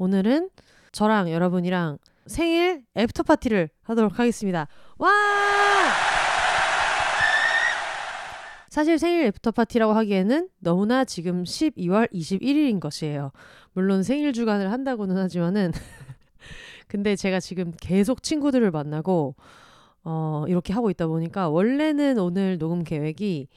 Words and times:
오늘은 0.00 0.48
저랑 0.92 1.30
여러분이랑 1.30 1.98
생일 2.24 2.84
after 2.96 3.22
party를 3.22 3.68
하도록 3.82 4.18
하겠습니다. 4.18 4.66
와! 4.96 5.10
사실 8.70 8.98
생일 8.98 9.26
after 9.26 9.50
party라고 9.50 9.92
하기에는 9.92 10.48
너무나 10.58 11.04
지금 11.04 11.44
12월 11.44 12.10
21일인 12.14 12.80
것이에요. 12.80 13.30
물론 13.74 14.02
생일 14.02 14.32
주간을 14.32 14.72
한다고는 14.72 15.18
하지만은 15.18 15.70
근데 16.88 17.14
제가 17.14 17.38
지금 17.38 17.70
계속 17.78 18.22
친구들을 18.22 18.70
만나고 18.70 19.34
어 20.04 20.46
이렇게 20.48 20.72
하고 20.72 20.88
있다 20.88 21.08
보니까 21.08 21.50
원래는 21.50 22.18
오늘 22.18 22.56
녹음 22.56 22.84
계획이 22.84 23.48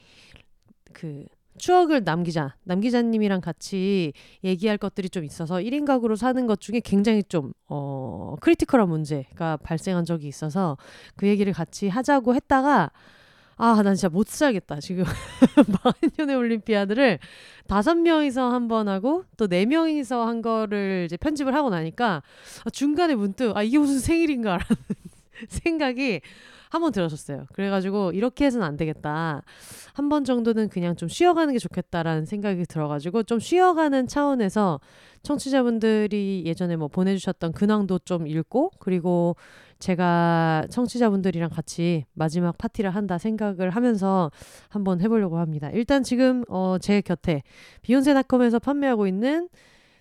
그 0.91 1.23
추억을 1.57 2.03
남기자. 2.03 2.55
남기자님이랑 2.63 3.41
같이 3.41 4.13
얘기할 4.43 4.77
것들이 4.77 5.09
좀 5.09 5.23
있어서 5.23 5.55
1인 5.55 5.85
가구로 5.85 6.15
사는 6.15 6.45
것 6.47 6.59
중에 6.61 6.79
굉장히 6.83 7.23
좀, 7.23 7.53
어, 7.67 8.35
critical한 8.41 8.89
문제가 8.89 9.57
발생한 9.57 10.05
적이 10.05 10.27
있어서 10.27 10.77
그 11.15 11.27
얘기를 11.27 11.53
같이 11.53 11.87
하자고 11.87 12.35
했다가 12.35 12.91
아, 13.55 13.81
난 13.83 13.93
진짜 13.95 14.09
못 14.09 14.27
살겠다. 14.27 14.79
지금 14.79 15.03
마흔년의 16.25 16.35
올림피아드를 16.35 17.19
다섯 17.67 17.95
명이서 17.95 18.51
한 18.51 18.67
번 18.67 18.87
하고 18.87 19.25
또 19.37 19.47
네 19.47 19.65
명이서 19.65 20.25
한 20.25 20.41
거를 20.41 21.03
이제 21.05 21.17
편집을 21.17 21.53
하고 21.53 21.69
나니까 21.69 22.23
중간에 22.71 23.13
문득 23.15 23.55
아, 23.55 23.61
이게 23.61 23.77
무슨 23.77 23.99
생일인가라는 23.99 24.65
생각이 25.47 26.21
한 26.73 26.81
번 26.81 26.91
들었었어요. 26.91 27.45
그래가지고 27.53 28.11
이렇게 28.13 28.45
해서는 28.45 28.65
안 28.65 28.77
되겠다. 28.77 29.43
한 29.93 30.09
번 30.09 30.23
정도는 30.25 30.69
그냥 30.69 30.95
좀 30.95 31.07
쉬어가는 31.07 31.53
게 31.53 31.59
좋겠다라는 31.59 32.25
생각이 32.25 32.65
들어가지고 32.65 33.23
좀 33.23 33.39
쉬어가는 33.39 34.07
차원에서 34.07 34.79
청취자분들이 35.21 36.43
예전에 36.47 36.75
뭐 36.75 36.87
보내주셨던 36.87 37.51
근황도 37.53 37.99
좀 37.99 38.25
읽고 38.27 38.71
그리고 38.79 39.35
제가 39.77 40.65
청취자분들이랑 40.71 41.49
같이 41.51 42.05
마지막 42.13 42.57
파티를 42.57 42.89
한다 42.89 43.17
생각을 43.19 43.69
하면서 43.69 44.31
한번 44.69 44.99
해보려고 45.01 45.37
합니다. 45.37 45.69
일단 45.73 46.01
지금 46.03 46.43
어, 46.49 46.77
제 46.81 47.01
곁에 47.01 47.43
비욘세닷컴에서 47.83 48.57
판매하고 48.59 49.05
있는 49.07 49.47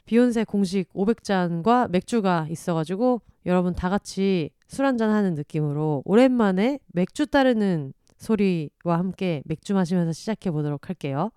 비욘세 0.07 0.45
공식 0.45 0.91
500잔과 0.95 1.91
맥주가 1.91 2.47
있어가지고 2.49 3.21
여러분 3.47 3.75
다 3.75 3.89
같이 3.91 4.51
술 4.73 4.87
한잔 4.87 5.11
하는 5.11 5.35
느낌으로 5.35 6.01
오랜만에 6.07 6.79
맥주 6.95 7.27
따르는 7.27 7.93
소리와 8.17 8.99
함께 8.99 9.43
맥주 9.45 9.75
마시면서 9.75 10.13
시작해 10.13 10.51
보도록 10.51 10.89
할게요. 10.89 11.31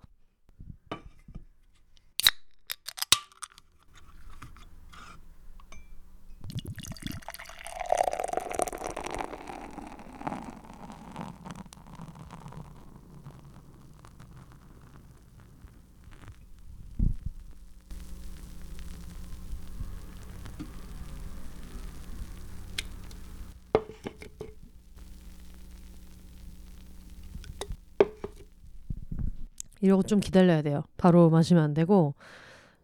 이러고 29.86 30.02
좀 30.02 30.20
기다려야 30.20 30.62
돼요. 30.62 30.84
바로 30.96 31.30
마시면 31.30 31.62
안 31.62 31.74
되고 31.74 32.14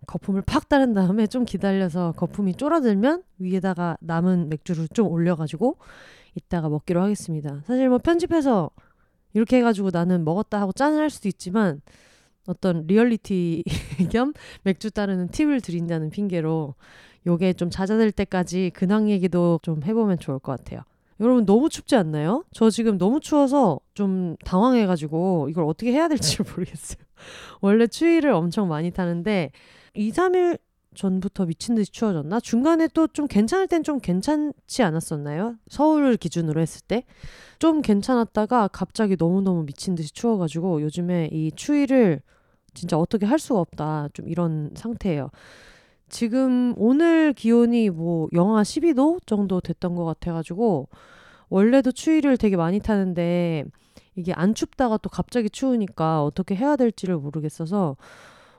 거품을 0.07 0.43
팍 0.43 0.69
따른 0.69 0.95
다음에 0.95 1.27
좀 1.27 1.45
기다려서 1.45 2.13
거품이 2.13 2.55
쫄아들면 2.55 3.23
위에다가 3.39 3.97
남은 4.01 4.49
맥주를 4.49 4.89
좀 4.89 5.09
올려가지고 5.09 5.77
이따가 6.35 6.69
먹기로 6.69 7.03
하겠습니다. 7.03 7.61
사실 7.67 7.89
뭐 7.89 7.99
편집해서 7.99 8.71
이렇게 9.35 9.59
해가지고 9.59 9.91
나는 9.93 10.25
먹었다 10.25 10.61
하고 10.61 10.73
짠을 10.73 10.99
할 10.99 11.11
수도 11.11 11.29
있지만 11.29 11.81
어떤 12.47 12.87
리얼리티 12.87 13.63
겸 14.11 14.33
맥주 14.63 14.91
따르는 14.91 15.29
팁을 15.29 15.61
드린다는 15.61 16.11
핑계로 16.11 16.75
요게 17.27 17.53
좀 17.55 17.71
잦아들 17.71 18.11
때까지 18.11 18.73
근황 18.75 19.09
얘기도 19.09 19.61
좀 19.63 19.83
해보면 19.85 20.19
좋을 20.19 20.39
것 20.41 20.57
같아요. 20.57 20.83
여러분 21.23 21.47
너무 21.47 21.69
춥지 21.71 21.95
않나요? 21.97 22.45
저 22.53 22.69
지금 22.69 22.99
너무 22.99 23.21
추워서 23.21 23.81
좀 23.95 24.37
당황해가지고 24.45 25.49
이걸 25.51 25.65
어떻게 25.65 25.93
해야 25.93 26.09
될지 26.09 26.43
모르겠어요. 26.43 27.03
원래 27.63 27.87
추위를 27.87 28.33
엄청 28.33 28.69
많이 28.69 28.91
타는데 28.91 29.53
2, 29.95 30.11
3일 30.11 30.59
전부터 30.95 31.47
미친 31.47 31.75
듯이 31.75 31.91
추워졌나? 31.93 32.41
중간에 32.41 32.87
또 32.89 33.07
좀 33.09 33.27
괜찮을 33.27 33.67
땐 33.69 33.83
좀 33.83 33.99
괜찮지 34.01 34.83
않았었나요? 34.83 35.55
서울 35.71 36.17
기준으로 36.17 36.61
했을 36.61 36.83
때. 36.87 37.05
좀 37.59 37.81
괜찮았다가 37.83 38.69
갑자기 38.69 39.17
너무너무 39.19 39.65
미친 39.65 39.95
듯이 39.95 40.13
추워가지고 40.13 40.83
요즘에 40.83 41.29
이 41.33 41.53
추위를 41.53 42.21
진짜 42.75 42.99
어떻게 42.99 43.25
할 43.27 43.39
수가 43.39 43.61
없다. 43.61 44.09
좀 44.13 44.29
이런 44.29 44.71
상태예요. 44.75 45.31
지금 46.13 46.75
오늘 46.77 47.33
기온이 47.33 47.89
뭐 47.89 48.29
영하 48.35 48.63
12도 48.63 49.19
정도 49.25 49.63
됐던 49.63 49.97
것 49.97 50.05
같아가지고 50.05 50.89
원래도 51.49 51.91
추위를 51.91 52.37
되게 52.37 52.55
많이 52.55 52.81
타는데 52.81 53.65
이게 54.15 54.35
안 54.35 54.55
춥다가 54.55 54.99
또 54.99 55.09
갑자기 55.09 55.49
추우니까 55.49 56.23
어떻게 56.23 56.55
해야 56.55 56.77
될지를 56.77 57.17
모르겠어서 57.17 57.97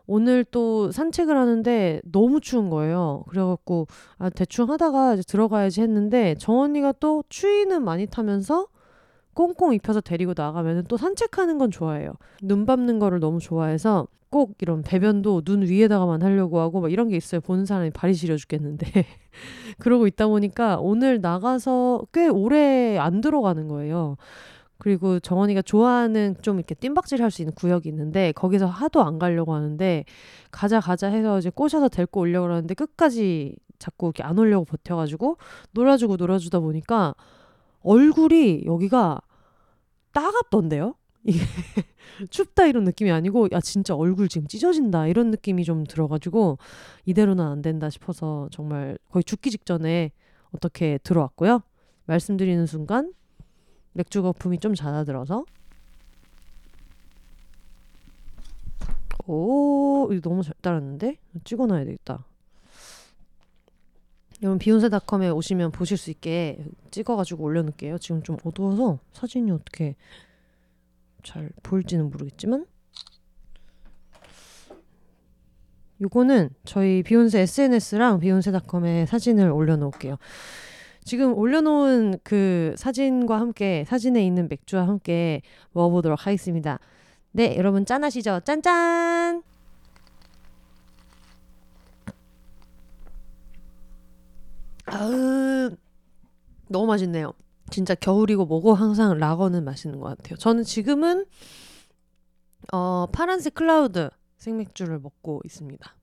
오늘 0.08 0.44
또 0.46 0.91
산책을 0.91 1.38
하는데 1.38 2.02
너무 2.12 2.41
추운 2.41 2.72
거예요. 2.72 3.24
그래갖고 3.30 3.85
아 4.18 4.31
대충 4.31 4.72
하다가 4.72 5.14
이제 5.14 5.24
들어가야지 5.24 5.81
했는데 5.81 6.34
정언니가 6.40 6.94
또 6.94 7.24
추위는 7.30 7.84
많이 7.84 8.08
타면서 8.08 8.66
꽁꽁 9.34 9.74
입혀서 9.74 10.02
데리고 10.02 10.34
나가면 10.36 10.86
또 10.88 10.98
산책하는 10.98 11.58
건 11.58 11.72
좋아해요. 11.72 12.14
눈 12.42 12.66
밟는 12.66 13.00
거를 13.00 13.20
너무 13.20 13.40
좋아해서 13.40 14.08
꼭 14.30 14.56
이런 14.62 14.82
배변도 14.82 15.42
눈 15.42 15.62
위에다가만 15.64 16.24
하려고 16.24 16.60
하고 16.60 16.82
막 16.82 16.92
이런 16.92 17.08
게 17.10 17.16
있어요. 17.18 17.40
보는 17.42 17.66
사람이 17.66 17.92
발이 17.92 18.14
시려 18.16 18.36
죽겠는데. 18.36 18.88
그러고 19.80 20.08
있다 20.08 20.28
보니까 20.28 20.78
오늘 20.80 21.22
나가서 21.22 22.04
꽤 22.14 22.28
오래 22.28 22.98
안 22.98 23.22
들어가는 23.22 23.68
거예요. 23.68 24.18
그리고 24.80 25.20
정원이가 25.20 25.62
좋아하는 25.62 26.36
좀 26.42 26.58
이렇게 26.58 26.76
뜀박질 26.76 27.22
할 27.24 27.32
수 27.32 27.42
있는 27.42 27.54
구역이 27.56 27.88
있는데 27.90 28.32
거기서 28.34 28.66
하도 28.68 29.02
안 29.04 29.18
가려고 29.20 29.54
하는데 29.54 30.04
가자 30.52 30.80
가자 30.80 31.08
해서 31.08 31.40
이제 31.40 31.50
꼬셔서 31.50 31.88
데리고 31.90 32.22
오려고 32.22 32.48
하는데 32.52 32.74
끝까지 32.74 33.56
자꾸 33.80 34.08
이렇게 34.08 34.24
안 34.24 34.38
오려고 34.40 34.66
버텨가지고 34.66 35.38
놀아주고 35.72 36.16
놀아주다 36.18 36.60
보니까 36.60 37.14
얼굴이 37.84 38.64
여기가 38.66 39.22
따갑던데요? 40.12 40.96
이게 41.26 41.40
춥다 42.30 42.66
이런 42.66 42.84
느낌이 42.84 43.12
아니고 43.12 43.47
야 43.52 43.62
진짜 43.62 43.96
얼굴 43.96 44.28
지금 44.28 44.47
찢어진다 44.47 45.08
이런 45.08 45.32
느낌이 45.32 45.64
좀 45.64 45.85
들어가지고 45.85 46.58
이대로는 47.06 47.46
안 47.46 47.62
된다 47.62 47.90
싶어서 47.90 48.47
정말 48.52 48.97
거의 49.09 49.24
죽기 49.24 49.50
직전에 49.52 50.12
어떻게 50.52 50.97
들어왔고요. 51.00 51.62
말씀드리는 52.06 52.66
순간 52.66 53.14
맥주 53.94 54.22
거품이 54.22 54.59
좀 54.59 54.74
잦아들어서 54.74 55.46
오 59.26 60.09
이거 60.12 60.29
너무 60.29 60.44
잘 60.44 60.53
따랐는데 60.62 61.18
찍어놔야 61.44 61.86
되겠다. 61.86 62.26
여러분 64.43 64.59
비욘세닷컴에 64.59 65.29
오시면 65.29 65.72
보실 65.72 65.95
수 65.95 66.11
있게 66.11 66.57
찍어가지고 66.91 67.45
올려놓을게요. 67.45 67.97
지금 67.97 68.22
좀 68.23 68.35
어두워서 68.43 68.99
사진이 69.13 69.49
어떻게 69.51 69.95
잘 71.23 71.49
보일지는 71.63 72.11
모르겠지만 72.11 72.66
요거는 76.01 76.49
저희 76.66 77.03
비욘세 77.03 77.40
SNS랑 77.40 78.19
비욘세닷컴에 78.19 79.05
사진을 79.05 79.49
올려놓을게요. 79.49 80.17
지금 81.05 81.34
올려놓은 81.34 82.19
그 82.23 82.75
사진과 82.78 83.40
함께 83.40 83.85
사진에 83.87 84.25
있는 84.25 84.49
맥주와 84.49 84.85
함께 84.85 85.41
먹어보도록 85.72 86.28
하겠습니다. 86.28 86.79
네, 87.31 87.55
여러분 87.57 87.85
짠하시죠? 87.85 88.41
짠짠! 88.41 89.53
아으 94.93 95.75
너무 96.69 96.85
맛있네요. 96.87 97.34
진짜 97.69 97.95
겨울이고 97.95 98.45
뭐고 98.45 98.73
항상 98.73 99.17
라거는 99.17 99.63
맛있는 99.63 99.99
것 99.99 100.17
같아요. 100.17 100.37
저는 100.37 100.63
지금은 100.63 101.25
어, 102.72 103.07
파란색 103.11 103.55
클라우드 103.55 104.09
생맥주를 104.37 104.99
먹고 104.99 105.41
있습니다. 105.45 105.95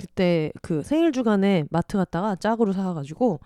그때 0.00 0.52
그 0.62 0.82
생일 0.82 1.12
주간에 1.12 1.64
마트 1.70 1.96
갔다가 1.96 2.36
짝으로 2.36 2.72
사가지고 2.72 3.40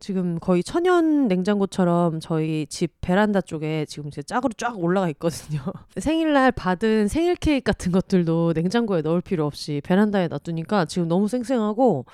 지금 0.00 0.38
거의 0.38 0.62
천연 0.62 1.26
냉장고처럼 1.26 2.20
저희 2.20 2.66
집 2.68 3.00
베란다 3.00 3.40
쪽에 3.40 3.84
지금 3.86 4.10
제 4.10 4.22
짝으로 4.22 4.52
쫙 4.56 4.78
올라가 4.78 5.08
있거든요. 5.10 5.60
생일날 5.98 6.52
받은 6.52 7.08
생일 7.08 7.34
케이크 7.34 7.64
같은 7.64 7.90
것들도 7.90 8.52
냉장고에 8.54 9.02
넣을 9.02 9.20
필요 9.20 9.44
없이 9.46 9.80
베란다에 9.84 10.28
놔두니까 10.28 10.84
지금 10.84 11.08
너무 11.08 11.26
쌩쌩하고 11.26 12.04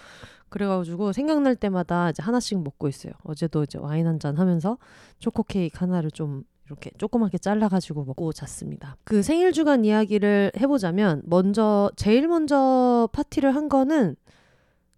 그래가지고 0.54 1.10
생각날 1.12 1.56
때마다 1.56 2.10
이제 2.10 2.22
하나씩 2.22 2.62
먹고 2.62 2.86
있어요. 2.86 3.12
어제도 3.24 3.64
이제 3.64 3.76
와인 3.76 4.06
한 4.06 4.20
잔 4.20 4.36
하면서 4.38 4.78
초코 5.18 5.42
케이크 5.42 5.76
하나를 5.80 6.12
좀 6.12 6.44
이렇게 6.66 6.92
조그맣게 6.96 7.38
잘라가지고 7.38 8.04
먹고 8.04 8.32
잤습니다. 8.32 8.96
그 9.02 9.24
생일 9.24 9.50
주간 9.50 9.84
이야기를 9.84 10.52
해보자면 10.60 11.22
먼저 11.24 11.90
제일 11.96 12.28
먼저 12.28 13.08
파티를 13.12 13.52
한 13.52 13.68
거는 13.68 14.14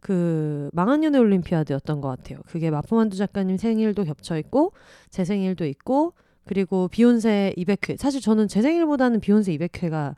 그 0.01 0.69
망한 0.75 1.03
연애 1.05 1.19
올림피아드였던 1.19 2.03
것 2.03 2.09
같아요. 2.09 2.41
그게 2.47 2.71
마포만두 2.71 3.17
작가님 3.17 3.57
생일도 3.57 4.05
겹쳐 4.05 4.37
있고 4.37 4.75
제 5.09 5.25
생일도 5.25 5.65
있고 5.65 6.13
그리고 6.45 6.89
비욘세 6.89 7.55
200회 7.57 7.97
사실 7.97 8.21
저는 8.21 8.47
제 8.49 8.61
생일보다는 8.61 9.21
비욘세 9.21 9.57
200회가 9.57 10.17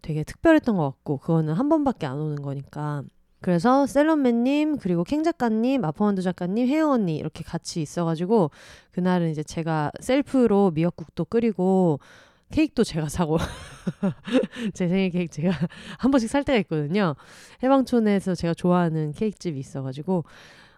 되게 0.00 0.24
특별했던 0.24 0.74
것 0.78 0.84
같고 0.84 1.18
그거는 1.18 1.52
한 1.52 1.68
번밖에 1.68 2.06
안 2.06 2.18
오는 2.18 2.40
거니까 2.40 3.04
그래서 3.40 3.86
셀럽맨님 3.86 4.78
그리고 4.78 5.02
캥 5.02 5.22
작가님 5.22 5.80
마포만두 5.80 6.22
작가님 6.22 6.68
혜영 6.68 6.90
언니 6.90 7.16
이렇게 7.16 7.42
같이 7.42 7.80
있어가지고 7.80 8.50
그날은 8.92 9.30
이제 9.30 9.42
제가 9.42 9.92
셀프로 10.00 10.70
미역국도 10.72 11.24
끓이고 11.24 12.00
케이크도 12.50 12.84
제가 12.84 13.08
사고 13.08 13.38
제 14.74 14.88
생일 14.88 15.10
케이크 15.10 15.32
제가 15.32 15.50
한 15.98 16.10
번씩 16.10 16.28
살 16.28 16.44
때가 16.44 16.58
있거든요. 16.60 17.14
해방촌에서 17.62 18.34
제가 18.34 18.54
좋아하는 18.54 19.12
케이크집이 19.12 19.58
있어가지고 19.58 20.24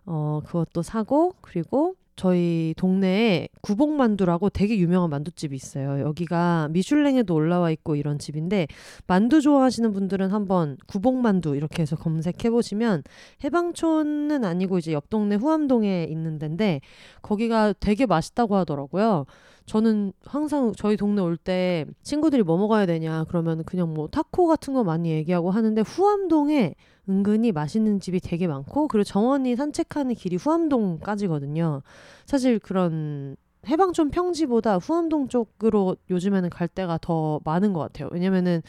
어 0.04 0.40
그것도 0.44 0.82
사고 0.82 1.34
그리고 1.40 1.96
저희 2.14 2.74
동네에 2.76 3.48
구복만두라고 3.62 4.50
되게 4.50 4.76
유명한 4.78 5.10
만두집이 5.10 5.56
있어요. 5.56 6.00
여기가 6.00 6.68
미슐랭에도 6.70 7.34
올라와 7.34 7.70
있고 7.70 7.96
이런 7.96 8.18
집인데 8.18 8.66
만두 9.06 9.40
좋아하시는 9.40 9.92
분들은 9.92 10.30
한번 10.30 10.76
구복만두 10.86 11.56
이렇게 11.56 11.82
해서 11.82 11.96
검색해 11.96 12.50
보시면 12.50 13.02
해방촌은 13.44 14.44
아니고 14.44 14.78
이제 14.78 14.92
옆 14.92 15.08
동네 15.08 15.36
후암동에 15.36 16.04
있는 16.04 16.38
데인데 16.38 16.80
거기가 17.22 17.72
되게 17.80 18.06
맛있다고 18.06 18.56
하더라고요. 18.56 19.26
저는 19.66 20.12
항상 20.24 20.72
저희 20.76 20.96
동네 20.96 21.22
올 21.22 21.36
때 21.36 21.86
친구들이 22.02 22.42
뭐 22.42 22.56
먹어야 22.58 22.86
되냐 22.86 23.24
그러면 23.28 23.64
그냥 23.64 23.92
뭐 23.94 24.08
타코 24.08 24.46
같은 24.46 24.74
거 24.74 24.84
많이 24.84 25.10
얘기하고 25.10 25.50
하는데 25.50 25.80
후암동에 25.80 26.74
은근히 27.08 27.52
맛있는 27.52 27.98
집이 28.00 28.20
되게 28.20 28.46
많고 28.46 28.88
그리고 28.88 29.04
정원이 29.04 29.56
산책하는 29.56 30.14
길이 30.14 30.36
후암동까지거든요. 30.36 31.82
사실 32.26 32.58
그런 32.58 33.36
해방촌 33.66 34.10
평지보다 34.10 34.78
후암동 34.78 35.28
쪽으로 35.28 35.96
요즘에는 36.10 36.50
갈 36.50 36.68
때가 36.68 36.98
더 37.00 37.40
많은 37.44 37.72
것 37.72 37.80
같아요. 37.80 38.08
왜냐면은 38.12 38.62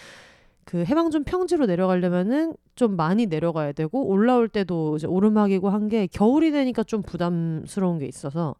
그 0.65 0.85
해방촌 0.85 1.25
평지로 1.25 1.65
내려가려면은 1.65 2.55
좀 2.75 2.95
많이 2.95 3.25
내려가야 3.25 3.73
되고 3.73 4.05
올라올 4.07 4.47
때도 4.47 4.95
이제 4.95 5.07
오르막이고 5.07 5.69
한 5.69 5.89
게 5.89 6.07
겨울이 6.07 6.51
되니까 6.51 6.83
좀 6.83 7.01
부담스러운 7.01 7.99
게 7.99 8.05
있어서 8.07 8.55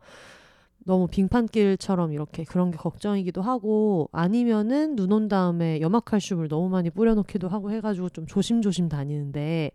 너무 0.85 1.07
빙판길처럼 1.07 2.11
이렇게 2.11 2.43
그런 2.43 2.71
게 2.71 2.77
걱정이기도 2.77 3.41
하고 3.41 4.09
아니면은 4.11 4.95
눈 4.95 5.11
온 5.13 5.27
다음에 5.27 5.79
염화칼슘을 5.79 6.47
너무 6.49 6.69
많이 6.69 6.89
뿌려놓기도 6.89 7.47
하고 7.47 7.71
해가지고 7.71 8.09
좀 8.09 8.25
조심조심 8.25 8.89
다니는데 8.89 9.71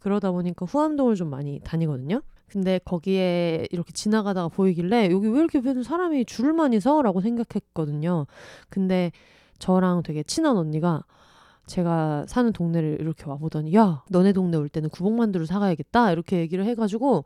그러다 0.00 0.32
보니까 0.32 0.66
후암동을 0.66 1.14
좀 1.14 1.30
많이 1.30 1.60
다니거든요. 1.60 2.22
근데 2.48 2.80
거기에 2.84 3.68
이렇게 3.70 3.92
지나가다가 3.92 4.48
보이길래 4.48 5.10
여기 5.12 5.28
왜 5.28 5.38
이렇게 5.38 5.62
사람이 5.82 6.24
줄을 6.24 6.52
많이 6.52 6.80
서? 6.80 7.00
라고 7.02 7.20
생각했거든요. 7.20 8.26
근데 8.68 9.12
저랑 9.60 10.02
되게 10.02 10.22
친한 10.24 10.56
언니가 10.56 11.04
제가 11.66 12.24
사는 12.26 12.52
동네를 12.52 12.98
이렇게 13.00 13.24
와보더니 13.26 13.72
야 13.76 14.02
너네 14.10 14.32
동네 14.32 14.56
올 14.56 14.68
때는 14.68 14.90
구복만두를 14.90 15.46
사가야겠다 15.46 16.10
이렇게 16.10 16.38
얘기를 16.38 16.64
해가지고 16.64 17.24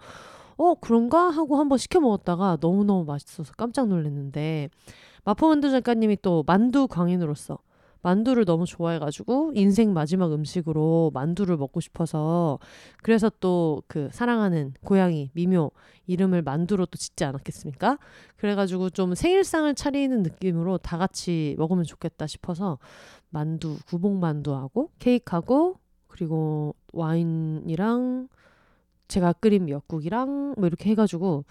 어 0.56 0.74
그런가 0.74 1.30
하고 1.30 1.56
한번 1.56 1.78
시켜 1.78 2.00
먹었다가 2.00 2.58
너무너무 2.60 3.04
맛있어서 3.04 3.52
깜짝 3.56 3.88
놀랐는데 3.88 4.68
마포만두 5.24 5.70
작가님이 5.70 6.18
또 6.22 6.44
만두 6.46 6.86
광인으로서 6.88 7.58
만두를 8.02 8.44
너무 8.44 8.66
좋아해가지고 8.66 9.52
인생 9.54 9.94
마지막 9.94 10.30
음식으로 10.32 11.10
만두를 11.14 11.56
먹고 11.56 11.80
싶어서 11.80 12.58
그래서 13.02 13.30
또 13.40 13.82
그 13.88 14.08
사랑하는 14.12 14.74
고양이 14.84 15.30
미묘 15.34 15.70
이름을 16.06 16.42
만두로 16.42 16.84
또 16.86 16.98
짓지 16.98 17.24
않았겠습니까? 17.24 17.98
그래가지고 18.36 18.90
좀 18.90 19.14
생일상을 19.14 19.74
차리는 19.74 20.22
느낌으로 20.22 20.78
다 20.78 20.98
같이 20.98 21.54
먹으면 21.58 21.84
좋겠다 21.84 22.26
싶어서 22.26 22.78
만두 23.30 23.78
구복 23.86 24.16
만두하고 24.18 24.90
케이크하고 24.98 25.78
그리고 26.08 26.74
와인이랑 26.92 28.28
제가 29.08 29.32
끓인 29.34 29.64
미역국이랑 29.66 30.54
뭐 30.56 30.66
이렇게 30.66 30.90
해가지고 30.90 31.44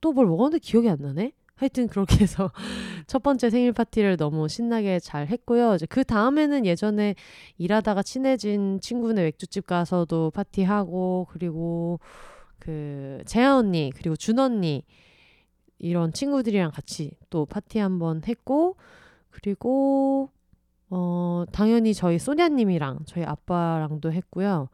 또 0.00 0.12
뭘 0.12 0.26
먹었는데 0.26 0.60
기억이 0.60 0.88
안 0.88 0.98
나네. 1.00 1.32
하여튼 1.56 1.88
그렇게 1.88 2.20
해서 2.20 2.52
첫 3.08 3.22
번째 3.22 3.50
생일 3.50 3.72
파티를 3.72 4.16
너무 4.16 4.48
신나게 4.48 5.00
잘 5.00 5.26
했고요. 5.26 5.74
이제 5.74 5.86
그 5.86 6.04
다음에는 6.04 6.64
예전에 6.66 7.16
일하다가 7.58 8.02
친해진 8.04 8.80
친구네 8.80 9.22
맥주집 9.24 9.66
가서도 9.66 10.30
파티하고 10.30 11.26
그리고 11.30 11.98
그 12.60 13.22
재아 13.26 13.56
언니 13.58 13.90
그리고 13.96 14.14
준 14.16 14.38
언니 14.38 14.84
이런 15.78 16.12
친구들이랑 16.12 16.70
같이 16.72 17.12
또 17.30 17.44
파티 17.46 17.78
한번 17.78 18.22
했고 18.26 18.76
그리고 19.30 20.30
어 20.90 21.44
당연히 21.52 21.94
저희 21.94 22.18
소냐님이랑 22.18 23.00
저희 23.06 23.24
아빠랑도 23.24 24.12
했고요. 24.12 24.68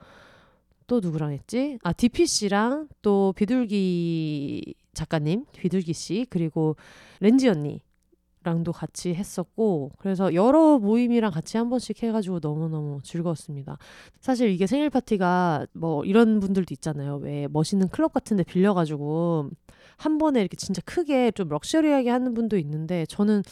또 0.87 1.01
누구랑 1.01 1.33
했지? 1.33 1.79
아 1.83 1.93
디피 1.93 2.27
씨랑 2.27 2.89
또 3.03 3.33
비둘기 3.37 4.75
작가님, 4.93 5.45
비둘기 5.53 5.93
씨 5.93 6.27
그리고 6.31 6.77
렌지 7.21 7.49
언니랑도 7.49 8.73
같이 8.73 9.15
했었고 9.15 9.93
그래서 9.99 10.35
여러 10.35 10.79
모임이랑 10.79 11.33
같이 11.33 11.57
한 11.57 11.71
번씩 11.71 12.03
해가지고 12.03 12.41
너무너무 12.43 13.01
즐거웠습니다. 13.03 13.79
사실 14.21 14.51
이게 14.51 14.67
생일 14.67 14.91
파티가 14.91 15.67
뭐 15.73 16.05
이런 16.05 16.41
분들도 16.41 16.73
있잖아요. 16.75 17.17
왜 17.17 17.49
멋있는 17.51 17.89
클럽 17.89 18.13
같은데 18.13 18.45
빌려가지고 18.45 19.51
한 19.97 20.19
번에 20.19 20.41
이렇게 20.41 20.57
진짜 20.57 20.83
크게 20.85 21.31
좀 21.33 21.49
럭셔리하게 21.49 22.11
하는 22.11 22.35
분도 22.35 22.59
있는데 22.59 23.07
저는 23.07 23.43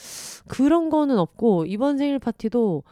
그런 0.48 0.90
거는 0.90 1.18
없고 1.18 1.66
이번 1.66 1.98
생일 1.98 2.18
파티도 2.18 2.82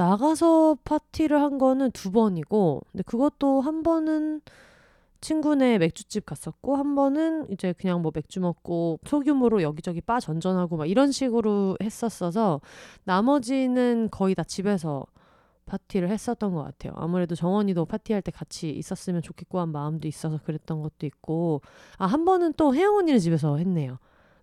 나가서 0.00 0.78
파티를 0.82 1.42
한 1.42 1.58
거는 1.58 1.90
두 1.90 2.10
번이고, 2.10 2.80
근데 2.90 3.02
그것도 3.02 3.60
한 3.60 3.82
번은 3.82 4.40
친구네 5.20 5.76
맥주집 5.76 6.24
갔었고, 6.24 6.76
한 6.76 6.94
번은 6.94 7.50
이제 7.50 7.74
그냥 7.74 8.00
뭐 8.00 8.10
맥주 8.14 8.40
먹고 8.40 8.98
소규모로 9.04 9.60
여기저기 9.60 10.00
바 10.00 10.18
전전하고 10.18 10.78
막 10.78 10.86
이런 10.86 11.12
식으로 11.12 11.76
했었어서, 11.82 12.62
나머지는 13.04 14.08
거의 14.10 14.34
다 14.34 14.42
집에서 14.42 15.04
파티를 15.66 16.08
했었던 16.08 16.54
것 16.54 16.64
같아요. 16.64 16.94
아무래도 16.96 17.34
정원이도 17.34 17.84
파티할 17.84 18.22
때 18.22 18.30
같이 18.30 18.70
있었으면 18.70 19.20
좋겠고 19.20 19.60
한 19.60 19.68
마음도 19.68 20.08
있어서 20.08 20.38
그랬던 20.38 20.80
것도 20.80 21.04
있고, 21.04 21.60
아, 21.98 22.06
한 22.06 22.24
번은 22.24 22.54
또 22.56 22.74
혜영 22.74 22.96
언니네 22.96 23.18
집에서 23.18 23.58
했네요. 23.58 23.98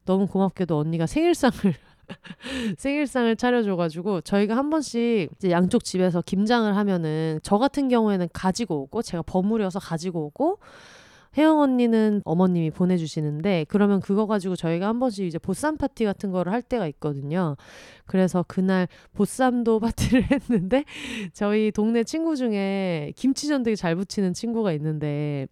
너무 0.05 0.27
고맙게도 0.27 0.77
언니가 0.77 1.07
생일상을 1.07 1.73
생일상을 2.77 3.35
차려줘가지고 3.35 4.21
저희가 4.21 4.55
한 4.55 4.69
번씩 4.69 5.29
이제 5.35 5.51
양쪽 5.51 5.83
집에서 5.83 6.21
김장을 6.21 6.75
하면은 6.75 7.39
저 7.43 7.57
같은 7.57 7.89
경우에는 7.89 8.29
가지고 8.33 8.81
오고 8.83 9.01
제가 9.01 9.23
버무려서 9.23 9.79
가지고 9.79 10.25
오고 10.25 10.59
혜영 11.37 11.59
언니는 11.59 12.21
어머님이 12.25 12.71
보내주시는데 12.71 13.65
그러면 13.69 13.99
그거 13.99 14.25
가지고 14.25 14.55
저희가 14.55 14.87
한 14.87 14.99
번씩 14.99 15.25
이제 15.25 15.37
보쌈 15.37 15.77
파티 15.77 16.03
같은 16.03 16.31
거를 16.31 16.51
할 16.51 16.63
때가 16.63 16.87
있거든요. 16.87 17.55
그래서 18.05 18.43
그날 18.47 18.87
보쌈도 19.13 19.79
파티를 19.81 20.31
했는데 20.31 20.83
저희 21.33 21.71
동네 21.71 22.03
친구 22.03 22.35
중에 22.35 23.13
김치전 23.15 23.63
되게 23.63 23.75
잘 23.75 23.95
부치는 23.95 24.33
친구가 24.33 24.71
있는데 24.73 25.47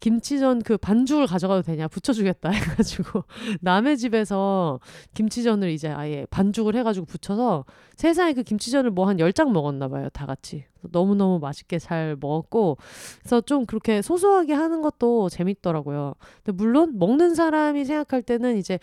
김치전 0.00 0.62
그 0.62 0.76
반죽을 0.78 1.26
가져가도 1.26 1.62
되냐? 1.62 1.86
붙여주겠다 1.88 2.50
해가지고 2.50 3.24
남의 3.60 3.98
집에서 3.98 4.80
김치전을 5.14 5.70
이제 5.70 5.88
아예 5.88 6.26
반죽을 6.30 6.74
해가지고 6.76 7.06
붙여서 7.06 7.64
세상에 7.96 8.32
그 8.32 8.42
김치전을 8.42 8.90
뭐 8.90 9.06
한 9.06 9.18
열 9.20 9.32
장 9.32 9.52
먹었나 9.52 9.88
봐요 9.88 10.08
다 10.12 10.26
같이. 10.26 10.64
너무너무 10.82 11.38
맛있게 11.40 11.78
잘 11.78 12.16
먹었고 12.18 12.78
그래서 13.20 13.40
좀 13.42 13.66
그렇게 13.66 14.00
소소하게 14.02 14.54
하는 14.54 14.80
것도 14.82 15.28
재밌더라고요. 15.28 16.14
근데 16.42 16.56
물론 16.56 16.98
먹는 16.98 17.34
사람이 17.34 17.84
생각할 17.84 18.22
때는 18.22 18.56
이제 18.56 18.78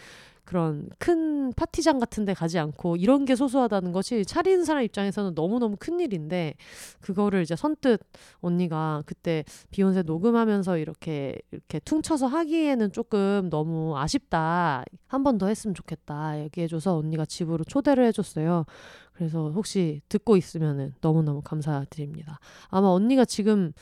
그런 0.48 0.90
큰 0.98 1.52
파티장 1.54 2.00
같은 2.00 2.24
데 2.24 2.34
가지 2.34 2.58
않고 2.58 2.96
이런 2.96 3.26
게 3.26 3.36
소소하다는 3.36 3.92
것이 3.92 4.24
차리는 4.26 4.64
사람 4.64 4.82
입장에서는 4.84 5.34
너무너무 5.36 5.76
큰 5.78 6.00
일인데 6.00 6.54
그거를 7.02 7.42
이제 7.42 7.54
선뜻 7.58 8.00
언니가 8.40 9.04
그때 9.06 9.44
비욘세 9.72 10.04
녹음하면서 10.04 10.78
이렇게 10.78 11.36
이렇게 11.52 11.80
퉁쳐서 11.82 12.28
하기에는 12.28 12.94
조금 12.94 13.50
너무 13.52 13.98
아쉽다. 13.98 14.84
한 15.08 15.24
번 15.24 15.38
더 15.38 15.48
했으면 15.48 15.76
좋겠다. 15.76 16.40
얘기해 16.40 16.68
줘서 16.68 16.96
언니가 16.98 17.26
집으로 17.26 17.66
초대를 17.66 18.06
해 18.06 18.12
줬어요. 18.14 18.64
그래서 19.12 19.52
혹시 19.52 20.02
듣고 20.10 20.38
있으면은 20.38 20.94
너무너무 21.02 21.42
감사드립니다. 21.42 22.40
아마 22.70 22.88
언니가 22.88 23.26
지금 23.26 23.74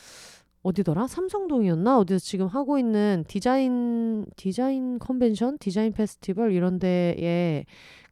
어디더라? 0.65 1.05
삼성동이었나? 1.05 1.99
어디서 1.99 2.17
지금 2.17 2.47
하고 2.47 2.79
있는 2.79 3.23
디자인 3.27 4.25
디자인 4.35 4.97
컨벤션, 4.97 5.59
디자인 5.59 5.93
페스티벌 5.93 6.53
이런 6.53 6.79
데에 6.79 7.65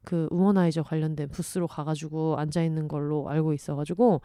그 0.04 0.28
우머나이저 0.30 0.84
관련된 0.84 1.30
부스로 1.30 1.66
가가지고 1.66 2.36
앉아 2.38 2.62
있는 2.62 2.86
걸로 2.86 3.28
알고 3.28 3.54
있어가지고 3.54 4.20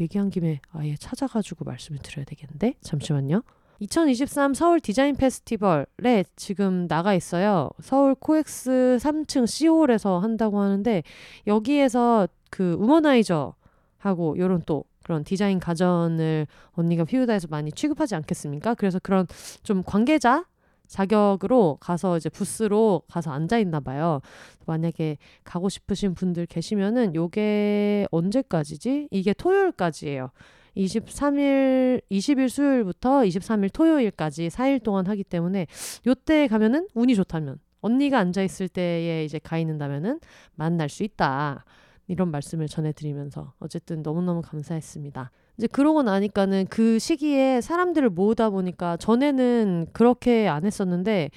얘기한 0.00 0.30
김에 0.30 0.60
아예 0.72 0.96
찾아가지고 0.96 1.66
말씀을 1.66 1.98
드려야 2.02 2.24
되겠는데 2.24 2.74
잠시만요. 2.80 3.42
2023 3.80 4.54
서울 4.54 4.80
디자인 4.80 5.14
페스티벌에 5.14 6.24
지금 6.36 6.88
나가 6.88 7.12
있어요. 7.12 7.68
서울 7.82 8.14
코엑스 8.14 8.96
3층 8.98 9.46
C홀에서 9.46 10.20
한다고 10.20 10.60
하는데 10.60 11.02
여기에서 11.46 12.28
그 12.48 12.76
우머나이저 12.78 13.54
하고 13.98 14.38
요런 14.38 14.62
또 14.64 14.84
그런 15.04 15.22
디자인 15.22 15.60
가전을 15.60 16.48
언니가 16.72 17.04
피우다에서 17.04 17.46
많이 17.48 17.70
취급하지 17.70 18.16
않겠습니까? 18.16 18.74
그래서 18.74 18.98
그런 18.98 19.26
좀 19.62 19.82
관계자 19.84 20.44
자격으로 20.88 21.78
가서 21.80 22.16
이제 22.16 22.28
부스로 22.28 23.02
가서 23.08 23.30
앉아 23.30 23.58
있나 23.58 23.80
봐요. 23.80 24.20
만약에 24.66 25.18
가고 25.44 25.68
싶으신 25.68 26.14
분들 26.14 26.46
계시면은 26.46 27.14
요게 27.14 28.08
언제까지지? 28.10 29.08
이게 29.10 29.32
토요일까지예요. 29.34 30.30
23일, 30.76 32.02
20일 32.10 32.48
수요일부터 32.48 33.22
23일 33.22 33.72
토요일까지 33.72 34.48
4일 34.48 34.82
동안 34.82 35.06
하기 35.06 35.22
때문에 35.24 35.66
요때 36.06 36.48
가면은 36.48 36.88
운이 36.94 37.14
좋다면 37.14 37.58
언니가 37.80 38.18
앉아 38.18 38.42
있을 38.42 38.68
때에 38.68 39.24
이제 39.24 39.38
가 39.38 39.58
있는다면은 39.58 40.18
만날 40.54 40.88
수 40.88 41.04
있다. 41.04 41.64
이런 42.06 42.30
말씀을 42.30 42.68
전해드리면서 42.68 43.54
어쨌든 43.60 44.02
너무너무 44.02 44.42
감사했습니다. 44.42 45.30
이제 45.56 45.66
그러고 45.68 46.02
나니까는 46.02 46.66
그 46.68 46.98
시기에 46.98 47.60
사람들을 47.60 48.10
모으다 48.10 48.50
보니까 48.50 48.96
전에는 48.96 49.86
그렇게 49.92 50.48
안 50.48 50.64
했었는데 50.64 51.30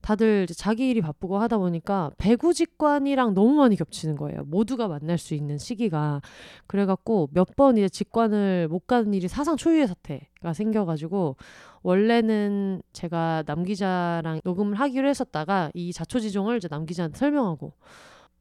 다들 0.00 0.46
자기 0.46 0.90
일이 0.90 1.00
바쁘고 1.00 1.38
하다 1.38 1.58
보니까 1.58 2.10
배구 2.18 2.54
직관이랑 2.54 3.34
너무 3.34 3.54
많이 3.54 3.74
겹치는 3.74 4.16
거예요. 4.16 4.44
모두가 4.44 4.86
만날 4.86 5.18
수 5.18 5.34
있는 5.34 5.58
시기가 5.58 6.20
그래갖고 6.66 7.28
몇 7.32 7.48
번 7.56 7.76
이제 7.78 7.88
직관을 7.88 8.68
못 8.68 8.86
가는 8.86 9.12
일이 9.14 9.28
사상 9.28 9.56
초유의 9.56 9.88
사태가 9.88 10.52
생겨가지고 10.52 11.36
원래는 11.82 12.82
제가 12.92 13.44
남 13.46 13.62
기자랑 13.64 14.40
녹음을 14.44 14.74
하기로 14.78 15.08
했었다가 15.08 15.70
이 15.74 15.92
자초지종을 15.92 16.58
이제 16.58 16.68
남 16.68 16.84
기자한테 16.86 17.18
설명하고 17.18 17.72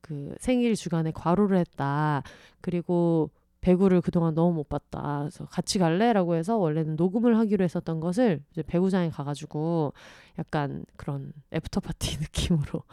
그 0.04 0.36
생일 0.38 0.76
주간에 0.76 1.12
과로를 1.12 1.58
했다. 1.58 2.22
그리고 2.62 3.32
배구를 3.62 4.02
그동안 4.02 4.36
너무 4.36 4.54
못 4.54 4.70
봤다. 4.70 5.20
그래서 5.22 5.46
같이 5.46 5.80
갈래라고 5.80 6.36
해서 6.36 6.58
원래는 6.58 6.98
녹음을 6.98 7.38
하기로 7.38 7.64
했었던 7.64 8.02
것을 8.02 8.42
이제 8.52 8.62
배구장에 8.62 9.10
가가지고 9.10 9.94
약간 10.38 10.86
그런 10.98 11.32
after 11.54 11.80
party 11.80 12.18
느낌으로 12.20 12.84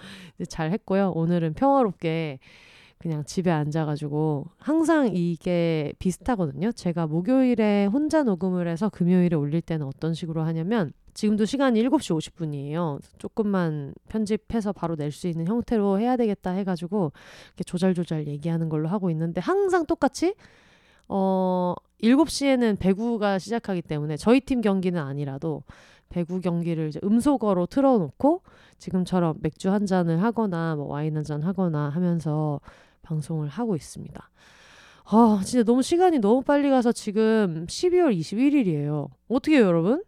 잘 0.49 0.71
했고요. 0.71 1.11
오늘은 1.17 1.55
평화롭게 1.55 2.39
그냥 2.99 3.25
집에 3.25 3.51
앉아가지고 3.51 4.47
항상 4.59 5.11
이게 5.13 5.93
비슷하거든요. 5.99 6.71
제가 6.71 7.09
목요일에 7.09 7.87
혼자 7.87 8.23
녹음을 8.23 8.69
해서 8.69 8.89
금요일에 8.89 9.35
올릴 9.35 9.63
때는 9.63 9.87
어떤 9.87 10.15
식으로 10.15 10.43
하냐면 10.43 10.93
지금도 11.15 11.45
시간이 11.45 11.83
7시 11.83 12.17
50분이에요. 12.19 13.01
조금만 13.19 13.95
편집해서 14.09 14.73
바로 14.73 14.97
낼 14.97 15.11
수 15.13 15.27
있는 15.29 15.47
형태로 15.47 15.99
해야 16.01 16.17
되겠다 16.17 16.51
해가지고 16.53 17.13
이렇게 17.49 17.65
조잘조잘 17.65 18.27
얘기하는 18.29 18.69
걸로 18.69 18.89
하고 18.89 19.11
있는데 19.11 19.41
항상 19.41 19.87
똑같이 19.87 20.35
어 21.09 21.75
7시에는 22.03 22.79
배구가 22.79 23.39
시작하기 23.39 23.83
때문에 23.83 24.17
저희 24.17 24.41
팀 24.41 24.61
경기는 24.61 25.01
아니라도 25.01 25.63
배구 26.09 26.41
경기를 26.41 26.89
이제 26.89 27.01
음소거로 27.05 27.67
틀어놓고 27.67 28.43
지금처럼 28.79 29.37
맥주 29.41 29.71
한 29.71 29.87
잔을 29.87 30.23
하거나 30.23 30.77
뭐 30.77 30.87
와인 30.87 31.17
한 31.17 31.25
잔 31.25 31.43
하거나 31.43 31.89
하면서 31.91 32.61
방송을 33.03 33.49
하고 33.49 33.77
있습니다. 33.77 34.31
아, 35.13 35.41
진짜 35.45 35.65
너무 35.65 35.83
시간이 35.83 36.21
너무 36.21 36.43
빨리 36.43 36.71
가서 36.71 36.93
지금 36.93 37.67
12월 37.69 38.17
21일이에요. 38.17 39.09
어떻게 39.29 39.57
해요, 39.57 39.67
여러분? 39.67 40.03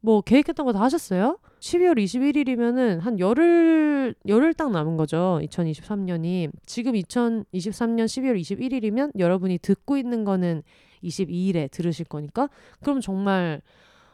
뭐 0.00 0.20
계획했던 0.22 0.64
거 0.66 0.72
다 0.72 0.80
하셨어요? 0.82 1.38
12월 1.60 2.02
21일이면은 2.02 3.00
한 3.00 3.18
열흘 3.18 4.14
열흘 4.26 4.54
딱 4.54 4.70
남은 4.70 4.96
거죠. 4.96 5.38
2023년이 5.42 6.50
지금 6.64 6.92
2023년 6.94 8.06
12월 8.06 8.40
21일이면 8.40 9.18
여러분이 9.18 9.58
듣고 9.58 9.98
있는 9.98 10.24
거는 10.24 10.62
22일에 11.04 11.70
들으실 11.70 12.06
거니까 12.06 12.48
그럼 12.82 13.00
정말 13.00 13.60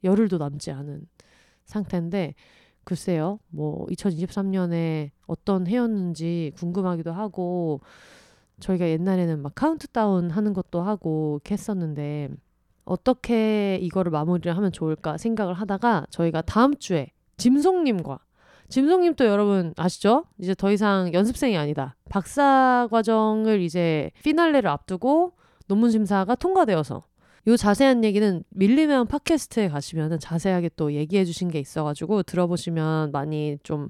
열흘도 0.04 0.38
남지 0.38 0.72
않은 0.72 1.06
상태인데 1.66 2.34
글쎄요. 2.84 3.38
뭐 3.48 3.86
2023년에 3.86 5.10
어떤 5.26 5.66
해였는지 5.66 6.52
궁금하기도 6.56 7.12
하고 7.12 7.80
저희가 8.60 8.88
옛날에는 8.88 9.40
막 9.42 9.54
카운트다운 9.54 10.30
하는 10.30 10.52
것도 10.52 10.80
하고 10.80 11.40
했었는데 11.48 12.30
어떻게 12.86 13.76
이거를 13.82 14.10
마무리를 14.10 14.56
하면 14.56 14.72
좋을까 14.72 15.18
생각을 15.18 15.54
하다가 15.54 16.06
저희가 16.10 16.40
다음 16.42 16.74
주에 16.76 17.08
짐송님과 17.36 18.20
짐송님 18.68 19.14
또 19.14 19.26
여러분 19.26 19.74
아시죠? 19.76 20.24
이제 20.38 20.54
더 20.54 20.72
이상 20.72 21.12
연습생이 21.12 21.56
아니다. 21.56 21.96
박사 22.08 22.88
과정을 22.90 23.60
이제 23.60 24.10
피날레를 24.24 24.68
앞두고 24.70 25.32
논문 25.68 25.90
심사가 25.90 26.34
통과되어서 26.34 27.02
요 27.48 27.56
자세한 27.56 28.02
얘기는 28.02 28.42
밀리면 28.50 29.06
팟캐스트에 29.06 29.68
가시면은 29.68 30.18
자세하게 30.18 30.70
또 30.76 30.92
얘기해 30.92 31.24
주신 31.24 31.48
게 31.48 31.60
있어가지고 31.60 32.24
들어보시면 32.24 33.12
많이 33.12 33.56
좀 33.62 33.88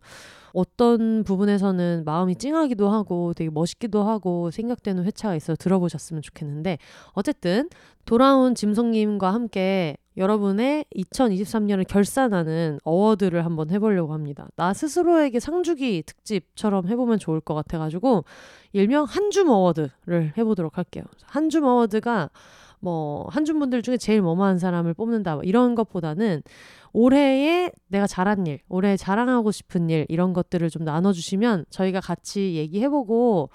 어떤 0.53 1.23
부분에서는 1.25 2.05
마음이 2.05 2.37
찡하기도 2.37 2.89
하고 2.89 3.35
되게 3.35 3.51
멋있기도 3.51 4.03
하고 4.05 4.51
생각되는 4.51 5.05
회차가 5.05 5.37
있어 5.37 5.55
들어보셨으면 5.55 6.23
좋겠는데 6.23 6.79
어쨌든 7.13 7.69
돌아온 8.05 8.55
짐송님과 8.55 9.33
함께 9.33 9.97
여러분의 10.17 10.87
2023년을 10.97 11.87
결산하는 11.87 12.79
어워드를 12.85 13.45
한번 13.45 13.71
해보려고 13.71 14.15
합니다. 14.15 14.49
나 14.57 14.73
스스로에게 14.73 15.41
상주기 15.41 16.05
특집처럼 16.07 16.89
해보면 16.89 17.19
좋을 17.19 17.41
것 17.41 17.55
같아가지고 17.55 18.25
일명 18.73 19.05
한줌 19.05 19.49
어워드를 19.49 20.33
해보도록 20.39 20.79
할게요. 20.79 21.05
한줌 21.27 21.65
어워드가 21.65 22.31
뭐 22.87 23.27
한줌 23.31 23.59
분들 23.59 23.83
중에 23.83 23.97
제일 23.97 24.23
뭐뭐한 24.23 24.59
사람을 24.61 24.95
뽑는다 24.95 25.35
뭐 25.35 25.43
이런 25.43 25.75
것보다는 25.75 26.43
올해에 26.93 27.73
내가 27.89 28.07
잘한 28.07 28.47
일, 28.47 28.61
올해 28.69 28.97
자랑하고 28.97 29.51
싶은 29.51 29.91
일 29.91 30.07
이런 30.09 30.33
것들을 30.33 30.71
좀 30.71 30.85
나눠주시면 30.85 31.65
저희가 31.69 32.01
같이 32.01 32.55
얘기해보고 32.55 33.51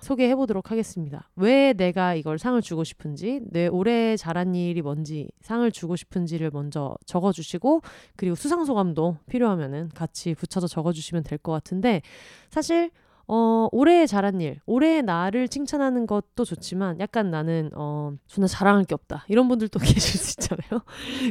소개해 0.00 0.34
보도록 0.34 0.70
하겠습니다. 0.70 1.28
왜 1.36 1.74
내가 1.74 2.14
이걸 2.14 2.38
상을 2.38 2.58
주고 2.62 2.84
싶은지, 2.84 3.40
내 3.50 3.66
올해 3.66 4.16
잘한 4.16 4.54
일이 4.54 4.80
뭔지, 4.80 5.28
상을 5.42 5.70
주고 5.70 5.94
싶은지를 5.94 6.50
먼저 6.54 6.96
적어 7.04 7.32
주시고, 7.32 7.82
그리고 8.16 8.34
수상 8.34 8.64
소감도 8.64 9.18
필요하면은 9.28 9.90
같이 9.94 10.34
붙여서 10.34 10.68
적어 10.68 10.92
주시면 10.92 11.24
될 11.24 11.36
것 11.36 11.52
같은데, 11.52 12.00
사실 12.48 12.90
어, 13.32 13.68
올해 13.70 14.06
잘한 14.06 14.40
일, 14.40 14.58
올해 14.66 15.02
나를 15.02 15.46
칭찬하는 15.46 16.08
것도 16.08 16.44
좋지만 16.44 16.98
약간 16.98 17.30
나는 17.30 17.70
어, 17.76 18.12
존나 18.26 18.48
자랑할 18.48 18.82
게 18.82 18.92
없다. 18.92 19.24
이런 19.28 19.46
분들도 19.46 19.78
계실 19.78 20.18
수 20.18 20.40
있잖아요. 20.40 20.82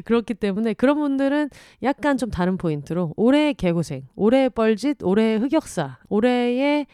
그렇기 0.06 0.36
때문에 0.36 0.75
그런 0.75 0.98
분들은 0.98 1.50
약간 1.84 2.15
좀 2.15 2.32
다른 2.32 2.58
포인트로 2.58 3.15
올해의 3.18 3.53
개고생, 3.56 4.08
올해의 4.15 4.50
뻘짓, 4.51 5.03
올해의 5.03 5.39
흑역사, 5.39 5.98
올해의 6.08 6.88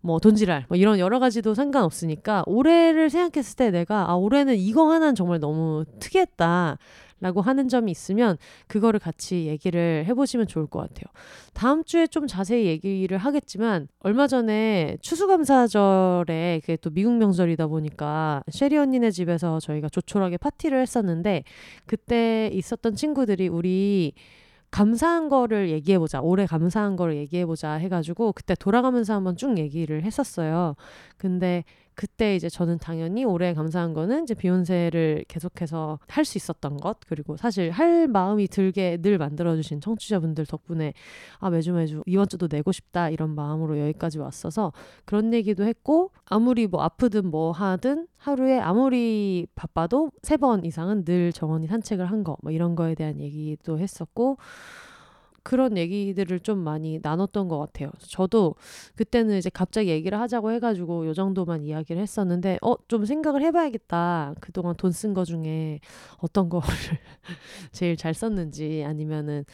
뭐 0.00 0.20
돈지랄 0.20 0.66
뭐 0.68 0.78
이런 0.78 1.00
여러 1.00 1.18
가지도 1.18 1.54
상관없으니까 1.54 2.44
올해를 2.46 3.10
생각했을 3.10 3.56
때 3.56 3.70
내가 3.72 4.10
아 4.10 4.14
올해는 4.14 4.56
이거 4.56 4.92
하나는 4.92 5.16
정말 5.16 5.40
너무 5.40 5.84
특이했다. 5.98 6.78
라고 7.22 7.40
하는 7.40 7.68
점이 7.68 7.90
있으면 7.90 8.36
그거를 8.66 8.98
같이 8.98 9.46
얘기를 9.46 10.04
해보시면 10.08 10.48
좋을 10.48 10.66
것 10.66 10.80
같아요. 10.80 11.04
다음 11.54 11.84
주에 11.84 12.08
좀 12.08 12.26
자세히 12.26 12.66
얘기를 12.66 13.16
하겠지만 13.16 13.86
얼마 14.00 14.26
전에 14.26 14.98
추수감사절에 15.00 16.60
그게 16.60 16.76
또 16.76 16.90
미국 16.90 17.14
명절이다 17.14 17.68
보니까 17.68 18.42
쉐리 18.50 18.76
언니네 18.76 19.12
집에서 19.12 19.60
저희가 19.60 19.88
조촐하게 19.88 20.36
파티를 20.36 20.80
했었는데 20.82 21.44
그때 21.86 22.50
있었던 22.52 22.96
친구들이 22.96 23.46
우리 23.46 24.14
감사한 24.72 25.28
거를 25.28 25.68
얘기해보자. 25.70 26.22
올해 26.22 26.46
감사한 26.46 26.96
거를 26.96 27.16
얘기해보자 27.16 27.74
해가지고 27.74 28.32
그때 28.32 28.54
돌아가면서 28.54 29.14
한번 29.14 29.36
쭉 29.36 29.58
얘기를 29.58 30.02
했었어요. 30.02 30.74
근데 31.18 31.62
그때 31.94 32.34
이제 32.36 32.48
저는 32.48 32.78
당연히 32.78 33.24
올해 33.24 33.54
감사한 33.54 33.92
거는 33.94 34.24
이제 34.24 34.34
비욘세를 34.34 35.24
계속해서 35.28 35.98
할 36.08 36.24
수 36.24 36.38
있었던 36.38 36.76
것. 36.78 36.98
그리고 37.06 37.36
사실 37.36 37.70
할 37.70 38.06
마음이 38.08 38.46
들게 38.48 38.96
늘 38.98 39.18
만들어주신 39.18 39.80
청취자분들 39.80 40.46
덕분에 40.46 40.92
아 41.38 41.50
매주 41.50 41.72
매주 41.72 42.02
이번 42.06 42.28
주도 42.28 42.48
내고 42.50 42.72
싶다 42.72 43.10
이런 43.10 43.34
마음으로 43.34 43.78
여기까지 43.80 44.18
왔어서 44.18 44.72
그런 45.04 45.34
얘기도 45.34 45.64
했고 45.64 46.10
아무리 46.24 46.66
뭐 46.66 46.82
아프든 46.82 47.26
뭐 47.30 47.52
하든 47.52 48.06
하루에 48.16 48.58
아무리 48.60 49.46
바빠도 49.54 50.10
세 50.22 50.36
번 50.36 50.64
이상은 50.64 51.04
늘 51.04 51.32
정원이 51.32 51.66
산책을 51.66 52.06
한 52.06 52.22
거 52.24 52.36
뭐 52.42 52.52
이런 52.52 52.74
거에 52.76 52.94
대한 52.94 53.20
얘기도 53.20 53.78
했었고 53.78 54.38
그런 55.42 55.76
얘기들을 55.76 56.40
좀 56.40 56.58
많이 56.58 57.00
나눴던 57.02 57.48
것 57.48 57.58
같아요. 57.58 57.90
저도 57.98 58.54
그때는 58.96 59.38
이제 59.38 59.50
갑자기 59.52 59.90
얘기를 59.90 60.18
하자고 60.20 60.52
해가지고 60.52 61.06
요 61.06 61.14
정도만 61.14 61.64
이야기를 61.64 62.00
했었는데, 62.00 62.58
어, 62.62 62.74
좀 62.88 63.04
생각을 63.04 63.42
해봐야겠다. 63.42 64.34
그동안 64.40 64.76
돈 64.76 64.90
쓴 64.92 65.14
거 65.14 65.24
중에 65.24 65.80
어떤 66.18 66.48
거를 66.48 66.68
제일 67.72 67.96
잘 67.96 68.14
썼는지 68.14 68.84
아니면은 68.86 69.44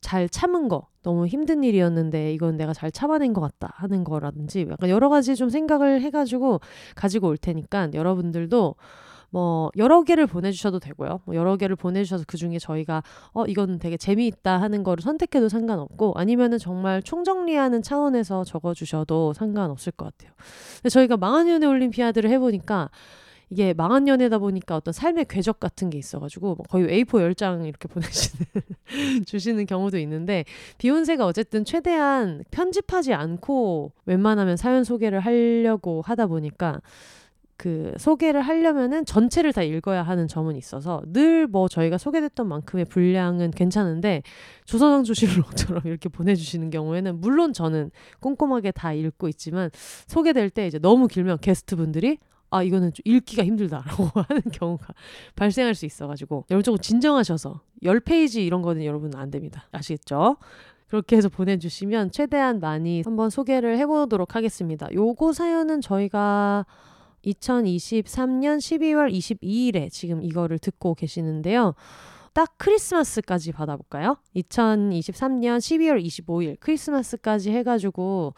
잘 0.00 0.28
참은 0.28 0.68
거 0.68 0.88
너무 1.02 1.26
힘든 1.26 1.64
일이었는데 1.64 2.32
이건 2.34 2.56
내가 2.58 2.74
잘 2.74 2.92
참아낸 2.92 3.32
것 3.32 3.40
같다 3.40 3.72
하는 3.76 4.04
거라든지 4.04 4.66
약간 4.70 4.90
여러 4.90 5.08
가지 5.08 5.34
좀 5.34 5.48
생각을 5.48 6.02
해가지고 6.02 6.60
가지고 6.94 7.28
올 7.28 7.38
테니까 7.38 7.90
여러분들도 7.94 8.74
뭐 9.34 9.72
여러 9.76 10.04
개를 10.04 10.28
보내주셔도 10.28 10.78
되고요. 10.78 11.18
뭐 11.24 11.34
여러 11.34 11.56
개를 11.56 11.74
보내주셔서 11.74 12.22
그 12.28 12.36
중에 12.36 12.60
저희가 12.60 13.02
어 13.32 13.44
이건 13.46 13.80
되게 13.80 13.96
재미있다 13.96 14.60
하는 14.60 14.84
거를 14.84 15.02
선택해도 15.02 15.48
상관없고 15.48 16.12
아니면은 16.14 16.56
정말 16.58 17.02
총정리하는 17.02 17.82
차원에서 17.82 18.44
적어주셔도 18.44 19.32
상관없을 19.32 19.90
것 19.90 20.04
같아요. 20.04 20.32
저희가 20.88 21.16
망한 21.16 21.48
연애 21.48 21.66
올림피아드를 21.66 22.30
해보니까 22.30 22.90
이게 23.50 23.74
망한 23.74 24.06
연애다 24.06 24.38
보니까 24.38 24.76
어떤 24.76 24.92
삶의 24.92 25.26
궤적 25.28 25.58
같은 25.58 25.90
게 25.90 25.98
있어가지고 25.98 26.54
뭐 26.54 26.64
거의 26.68 27.04
A4 27.04 27.34
10장 27.34 27.66
이렇게 27.66 27.88
보내시는 27.90 29.24
주시는 29.26 29.66
경우도 29.66 29.98
있는데 29.98 30.44
비욘세가 30.78 31.26
어쨌든 31.26 31.64
최대한 31.64 32.44
편집하지 32.52 33.12
않고 33.12 33.90
웬만하면 34.06 34.56
사연 34.56 34.84
소개를 34.84 35.18
하려고 35.18 36.02
하다 36.02 36.28
보니까 36.28 36.80
그 37.56 37.92
소개를 37.98 38.40
하려면은 38.42 39.04
전체를 39.04 39.52
다 39.52 39.62
읽어야 39.62 40.02
하는 40.02 40.26
점은 40.28 40.56
있어서 40.56 41.02
늘 41.06 41.44
뭐 41.54 41.68
저희가 41.68 41.98
소개됐던 41.98 42.48
만큼의 42.48 42.84
분량은 42.86 43.50
괜찮은데 43.52 44.22
조선왕 44.64 45.04
조실록처럼 45.04 45.82
이렇게 45.86 46.08
보내주시는 46.08 46.70
경우에는 46.70 47.20
물론 47.20 47.52
저는 47.52 47.90
꼼꼼하게 48.20 48.72
다 48.72 48.92
읽고 48.92 49.28
있지만 49.28 49.70
소개될 50.08 50.50
때 50.50 50.66
이제 50.66 50.78
너무 50.78 51.06
길면 51.06 51.38
게스트 51.40 51.76
분들이 51.76 52.18
아 52.50 52.62
이거는 52.62 52.92
좀 52.92 53.02
읽기가 53.04 53.44
힘들다라고 53.44 54.10
하는 54.28 54.42
경우가 54.52 54.94
발생할 55.36 55.74
수 55.74 55.86
있어가지고 55.86 56.46
여러분 56.50 56.62
조금 56.64 56.78
진정하셔서 56.78 57.60
10페이지 57.82 58.44
이런 58.44 58.62
거는 58.62 58.84
여러분 58.84 59.14
안 59.14 59.30
됩니다 59.30 59.68
아시겠죠? 59.70 60.36
그렇게 60.88 61.16
해서 61.16 61.28
보내주시면 61.28 62.10
최대한 62.12 62.60
많이 62.60 63.02
한번 63.02 63.30
소개를 63.30 63.78
해보도록 63.78 64.36
하겠습니다. 64.36 64.86
요거 64.92 65.32
사연은 65.32 65.80
저희가 65.80 66.66
2023년 67.24 68.58
12월 68.58 69.12
22일에 69.12 69.90
지금 69.90 70.22
이거를 70.22 70.58
듣고 70.58 70.94
계시는데요. 70.94 71.74
딱 72.32 72.54
크리스마스까지 72.58 73.52
받아볼까요? 73.52 74.16
2023년 74.36 75.58
12월 75.58 76.04
25일 76.04 76.56
크리스마스까지 76.58 77.50
해가지고 77.50 78.34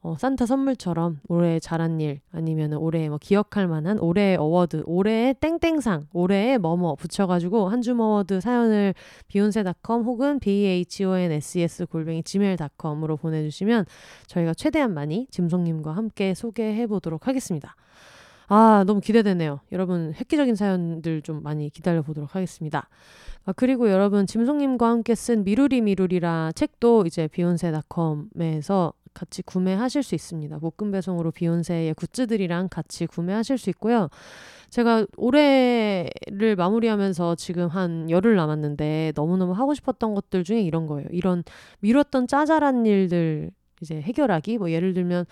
어, 0.00 0.16
산타 0.18 0.44
선물처럼 0.44 1.20
올해 1.28 1.58
잘한 1.58 1.98
일 2.00 2.20
아니면 2.30 2.74
올해 2.74 3.08
뭐 3.08 3.16
기억할 3.18 3.66
만한 3.68 3.98
올해의 3.98 4.36
award, 4.36 4.82
올해의 4.84 5.34
땡땡상, 5.40 6.08
올해의 6.12 6.58
뭐뭐 6.58 6.96
붙여가지고 6.96 7.70
한 7.70 7.80
줌 7.80 8.00
award 8.00 8.40
사연을 8.42 8.94
비욘세닷컴 9.28 10.02
혹은 10.02 10.40
bahonses 10.40 11.86
골뱅이 11.86 12.22
gmail.com으로 12.22 13.16
보내주시면 13.16 13.86
저희가 14.26 14.52
최대한 14.52 14.92
많이 14.92 15.26
짐송님과 15.30 15.92
함께 15.96 16.34
소개해 16.34 16.86
보도록 16.86 17.26
하겠습니다. 17.26 17.74
아, 18.48 18.84
너무 18.86 19.00
기대되네요. 19.00 19.60
여러분, 19.72 20.12
획기적인 20.18 20.54
사연들 20.54 21.22
좀 21.22 21.42
많이 21.42 21.70
기다려 21.70 22.02
보도록 22.02 22.34
하겠습니다. 22.34 22.88
아, 23.46 23.52
그리고 23.52 23.90
여러분, 23.90 24.26
짐송님과 24.26 24.88
함께 24.88 25.14
쓴 25.14 25.44
미루리 25.44 25.80
미루리라 25.80 26.52
책도 26.54 27.04
이제 27.06 27.28
비욘세닷컴에서 27.28 28.92
같이 29.14 29.42
구매하실 29.42 30.02
수 30.02 30.14
있습니다. 30.14 30.58
목금 30.58 30.90
배송으로 30.90 31.30
비욘세의 31.30 31.94
굿즈들이랑 31.94 32.68
같이 32.68 33.06
구매하실 33.06 33.58
수 33.58 33.70
있고요. 33.70 34.08
제가 34.70 35.06
올해를 35.16 36.56
마무리하면서 36.56 37.36
지금 37.36 37.68
한 37.68 38.10
열흘 38.10 38.34
남았는데 38.34 39.12
너무너무 39.14 39.52
하고 39.52 39.72
싶었던 39.72 40.14
것들 40.14 40.42
중에 40.42 40.60
이런 40.62 40.86
거예요. 40.86 41.06
이런 41.12 41.44
미뤘던 41.78 42.26
짜잘한 42.26 42.84
일들 42.86 43.52
이제 43.80 44.00
해결하기. 44.00 44.58
뭐 44.58 44.72
예를 44.72 44.94
들면 44.94 45.26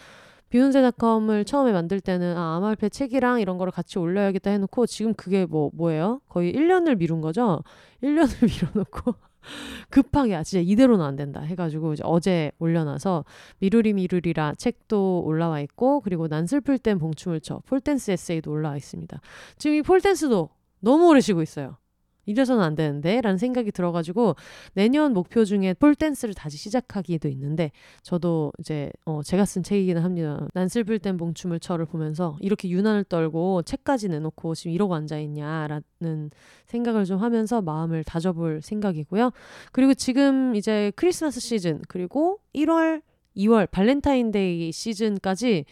비욘세닷컴을 0.52 1.46
처음에 1.46 1.72
만들 1.72 1.98
때는 1.98 2.36
아, 2.36 2.56
아말페 2.56 2.90
책이랑 2.90 3.40
이런 3.40 3.56
거를 3.56 3.72
같이 3.72 3.98
올려야겠다 3.98 4.50
해놓고 4.50 4.84
지금 4.84 5.14
그게 5.14 5.46
뭐 5.46 5.70
뭐예요? 5.72 6.20
거의 6.28 6.52
1년을 6.52 6.98
미룬 6.98 7.22
거죠. 7.22 7.62
1년을 8.02 8.44
밀어놓고 8.44 9.14
급하게 9.88 10.34
아 10.34 10.42
진짜 10.42 10.62
이대로는 10.62 11.02
안 11.02 11.16
된다 11.16 11.40
해가지고 11.40 11.94
이제 11.94 12.02
어제 12.04 12.52
올려놔서 12.58 13.24
미루리 13.60 13.94
미루리라 13.94 14.52
책도 14.58 15.22
올라와 15.24 15.60
있고 15.60 16.02
그리고 16.02 16.28
난 16.28 16.46
슬플 16.46 16.78
땐 16.78 16.98
봉춤을 16.98 17.40
쳐 17.40 17.62
폴댄스 17.64 18.10
에세이도 18.10 18.50
올라와 18.50 18.76
있습니다. 18.76 19.22
지금 19.56 19.76
이 19.76 19.82
pole 19.82 20.07
dance도 20.07 20.50
너무 20.80 21.08
오래 21.08 21.22
쉬고 21.22 21.40
있어요. 21.40 21.78
이래서는 22.26 22.62
안 22.62 22.74
되는데 22.74 23.20
라는 23.20 23.38
생각이 23.38 23.72
들어가지고 23.72 24.36
내년 24.74 25.12
목표 25.12 25.44
중에 25.44 25.74
pole 25.74 25.93
dance를 25.93 26.34
다시 26.34 26.56
시작하기도 26.56 27.28
있는데 27.28 27.72
저도 28.02 28.52
이제 28.58 28.90
어 29.04 29.22
제가 29.22 29.44
쓴 29.44 29.62
책이기는 29.62 30.02
합니다. 30.02 30.46
난 30.54 30.68
슬플 30.68 30.98
땐 30.98 31.16
봉춤을 31.16 31.60
춰를 31.60 31.86
보면서 31.86 32.36
이렇게 32.40 32.68
유난을 32.68 33.04
떨고 33.04 33.62
책까지 33.62 34.08
내놓고 34.08 34.54
지금 34.54 34.72
이러고 34.72 34.94
앉아있냐라는 34.94 36.30
생각을 36.66 37.04
좀 37.04 37.18
하면서 37.18 37.60
마음을 37.60 38.04
다져볼 38.04 38.62
생각이고요. 38.62 39.30
그리고 39.72 39.94
지금 39.94 40.54
이제 40.54 40.92
크리스마스 40.96 41.40
시즌 41.40 41.82
그리고 41.88 42.38
1월 42.54 43.02
2월 43.36 43.70
발렌타인데이 43.70 44.72
시즌까지 44.72 45.64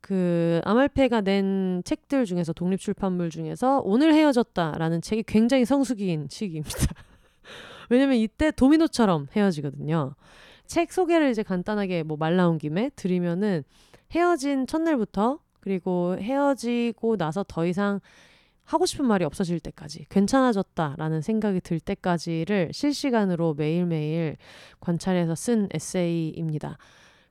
그 0.00 0.60
아말페가 0.64 1.20
낸 1.22 1.82
책들 1.84 2.24
중에서 2.24 2.52
독립 2.52 2.80
출판물 2.80 3.30
중에서 3.30 3.80
오늘 3.84 4.14
헤어졌다라는 4.14 5.02
책이 5.02 5.24
굉장히 5.26 5.64
성수기인 5.64 6.28
시기입니다. 6.30 6.76
왜냐면 7.90 8.16
이때 8.16 8.50
도미노처럼 8.50 9.28
헤어지거든요. 9.34 10.14
책 10.66 10.92
소개를 10.92 11.30
이제 11.30 11.42
간단하게 11.42 12.04
뭐 12.04 12.16
말 12.16 12.36
나온 12.36 12.58
김에 12.58 12.90
드리면은 12.96 13.64
헤어진 14.12 14.66
첫날부터 14.66 15.40
그리고 15.60 16.16
헤어지고 16.18 17.16
나서 17.16 17.44
더 17.46 17.66
이상 17.66 18.00
하고 18.64 18.86
싶은 18.86 19.04
말이 19.04 19.24
없어질 19.24 19.58
때까지 19.60 20.06
괜찮아졌다라는 20.10 21.22
생각이 21.22 21.60
들 21.60 21.80
때까지를 21.80 22.70
실시간으로 22.72 23.54
매일매일 23.54 24.36
관찰해서 24.78 25.34
쓴 25.34 25.68
에세이입니다. 25.74 26.78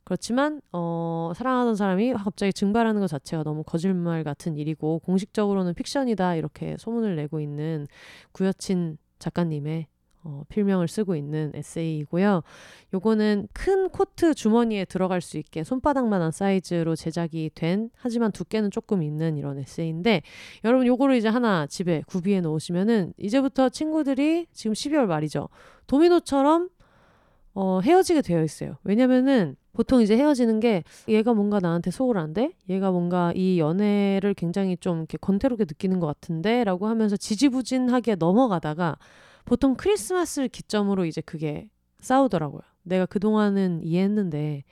그렇지만 0.10 0.60
어, 0.72 1.34
사랑하던 1.36 1.76
사람이 1.76 2.14
갑자기 2.14 2.52
증발하는 2.52 3.00
것 3.00 3.06
자체가 3.06 3.44
너무 3.44 3.64
거짓말 3.64 4.24
같은 4.24 4.58
일이고 4.58 4.98
공식적으로는 5.06 5.76
픽션이다 5.76 6.34
이렇게 6.34 6.76
소문을 6.80 7.16
내고 7.16 7.40
있는 7.40 7.86
구여친 8.32 8.98
작가님의 9.20 9.86
어, 10.24 10.46
필명을 10.50 10.88
쓰고 10.88 11.16
있는 11.16 11.52
에세이이고요. 11.54 12.42
요거는 12.96 13.50
큰 13.54 13.90
코트 13.90 14.34
주머니에 14.34 14.86
들어갈 14.86 15.22
수 15.22 15.38
있게 15.38 15.64
손바닥만한 15.64 16.32
사이즈로 16.32 16.96
제작이 16.96 17.52
된 17.54 17.92
하지만 17.96 18.32
두께는 18.32 18.72
조금 18.72 19.04
있는 19.04 19.38
이런 19.38 19.60
에세이인데 19.60 20.24
여러분 20.64 20.88
요거를 20.88 21.18
이제 21.18 21.28
하나 21.28 21.68
집에 21.68 22.02
구비해 22.08 22.42
놓으시면은 22.42 23.14
이제부터 23.18 23.70
친구들이 23.70 24.48
지금 24.54 24.74
12월 24.74 25.06
말이죠. 25.06 25.50
도미노처럼 25.86 26.70
어, 27.54 27.82
헤어지게 27.82 28.24
되어 28.24 28.42
있어요. 28.42 28.78
왜냐면은 28.84 29.56
보통 29.74 30.02
이제 30.02 30.18
헤어지는 30.18 30.60
게 30.60 30.84
얘가 31.08 31.34
뭔가 31.34 31.60
나한테 31.60 31.92
돼? 32.34 32.54
얘가 32.70 32.92
뭔가 32.92 33.32
이 33.36 33.60
연애를 33.60 34.34
굉장히 34.34 34.78
좀 34.78 35.00
이렇게 35.00 35.18
권태롭게 35.18 35.66
느끼는 35.66 36.00
것 36.00 36.08
같은데? 36.08 36.64
라고 36.64 36.88
하면서 36.88 37.16
지지부진하게 37.18 38.16
넘어가다가 38.16 38.98
보통 39.46 39.76
크리스마스를 39.76 40.50
기점으로 40.50 41.06
이제 41.06 41.22
그게 41.22 41.70
싸우더라고요. 42.00 42.62
내가 42.84 43.06
그동안은 43.06 43.82
이해했는데 43.84 44.64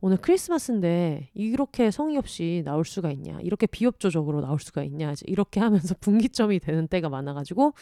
오늘 0.00 0.18
크리스마스인데 0.18 1.30
이렇게 1.34 1.90
성의 1.90 2.16
없이 2.16 2.62
나올 2.64 2.84
수가 2.84 3.10
있냐 3.12 3.38
이렇게 3.40 3.66
비협조적으로 3.66 4.40
나올 4.40 4.58
수가 4.60 4.82
있냐 4.84 5.14
이렇게 5.24 5.58
하면서 5.60 5.94
분기점이 6.00 6.60
되는 6.60 6.86
때가 6.86 7.08
많아가지고 7.08 7.72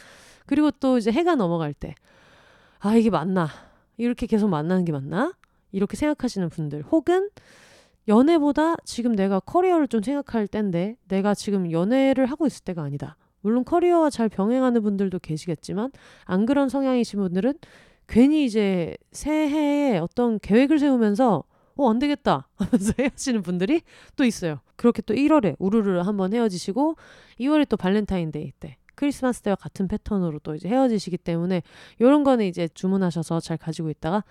그리고 0.45 0.71
또 0.71 0.97
이제 0.97 1.11
해가 1.11 1.35
넘어갈 1.35 1.73
때 1.73 1.95
아 2.79 2.95
이게 2.95 3.09
맞나 3.09 3.49
이렇게 3.97 4.27
계속 4.27 4.47
만나는 4.47 4.85
게 4.85 4.91
맞나 4.91 5.33
이렇게 5.75 5.97
생각하시는 5.97 6.49
분들 6.49 6.83
혹은 6.83 7.29
연애보다 8.07 8.77
지금 8.85 9.13
내가 9.13 9.41
커리어를 9.41 9.89
좀 9.89 10.01
생각할 10.01 10.47
때인데 10.47 10.95
내가 11.09 11.33
지금 11.33 11.69
연애를 11.69 12.27
하고 12.27 12.47
있을 12.47 12.63
때가 12.63 12.81
아니다. 12.81 13.17
물론 13.41 13.65
커리어와 13.65 14.09
잘 14.09 14.29
병행하는 14.29 14.81
분들도 14.81 15.19
계시겠지만 15.19 15.91
안 16.23 16.45
그런 16.45 16.69
성향이신 16.69 17.19
분들은 17.19 17.55
괜히 18.07 18.45
이제 18.45 18.95
새해에 19.11 19.97
어떤 19.97 20.39
계획을 20.39 20.79
세우면서 20.79 21.43
어, 21.75 21.89
안 21.89 21.99
되겠다 21.99 22.47
하면서 22.55 22.93
헤어지는 22.97 23.41
분들이 23.41 23.81
또 24.15 24.23
있어요. 24.23 24.61
그렇게 24.77 25.01
또 25.01 25.13
1월에 25.13 25.57
우르르 25.59 25.99
한번 25.99 26.33
헤어지시고 26.33 26.95
2월에 27.41 27.67
또 27.67 27.75
발렌타인데이 27.75 28.53
때 28.61 28.77
크리스마스 28.95 29.41
때와 29.41 29.55
같은 29.57 29.89
패턴으로 29.89 30.39
또 30.39 30.55
이제 30.55 30.69
헤어지시기 30.69 31.17
때문에 31.17 31.63
이런 31.99 32.23
거는 32.23 32.45
이제 32.45 32.69
주문하셔서 32.73 33.41
잘 33.41 33.57
가지고 33.57 33.89
있다가 33.89 34.23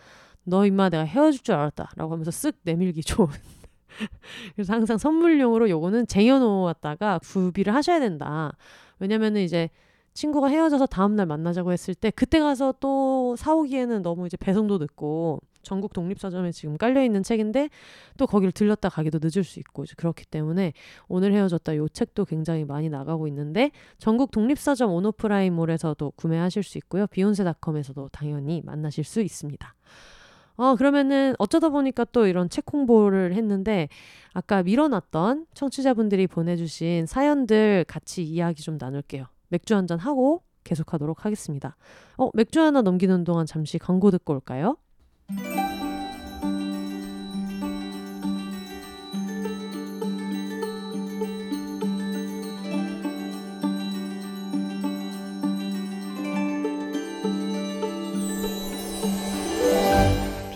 너 0.44 0.66
임마 0.66 0.90
내가 0.90 1.04
헤어질 1.04 1.42
줄 1.42 1.54
알았다 1.54 1.90
라고 1.96 2.12
하면서 2.12 2.30
쓱 2.30 2.54
내밀기 2.62 3.02
좋은 3.02 3.28
그래서 4.54 4.72
항상 4.72 4.98
선물용으로 4.98 5.70
요거는 5.70 6.06
쟁여놓았다가 6.06 7.20
구비를 7.20 7.74
하셔야 7.74 8.00
된다. 8.00 8.52
왜냐면은 8.98 9.42
이제 9.42 9.70
친구가 10.14 10.48
헤어져서 10.48 10.86
다음날 10.86 11.26
만나자고 11.26 11.72
했을 11.72 11.94
때 11.94 12.10
그때 12.10 12.38
가서 12.38 12.72
또 12.78 13.34
사오기에는 13.36 14.02
너무 14.02 14.26
이제 14.26 14.36
배송도 14.36 14.78
늦고 14.78 15.40
전국 15.62 15.92
독립서점에 15.92 16.52
지금 16.52 16.76
깔려있는 16.76 17.22
책인데 17.22 17.70
또 18.16 18.26
거기를 18.26 18.52
들렀다 18.52 18.90
가기도 18.90 19.18
늦을 19.20 19.42
수 19.42 19.58
있고 19.58 19.84
그렇기 19.96 20.26
때문에 20.26 20.72
오늘 21.08 21.32
헤어졌다 21.32 21.76
요 21.76 21.88
책도 21.88 22.26
굉장히 22.26 22.64
많이 22.64 22.88
나가고 22.88 23.26
있는데 23.28 23.72
전국 23.98 24.30
독립서점 24.30 24.92
온오프라인몰에서도 24.92 26.12
구매하실 26.12 26.62
수 26.62 26.78
있고요. 26.78 27.06
비욘세닷컴에서도 27.08 28.10
당연히 28.12 28.62
만나실 28.64 29.04
수 29.04 29.20
있습니다. 29.20 29.74
어, 30.56 30.76
그러면은 30.76 31.34
어쩌다 31.38 31.68
보니까 31.68 32.04
또 32.12 32.26
이런 32.26 32.48
책 32.48 32.64
홍보를 32.72 33.34
했는데 33.34 33.88
아까 34.32 34.62
밀어놨던 34.62 35.46
청취자분들이 35.54 36.26
보내주신 36.26 37.06
사연들 37.06 37.84
같이 37.88 38.22
이야기 38.22 38.62
좀 38.62 38.76
나눌게요. 38.78 39.26
맥주 39.48 39.74
한 39.74 39.86
잔 39.86 39.98
하고 39.98 40.42
계속하도록 40.64 41.24
하겠습니다. 41.24 41.76
어, 42.16 42.30
맥주 42.34 42.60
하나 42.60 42.82
넘기는 42.82 43.22
동안 43.24 43.46
잠시 43.46 43.78
광고 43.78 44.10
듣고 44.10 44.32
올까요? 44.34 44.76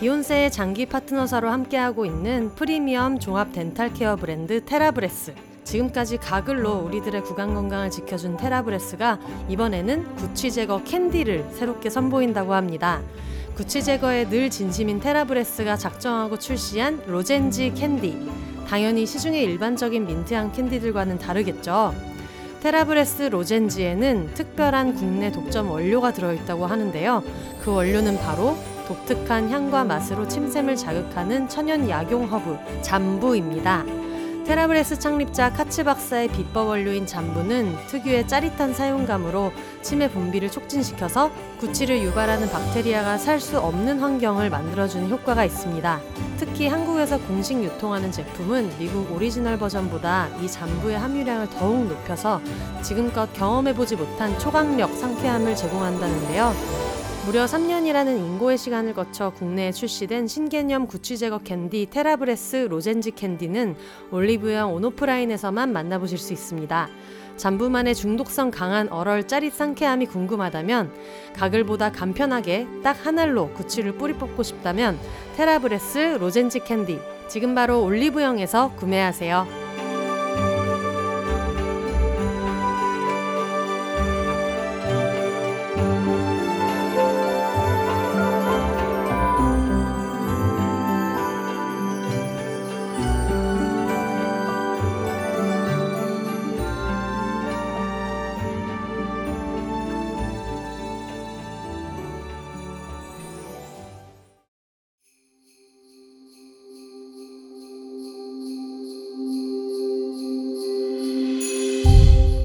비혼세의 0.09 0.49
장기 0.49 0.87
파트너사로 0.87 1.51
함께하고 1.51 2.03
있는 2.03 2.49
프리미엄 2.55 3.19
종합 3.19 3.53
dental 3.53 3.93
care 3.93 4.15
브랜드 4.15 4.65
테라브레스. 4.65 5.35
지금까지 5.63 6.17
가글로 6.17 6.79
우리들의 6.87 7.21
구강 7.21 7.53
건강을 7.53 7.91
지켜준 7.91 8.37
테라브레스가 8.37 9.19
이번에는 9.49 10.15
구취 10.15 10.51
제거 10.51 10.81
캔디를 10.83 11.49
새롭게 11.53 11.91
선보인다고 11.91 12.55
합니다. 12.55 13.03
구취 13.55 13.83
제거에 13.83 14.27
늘 14.29 14.49
진심인 14.49 14.99
테라브레스가 14.99 15.77
작정하고 15.77 16.39
출시한 16.39 17.03
lozenge 17.05 17.75
캔디. 17.75 18.31
당연히 18.67 19.05
시중의 19.05 19.43
일반적인 19.43 20.07
민트향 20.07 20.53
캔디들과는 20.53 21.19
다르겠죠. 21.19 21.93
테라브레스 22.63 23.23
lozenge에는 23.29 24.33
특별한 24.33 24.95
국내 24.95 25.31
독점 25.31 25.69
원료가 25.69 26.13
들어있다고 26.13 26.65
하는데요. 26.65 27.21
그 27.61 27.71
원료는 27.71 28.17
바로 28.17 28.57
독특한 28.89 29.51
향과 29.51 29.83
맛으로 29.83 30.27
침샘을 30.27 30.75
자극하는 30.75 31.47
천연 31.47 31.87
약용 31.87 32.23
허브 32.25 32.57
잠부입니다. 32.81 33.85
테라브레스 34.47 34.97
창립자 34.97 35.53
카츠 35.53 35.83
박사의 35.83 36.29
비법 36.29 36.69
원료인 36.69 37.05
잠부는 37.05 37.75
특유의 37.85 38.27
짜릿한 38.27 38.73
사용감으로 38.73 39.51
침의 39.83 40.09
분비를 40.09 40.49
촉진시켜서 40.49 41.29
구취를 41.59 42.01
유발하는 42.01 42.49
박테리아가 42.49 43.19
살 43.19 43.39
수 43.39 43.59
없는 43.59 43.99
환경을 43.99 44.49
만들어주는 44.49 45.07
효과가 45.11 45.45
있습니다. 45.45 45.99
특히 46.39 46.67
한국에서 46.67 47.19
공식 47.19 47.63
유통하는 47.63 48.11
제품은 48.11 48.71
미국 48.79 49.11
오리지널 49.13 49.59
버전보다 49.59 50.29
이 50.41 50.47
잠부의 50.47 50.97
함유량을 50.97 51.51
더욱 51.51 51.87
높여서 51.87 52.41
지금껏 52.81 53.31
경험해보지 53.33 53.97
못한 53.97 54.37
초강력 54.39 54.95
상쾌함을 54.95 55.55
제공한다는데요. 55.55 56.98
무려 57.25 57.45
3년이라는 57.45 58.17
인고의 58.17 58.57
시간을 58.57 58.93
거쳐 58.93 59.29
국내에 59.31 59.71
출시된 59.71 60.27
신개념 60.27 60.87
구취 60.87 61.17
제거 61.17 61.37
캔디 61.37 61.87
테라브레스 61.91 62.67
lozenge 62.69 63.11
캔디는 63.11 63.75
올리브영 64.11 64.73
온오프라인에서만 64.73 65.71
만나보실 65.71 66.17
수 66.17 66.33
있습니다. 66.33 66.89
잠부만의 67.37 67.93
중독성 67.95 68.51
강한 68.51 68.89
얼얼 68.89 69.27
짜릿 69.27 69.53
상쾌함이 69.53 70.07
궁금하다면 70.07 70.91
가글보다 71.35 71.91
간편하게 71.91 72.67
딱 72.83 73.05
한 73.05 73.19
알로 73.19 73.53
구취를 73.53 73.93
뿌리 73.93 74.13
뽑고 74.13 74.43
싶다면 74.43 74.97
테라브레스 75.37 76.17
lozenge 76.19 76.59
캔디 76.61 76.99
지금 77.29 77.53
바로 77.53 77.83
올리브영에서 77.83 78.73
구매하세요. 78.75 79.68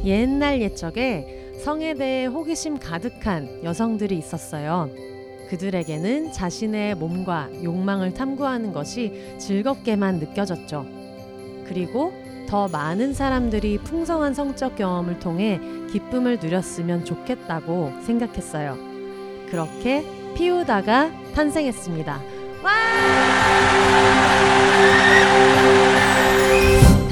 옛날 0.05 0.61
옛적에 0.61 1.55
성에 1.63 1.95
대해 1.95 2.27
호기심 2.27 2.79
가득한 2.79 3.65
여성들이 3.65 4.19
있었어요. 4.19 4.91
그들에게는 5.49 6.33
자신의 6.33 6.97
몸과 6.97 7.49
욕망을 7.63 8.13
탐구하는 8.13 8.73
것이 8.73 9.37
즐겁게만 9.39 10.17
느껴졌죠. 10.19 10.87
그리고 11.67 12.13
더 12.49 12.69
많은 12.69 13.15
사람들이 13.15 13.79
풍성한 13.79 14.35
성적 14.35 14.77
경험을 14.77 15.19
통해 15.19 15.59
기쁨을 15.91 16.39
누렸으면 16.41 17.05
좋겠다고 17.05 17.93
생각했어요. 18.05 18.77
그렇게 19.51 20.05
피우다가 20.35 21.11
탄생했습니다. 21.35 22.21
와! 22.63 24.54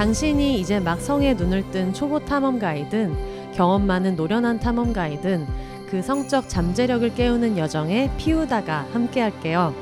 당신이 0.03 0.59
이제 0.59 0.81
막 0.81 1.01
성에 1.01 1.35
눈을 1.35 1.71
뜬 1.71 1.93
초보 1.93 2.19
탐험가이든 2.19 3.53
경험 3.55 3.87
많은 3.87 4.17
노련한 4.17 4.59
탐험가이든 4.59 5.47
그 5.89 6.03
성적 6.03 6.49
잠재력을 6.49 7.15
깨우는 7.15 7.57
여정에 7.57 8.11
피우다가 8.17 8.89
함께할게요. 8.93 9.73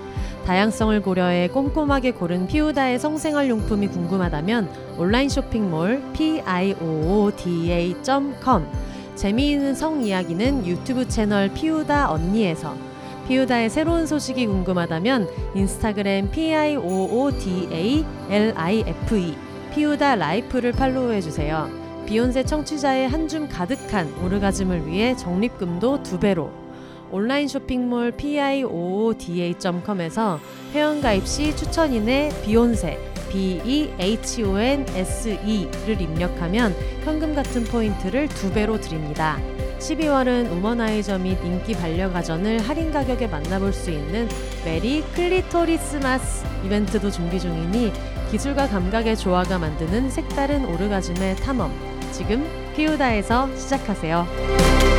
다양성을 0.44 1.00
고려해 1.00 1.48
꼼꼼하게 1.48 2.10
고른 2.10 2.46
피우다의 2.46 2.98
성생활 2.98 3.48
용품이 3.48 3.88
궁금하다면 3.88 4.68
온라인 4.98 5.30
쇼핑몰 5.30 6.02
piooda.com 6.12 7.46
재미있는 9.14 9.74
성 9.74 10.02
이야기는 10.02 10.66
유튜브 10.66 11.08
채널 11.08 11.48
피우다 11.48 12.10
언니에서 12.12 12.76
피우다의 13.26 13.70
새로운 13.70 14.06
소식이 14.06 14.46
궁금하다면 14.46 15.28
인스타그램 15.54 16.30
piooda 16.30 18.04
life 18.28 19.49
피우다 19.70 20.16
라이프를 20.16 20.72
팔로우해 20.72 21.20
주세요. 21.20 21.70
비혼세 22.06 22.44
청취자의 22.44 23.08
한줌 23.08 23.48
가득한 23.48 24.12
오르가즘을 24.24 24.86
위해 24.86 25.14
적립금도 25.16 26.02
두 26.02 26.18
배로 26.18 26.50
온라인 27.12 27.46
쇼핑몰 27.48 28.10
piooda.com에서 28.12 28.80
회원가입 30.72 31.26
시 31.26 31.54
추천인에 31.56 32.30
비혼세 32.44 32.98
B-I-H-O-N-S-E를 33.30 34.40
입력하면 36.00 36.74
현금 37.04 37.34
같은 37.34 37.62
포인트를 37.64 38.28
두 38.28 38.52
배로 38.52 38.80
드립니다. 38.80 39.38
12월은 39.78 40.50
우머나이저 40.50 41.18
및 41.18 41.38
인기 41.44 41.74
반려가전을 41.74 42.58
할인 42.68 42.90
가격에 42.90 43.28
만나볼 43.28 43.72
수 43.72 43.90
있는 43.90 44.28
메리 44.64 45.02
클리토리스마스 45.14 46.44
이벤트도 46.66 47.10
준비 47.10 47.38
중이니 47.38 47.92
기술과 48.30 48.68
감각의 48.68 49.16
조화가 49.16 49.58
만드는 49.58 50.08
색다른 50.08 50.64
오르가즘의 50.64 51.36
탐험 51.36 51.72
지금 52.12 52.46
피우다에서 52.76 53.54
시작하세요. 53.56 54.89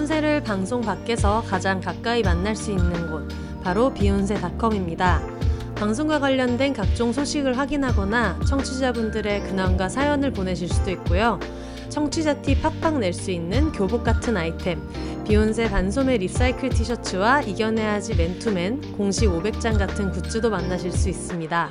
비혼세를 0.00 0.42
방송 0.44 0.80
밖에서 0.80 1.42
가장 1.46 1.78
가까이 1.78 2.22
만날 2.22 2.56
수 2.56 2.70
있는 2.70 3.10
곳 3.10 3.28
바로 3.62 3.92
비혼세닷컴입니다. 3.92 5.20
방송과 5.74 6.20
관련된 6.20 6.72
각종 6.72 7.12
소식을 7.12 7.58
확인하거나 7.58 8.40
청취자분들의 8.48 9.42
근황과 9.42 9.90
사연을 9.90 10.32
보내실 10.32 10.70
수도 10.70 10.90
있고요. 10.92 11.38
청취자 11.90 12.40
티 12.40 12.58
팍팍 12.62 12.98
낼 12.98 13.12
수 13.12 13.30
있는 13.30 13.72
교복 13.72 14.02
같은 14.02 14.38
아이템, 14.38 14.80
비혼세 15.26 15.68
반소매 15.68 16.16
recycle 16.16 16.70
티셔츠와 16.70 17.42
이겨내야지 17.42 18.14
맨투맨 18.14 18.92
공식 18.96 19.26
500장 19.28 19.78
같은 19.78 20.12
굿즈도 20.12 20.48
만나실 20.48 20.92
수 20.92 21.10
있습니다. 21.10 21.68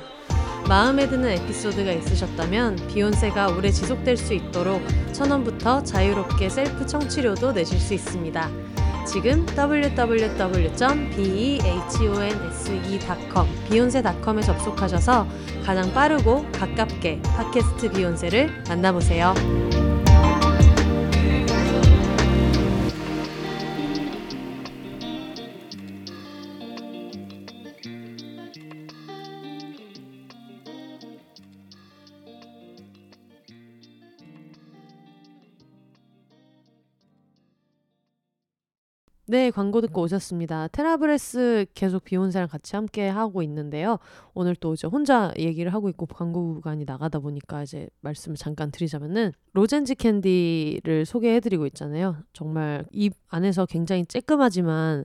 마음에 0.70 1.08
드는 1.08 1.28
에피소드가 1.30 1.90
있으셨다면 1.90 2.76
비혼세가 2.86 3.48
오래 3.48 3.72
지속될 3.72 4.16
수 4.16 4.34
있도록 4.34 4.80
천원부터 5.12 5.82
자유롭게 5.82 6.48
셀프 6.48 6.86
청취료도 6.86 7.50
내실 7.50 7.80
수 7.80 7.92
있습니다. 7.92 8.48
지금 9.04 9.44
www.behonse.com 9.48 10.48
비욘세닷컴에 13.68 14.42
접속하셔서 14.42 15.26
가장 15.64 15.92
빠르고 15.92 16.46
가깝게 16.52 17.20
팟캐스트 17.20 17.90
비욘세를 17.90 18.62
만나보세요. 18.68 19.34
네, 39.30 39.52
광고 39.52 39.80
듣고 39.80 40.02
오셨습니다. 40.02 40.66
테라브레스 40.72 41.66
계속 41.74 42.02
비욘세랑 42.02 42.48
같이 42.48 42.74
함께 42.74 43.06
하고 43.06 43.44
있는데요. 43.44 44.00
오늘 44.34 44.56
또 44.56 44.74
이제 44.74 44.88
혼자 44.88 45.32
얘기를 45.38 45.72
하고 45.72 45.88
있고 45.88 46.06
광고 46.06 46.54
구간이 46.54 46.84
나가다 46.84 47.20
보니까 47.20 47.62
이제 47.62 47.88
말씀을 48.00 48.36
잠깐 48.36 48.72
드리자면은 48.72 49.30
로젠지 49.52 49.94
캔디를 49.94 51.06
소개해드리고 51.06 51.66
있잖아요. 51.66 52.16
정말 52.32 52.84
입 52.90 53.12
안에서 53.28 53.66
굉장히 53.66 54.02
쬐끔하지만 54.02 55.04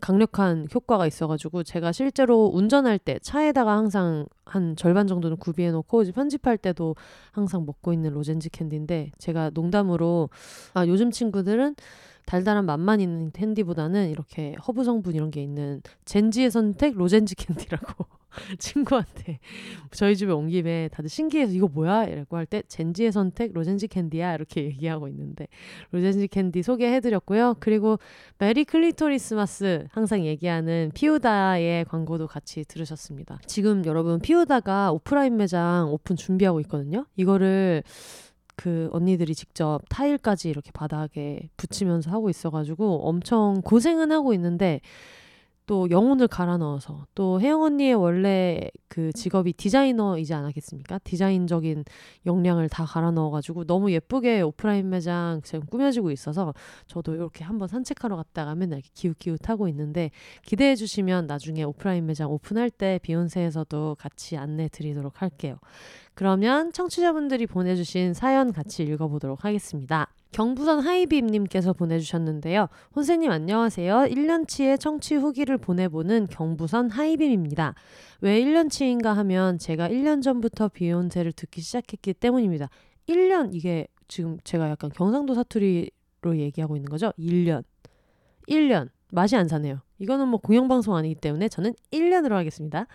강력한 0.00 0.68
효과가 0.72 1.08
있어가지고 1.08 1.64
제가 1.64 1.90
실제로 1.90 2.46
운전할 2.54 3.00
때 3.00 3.18
차에다가 3.20 3.76
항상 3.76 4.26
한 4.44 4.76
절반 4.76 5.08
정도는 5.08 5.36
구비해 5.36 5.72
놓고 5.72 6.02
이제 6.02 6.12
편집할 6.12 6.58
때도 6.58 6.94
항상 7.32 7.66
먹고 7.66 7.92
있는 7.92 8.12
로젠지 8.12 8.50
캔디인데 8.50 9.10
제가 9.18 9.50
농담으로 9.52 10.30
아 10.74 10.86
요즘 10.86 11.10
친구들은 11.10 11.74
달달한 12.28 12.66
맛만 12.66 13.00
있는 13.00 13.30
캔디보다는 13.32 14.10
이렇게 14.10 14.54
허브 14.66 14.84
성분 14.84 15.14
이런 15.14 15.30
게 15.30 15.42
있는 15.42 15.80
Gen 16.04 16.27
Z의 16.27 16.50
선택 16.50 16.94
lozenge 16.94 17.34
캔디라고 17.34 18.04
친구한테 18.58 19.38
저희 19.92 20.14
집에 20.14 20.30
온 20.32 20.48
김에 20.48 20.88
다들 20.92 21.08
신기해서 21.08 21.54
이거 21.54 21.68
뭐야? 21.68 22.04
이라고 22.04 22.36
할 22.36 22.44
때 22.44 22.62
Gen 22.68 22.90
Z의 22.90 23.12
선택 23.12 23.54
lozenge 23.54 23.88
캔디야 23.88 24.34
이렇게 24.34 24.62
얘기하고 24.64 25.08
있는데 25.08 25.48
lozenge 25.90 26.28
캔디 26.28 26.62
소개해드렸고요. 26.62 27.56
그리고 27.60 27.98
Merry 28.36 28.64
Clitorismas 28.64 29.86
항상 29.90 30.26
얘기하는 30.26 30.90
피우다의 30.94 31.86
광고도 31.86 32.26
같이 32.26 32.62
들으셨습니다. 32.64 33.38
지금 33.46 33.86
여러분 33.86 34.20
피우다가 34.20 34.92
오프라인 34.92 35.38
매장 35.38 35.90
오픈 35.90 36.14
준비하고 36.14 36.60
있거든요. 36.60 37.06
이거를 37.16 37.82
그 38.58 38.90
언니들이 38.92 39.36
직접 39.36 39.80
타일까지 39.88 40.50
이렇게 40.50 40.72
바닥에 40.72 41.48
붙이면서 41.56 42.10
하고 42.10 42.28
있어가지고 42.28 43.08
엄청 43.08 43.62
고생은 43.62 44.10
하고 44.10 44.34
있는데 44.34 44.80
또 45.68 45.88
영혼을 45.90 46.26
갈아 46.26 46.56
넣어서 46.56 47.06
또 47.14 47.40
혜영 47.40 47.62
언니의 47.62 47.94
원래 47.94 48.68
그 48.88 49.12
직업이 49.12 49.52
디자이너이지 49.52 50.32
않았겠습니까? 50.32 50.98
디자인적인 51.04 51.84
역량을 52.24 52.70
다 52.70 52.86
갈아 52.86 53.10
넣어가지고 53.10 53.64
너무 53.64 53.92
예쁘게 53.92 54.40
오프라인 54.40 54.88
매장 54.88 55.40
지금 55.44 55.66
꾸며지고 55.66 56.10
있어서 56.10 56.54
저도 56.86 57.14
이렇게 57.14 57.44
한번 57.44 57.68
산책하러 57.68 58.16
갔다가 58.16 58.54
맨날 58.54 58.78
이렇게 58.78 58.90
기웃기웃하고 58.94 59.68
있는데 59.68 60.10
기대해 60.42 60.74
주시면 60.74 61.26
나중에 61.26 61.62
오프라인 61.62 62.06
매장 62.06 62.32
오픈할 62.32 62.70
때 62.70 62.98
비욘세에서도 63.02 63.96
같이 64.00 64.38
안내 64.38 64.68
드리도록 64.68 65.20
할게요. 65.20 65.58
그러면 66.18 66.72
청취자분들이 66.72 67.46
보내주신 67.46 68.12
사연 68.12 68.52
같이 68.52 68.82
읽어보도록 68.82 69.44
하겠습니다. 69.44 70.12
경부선 70.32 70.80
하이빔님께서 70.80 71.74
보내주셨는데요. 71.74 72.66
혼세님 72.96 73.30
안녕하세요. 73.30 74.06
1년치의 74.10 74.80
청취 74.80 75.14
후기를 75.14 75.58
보내보는 75.58 76.26
경부선 76.28 76.90
하이빔입니다. 76.90 77.76
왜 78.20 78.42
1년치인가 78.42 79.14
하면 79.14 79.58
제가 79.58 79.88
1년 79.90 80.20
전부터 80.20 80.70
비욘세를 80.70 81.30
듣기 81.34 81.60
시작했기 81.60 82.14
때문입니다. 82.14 82.68
1년 83.08 83.54
이게 83.54 83.86
지금 84.08 84.38
제가 84.42 84.70
약간 84.70 84.90
경상도 84.90 85.34
사투리로 85.34 86.36
얘기하고 86.36 86.74
있는 86.74 86.90
거죠? 86.90 87.12
1년. 87.16 87.62
1년. 88.48 88.88
맛이 89.12 89.36
안 89.36 89.46
사네요. 89.46 89.82
이거는 89.98 90.28
뭐 90.28 90.40
공영방송 90.40 90.94
아니기 90.94 91.14
때문에 91.14 91.48
저는 91.48 91.74
1년으로 91.92 92.32
하겠습니다. 92.32 92.86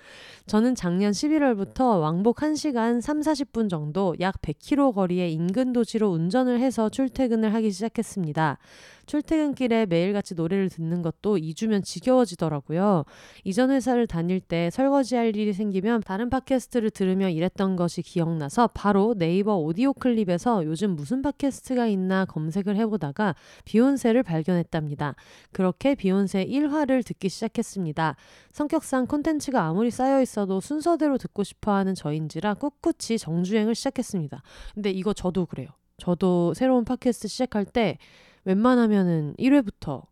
저는 0.45 0.75
작년 0.75 1.11
11월부터 1.11 2.01
왕복 2.01 2.37
1시간 2.37 3.01
3, 3.01 3.21
40분 3.21 3.69
정도 3.69 4.15
약 4.19 4.41
100km 4.41 4.93
거리의 4.93 5.33
인근 5.33 5.73
도시로 5.73 6.09
운전을 6.09 6.59
해서 6.59 6.89
출퇴근을 6.89 7.53
하기 7.53 7.71
시작했습니다. 7.71 8.57
출퇴근길에 9.05 9.85
매일같이 9.85 10.33
노래를 10.35 10.69
듣는 10.69 11.01
것도 11.01 11.37
2주면 11.37 11.83
지겨워지더라고요. 11.83 13.03
이전 13.43 13.71
회사를 13.71 14.07
다닐 14.07 14.39
때 14.39 14.69
설거지할 14.69 15.35
일이 15.35 15.53
생기면 15.53 16.01
다른 16.01 16.29
팟캐스트를 16.29 16.89
들으며 16.89 17.29
일했던 17.29 17.75
것이 17.75 18.01
기억나서 18.01 18.67
바로 18.67 19.13
네이버 19.17 19.57
오디오 19.57 19.93
클립에서 19.93 20.65
요즘 20.65 20.95
무슨 20.95 21.21
팟캐스트가 21.21 21.87
있나 21.87 22.25
검색을 22.25 22.75
해보다가 22.77 23.35
비욘세를 23.65 24.23
발견했답니다. 24.23 25.15
그렇게 25.51 25.95
비욘세 25.95 26.45
1화를 26.45 26.92
듣기 27.01 27.29
시작했습니다. 27.29 28.15
성격상 28.51 29.07
콘텐츠가 29.07 29.63
아무리 29.63 29.89
쌓여 29.89 30.21
있어도 30.21 30.59
순서대로 30.59 31.17
듣고 31.17 31.43
싶어 31.43 31.73
하는 31.73 31.95
저인지라 31.95 32.55
꿋꿋이 32.55 33.17
정주행을 33.17 33.73
시작했습니다. 33.73 34.43
근데 34.75 34.91
이거 34.91 35.13
저도 35.13 35.47
그래요. 35.47 35.69
저도 35.97 36.53
새로운 36.53 36.85
팟캐스트 36.85 37.27
시작할 37.27 37.65
때 37.65 37.97
웬만하면은 38.45 39.35
1회부터 39.39 40.03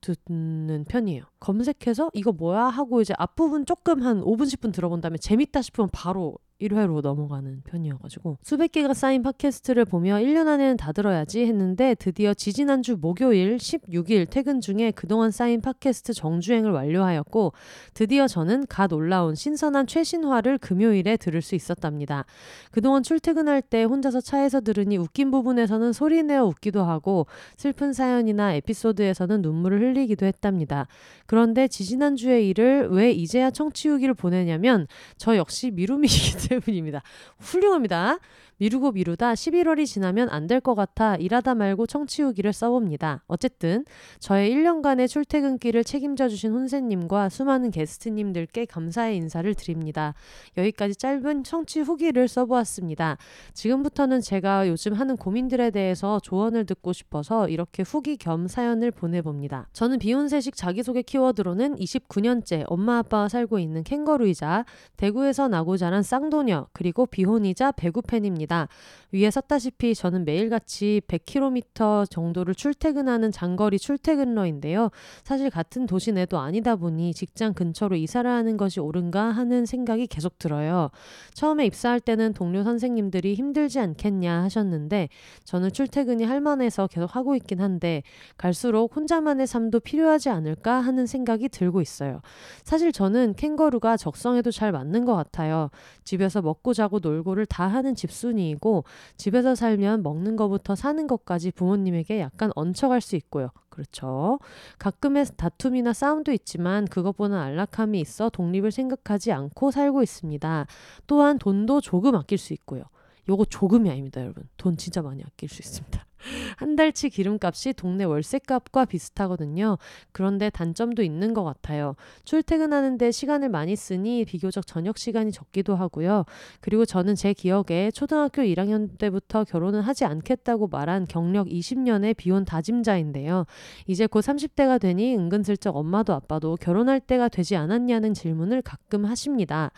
듣는 0.00 0.84
편이에요. 0.88 1.24
검색해서 1.40 2.10
이거 2.14 2.32
뭐야 2.32 2.64
하고 2.64 3.00
이제 3.00 3.14
앞부분 3.18 3.66
조금 3.66 4.02
한 4.02 4.20
5분 4.20 4.42
10분 4.42 4.72
들어본 4.72 5.00
다음에 5.00 5.18
재밌다 5.18 5.62
싶으면 5.62 5.90
바로 5.92 6.38
1회로 6.60 7.02
넘어가는 7.02 7.62
편이어가지고 7.64 8.38
수백 8.42 8.72
개가 8.72 8.94
쌓인 8.94 9.22
팟캐스트를 9.22 9.84
보며 9.84 10.16
1년 10.16 10.46
안에는 10.46 10.76
다 10.76 10.92
들어야지 10.92 11.42
했는데 11.42 11.94
드디어 11.94 12.32
지지난주 12.34 12.96
목요일 13.00 13.56
16일 13.56 14.30
퇴근 14.30 14.60
중에 14.60 14.90
그동안 14.92 15.30
쌓인 15.30 15.60
팟캐스트 15.60 16.14
정주행을 16.14 16.70
완료하였고 16.70 17.52
드디어 17.94 18.26
저는 18.26 18.66
갓 18.68 18.92
올라온 18.92 19.34
신선한 19.34 19.86
최신화를 19.86 20.58
금요일에 20.58 21.16
들을 21.16 21.42
수 21.42 21.54
있었답니다. 21.54 22.24
그동안 22.70 23.02
출퇴근할 23.02 23.62
때 23.62 23.84
혼자서 23.84 24.20
차에서 24.20 24.60
들으니 24.60 24.96
웃긴 24.96 25.30
부분에서는 25.30 25.92
소리내어 25.92 26.44
웃기도 26.46 26.82
하고 26.82 27.26
슬픈 27.56 27.92
사연이나 27.92 28.54
에피소드에서는 28.54 29.42
눈물을 29.42 29.80
흘리기도 29.80 30.24
했답니다. 30.26 30.86
그런데 31.26 31.68
지지난주의 31.68 32.48
일을 32.48 32.88
왜 32.90 33.10
이제야 33.10 33.50
청취 33.50 33.88
후기를 33.88 34.14
보내냐면 34.14 34.86
저 35.16 35.36
역시 35.36 35.70
미루미이기 35.70 36.45
때문입니다. 36.48 37.02
훌륭합니다. 37.38 38.18
미루고 38.58 38.92
미루다 38.92 39.34
11월이 39.34 39.84
지나면 39.84 40.30
안 40.30 40.46
될 40.46 40.60
것 40.60 40.74
같아 40.74 41.16
일하다 41.16 41.54
말고 41.56 41.86
청취후기를 41.86 42.52
써봅니다. 42.52 43.22
어쨌든 43.26 43.84
저의 44.18 44.50
1년간의 44.50 45.08
출퇴근길을 45.08 45.84
책임져 45.84 46.28
주신 46.28 46.52
혼세님과 46.52 47.28
수많은 47.28 47.70
게스트님들께 47.70 48.64
감사의 48.64 49.16
인사를 49.16 49.52
드립니다. 49.54 50.14
여기까지 50.56 50.94
짧은 50.96 51.44
청취 51.44 51.80
후기를 51.80 52.28
써보았습니다. 52.28 53.18
지금부터는 53.52 54.20
제가 54.22 54.68
요즘 54.68 54.94
하는 54.94 55.16
고민들에 55.16 55.70
대해서 55.70 56.20
조언을 56.20 56.64
듣고 56.64 56.92
싶어서 56.94 57.48
이렇게 57.48 57.82
후기 57.82 58.16
겸 58.16 58.46
사연을 58.48 58.90
보내봅니다. 58.90 59.68
저는 59.74 59.98
비혼세식 59.98 60.56
자기소개 60.56 61.02
키워드로는 61.02 61.76
29년째 61.76 62.64
엄마 62.68 62.98
아빠와 62.98 63.28
살고 63.28 63.58
있는 63.58 63.82
캥거루이자 63.84 64.64
대구에서 64.96 65.48
나고 65.48 65.76
자란 65.76 66.02
쌍 66.02 66.30
도녀 66.36 66.68
그리고 66.72 67.06
비혼이자 67.06 67.72
배구 67.72 68.02
팬입니다. 68.02 68.46
있습니다. 68.46 68.68
위에 69.12 69.30
썼다시피 69.30 69.94
저는 69.94 70.24
매일같이 70.24 71.00
100km 71.08 72.08
정도를 72.10 72.54
출퇴근하는 72.54 73.32
장거리 73.32 73.78
출퇴근러인데요. 73.78 74.90
사실 75.24 75.50
같은 75.50 75.86
도시 75.86 76.12
내도 76.12 76.38
아니다 76.38 76.76
보니 76.76 77.14
직장 77.14 77.54
근처로 77.54 77.96
이사를 77.96 78.28
하는 78.30 78.56
것이 78.56 78.80
옳은가 78.80 79.30
하는 79.30 79.64
생각이 79.64 80.06
계속 80.06 80.38
들어요. 80.38 80.90
처음에 81.34 81.66
입사할 81.66 82.00
때는 82.00 82.34
동료 82.34 82.62
선생님들이 82.62 83.34
힘들지 83.34 83.80
않겠냐 83.80 84.42
하셨는데 84.42 85.08
저는 85.44 85.72
출퇴근이 85.72 86.24
할만해서 86.24 86.86
계속 86.88 87.16
하고 87.16 87.36
있긴 87.36 87.60
한데 87.60 88.02
갈수록 88.36 88.94
혼자만의 88.96 89.46
삶도 89.46 89.80
필요하지 89.80 90.28
않을까 90.30 90.80
하는 90.80 91.06
생각이 91.06 91.48
들고 91.48 91.80
있어요. 91.80 92.20
사실 92.64 92.92
저는 92.92 93.34
캥거루가 93.34 93.96
적성에도 93.96 94.50
잘 94.50 94.72
맞는 94.72 95.04
것 95.04 95.14
같아요. 95.14 95.70
집에 96.04 96.25
서 96.28 96.42
먹고 96.42 96.74
자고 96.74 96.98
놀고를 96.98 97.46
다 97.46 97.66
하는 97.66 97.94
집순이 97.94 98.36
수준이고 98.36 98.84
집에서 99.16 99.54
살면 99.54 100.02
먹는 100.02 100.36
것부터 100.36 100.74
사는 100.74 101.06
것까지 101.06 101.50
부모님에게 101.50 102.20
약간 102.20 102.50
얹혀갈 102.54 103.00
수 103.00 103.16
있고요. 103.16 103.50
그렇죠. 103.68 104.38
가끔의 104.78 105.26
다툼이나 105.36 105.92
싸움도 105.92 106.32
있지만 106.32 106.86
그것보다 106.86 107.42
안락함이 107.42 108.00
있어 108.00 108.30
독립을 108.30 108.70
생각하지 108.70 109.32
않고 109.32 109.70
살고 109.70 110.02
있습니다. 110.02 110.66
또한 111.06 111.38
돈도 111.38 111.80
조금 111.80 112.14
아낄 112.14 112.38
수 112.38 112.52
있고요. 112.54 112.84
요거 113.28 113.46
조금이 113.46 113.90
아닙니다, 113.90 114.20
여러분. 114.20 114.48
돈 114.56 114.76
진짜 114.76 115.02
많이 115.02 115.22
아낄 115.24 115.48
수 115.48 115.62
있습니다. 115.62 116.06
한 116.56 116.76
달치 116.76 117.10
기름값이 117.10 117.74
동네 117.74 118.04
월세값과 118.04 118.86
비슷하거든요. 118.86 119.78
그런데 120.12 120.50
단점도 120.50 121.02
있는 121.02 121.34
것 121.34 121.44
같아요. 121.44 121.94
출퇴근하는데 122.24 123.10
시간을 123.10 123.48
많이 123.48 123.76
쓰니 123.76 124.24
비교적 124.24 124.66
저녁 124.66 124.98
시간이 124.98 125.32
적기도 125.32 125.76
하고요. 125.76 126.24
그리고 126.60 126.84
저는 126.84 127.14
제 127.14 127.32
기억에 127.32 127.90
초등학교 127.92 128.42
1학년 128.42 128.98
때부터 128.98 129.44
결혼은 129.44 129.80
하지 129.80 130.04
않겠다고 130.04 130.68
말한 130.68 131.06
경력 131.06 131.48
20년의 131.48 132.16
비혼 132.16 132.44
다짐자인데요. 132.44 133.44
이제 133.86 134.06
곧 134.06 134.20
30대가 134.20 134.80
되니 134.80 135.16
은근슬쩍 135.16 135.76
엄마도 135.76 136.12
아빠도 136.14 136.56
결혼할 136.56 137.00
때가 137.00 137.28
되지 137.28 137.56
않았냐는 137.56 138.14
질문을 138.14 138.62
가끔 138.62 139.04
하십니다. 139.04 139.70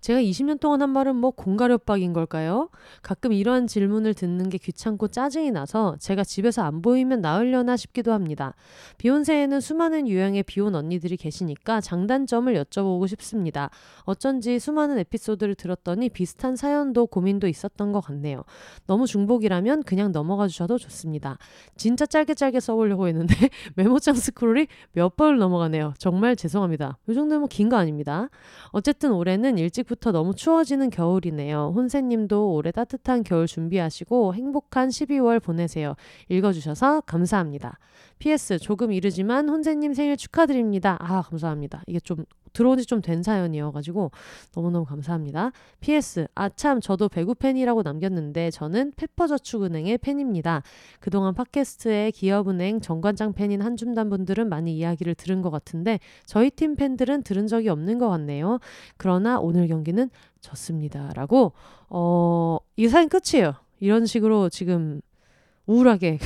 제가 0.00 0.20
20년 0.20 0.58
동안 0.58 0.80
한 0.80 0.90
말은 0.90 1.14
뭐 1.16 1.30
공가렵박인 1.30 2.14
걸까요? 2.14 2.70
가끔 3.02 3.34
이러한 3.34 3.66
질문을 3.66 4.14
듣는 4.14 4.48
게 4.48 4.56
귀찮고 4.56 5.08
짜증이 5.08 5.50
나서 5.50 5.96
제가 6.00 6.24
집에서 6.24 6.62
안 6.62 6.80
보이면 6.80 7.20
나으려나 7.20 7.76
싶기도 7.76 8.12
합니다. 8.12 8.54
비욘세에는 8.96 9.60
수많은 9.60 10.08
유형의 10.08 10.44
비혼 10.44 10.74
언니들이 10.74 11.18
계시니까 11.18 11.82
장단점을 11.82 12.52
여쭤보고 12.54 13.08
싶습니다. 13.08 13.68
어쩐지 14.04 14.58
수많은 14.58 14.98
에피소드를 15.00 15.54
들었더니 15.54 16.08
비슷한 16.08 16.56
사연도 16.56 17.06
고민도 17.06 17.46
있었던 17.46 17.92
것 17.92 18.00
같네요. 18.00 18.44
너무 18.86 19.06
중복이라면 19.06 19.82
그냥 19.82 20.12
넘어가 20.12 20.48
주셔도 20.48 20.78
좋습니다. 20.78 21.36
진짜 21.76 22.06
짧게 22.06 22.34
짧게 22.34 22.60
써보려고 22.60 23.06
했는데 23.06 23.34
메모장 23.76 24.14
스크롤이 24.14 24.66
몇 24.92 25.16
번을 25.16 25.38
넘어가네요. 25.38 25.92
정말 25.98 26.36
죄송합니다. 26.36 26.96
이 27.08 27.14
정도면 27.14 27.48
긴 27.48 27.70
거 27.70 27.76
아닙니다. 27.76 28.28
어쨌든 28.72 29.12
올해는 29.12 29.56
일찍 29.58 29.86
내일부터 29.90 30.12
너무 30.12 30.34
추워지는 30.34 30.90
겨울이네요. 30.90 31.72
혼세님도 31.74 32.52
올해 32.54 32.70
따뜻한 32.70 33.24
겨울 33.24 33.46
준비하시고 33.46 34.34
행복한 34.34 34.88
12월 34.88 35.42
보내세요. 35.42 35.94
읽어주셔서 36.28 37.02
감사합니다. 37.02 37.78
PS 38.20 38.58
조금 38.58 38.92
이르지만 38.92 39.48
혼세님 39.48 39.94
생일 39.94 40.16
축하드립니다. 40.16 40.96
아 41.00 41.22
감사합니다. 41.22 41.82
이게 41.86 41.98
좀 42.00 42.24
들어온 42.52 42.78
지 42.78 42.84
좀 42.84 43.00
된 43.00 43.22
사연이어가지고 43.22 44.10
너무너무 44.54 44.84
감사합니다. 44.84 45.52
PS 45.80 46.26
아참 46.34 46.80
저도 46.80 47.08
배구 47.08 47.34
팬이라고 47.36 47.82
남겼는데 47.82 48.50
저는 48.50 48.92
페퍼저축은행의 48.96 49.98
팬입니다. 49.98 50.62
그동안 51.00 51.32
팟캐스트에 51.34 52.10
기업은행 52.10 52.80
정관장 52.80 53.32
팬인 53.32 53.62
한줌단 53.62 54.10
분들은 54.10 54.48
많이 54.48 54.76
이야기를 54.76 55.14
들은 55.14 55.40
것 55.42 55.50
같은데 55.50 55.98
저희 56.26 56.50
팀 56.50 56.76
팬들은 56.76 57.22
들은 57.22 57.46
적이 57.46 57.70
없는 57.70 57.98
것 57.98 58.08
같네요. 58.08 58.58
그러나 58.96 59.38
오늘 59.40 59.66
경기는 59.66 60.10
졌습니다라고 60.40 61.52
어, 61.88 62.58
이 62.76 62.86
사연 62.88 63.08
끝이에요. 63.08 63.54
이런 63.78 64.04
식으로 64.06 64.50
지금 64.50 65.00
우울하게 65.66 66.18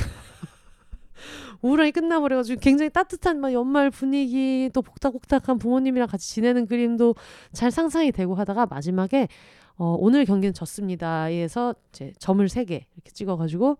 우울하게 1.65 1.91
끝나버려가지고 1.91 2.59
굉장히 2.59 2.89
따뜻한 2.91 3.39
막 3.39 3.51
연말 3.53 3.89
분위기 3.89 4.69
또 4.73 4.81
복닥복닥한 4.81 5.57
부모님이랑 5.57 6.07
같이 6.07 6.29
지내는 6.29 6.67
그림도 6.67 7.15
잘 7.53 7.71
상상이 7.71 8.11
되고 8.11 8.35
하다가 8.35 8.67
마지막에 8.67 9.27
어, 9.77 9.95
오늘 9.99 10.25
경기는 10.25 10.53
졌습니다에서 10.53 11.75
이제 11.89 12.13
점을 12.19 12.47
세 12.49 12.65
개 12.65 12.85
이렇게 12.95 13.11
찍어가지고 13.11 13.77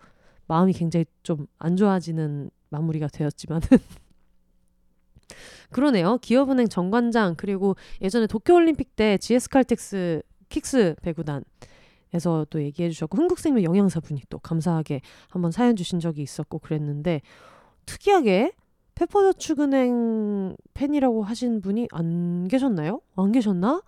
마음이 0.48 0.74
굉장히 0.74 1.06
좀 1.24 1.48
안 1.60 1.76
좋아지는 1.78 2.50
마무리가 2.70 3.08
되었지만은 3.08 3.68
그러네요. 5.72 6.18
기업은행 6.22 6.68
정관장 6.68 7.36
그리고 7.38 7.76
예전에 8.02 8.28
도쿄올림픽 8.28 8.96
때 8.96 9.18
GS칼텍스 9.18 10.22
킥스 10.50 10.96
배구단 11.02 11.44
에서 12.14 12.46
또 12.50 12.62
얘기해 12.62 12.90
주셨고 12.92 13.18
흥국생명 13.18 13.64
영양사분이 13.64 14.22
또 14.30 14.38
감사하게 14.40 15.02
한번 15.30 15.52
사연 15.52 15.76
주신 15.76 16.00
적이 16.00 16.22
있었고 16.22 16.60
그랬는데 16.60 17.22
특이하게 17.86 18.52
페퍼저축은행 18.96 20.56
팬이라고 20.74 21.24
하신 21.24 21.62
분이 21.62 21.88
안 21.92 22.48
계셨나요? 22.48 23.02
안 23.16 23.32
계셨나? 23.32 23.82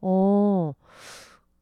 어, 0.00 0.72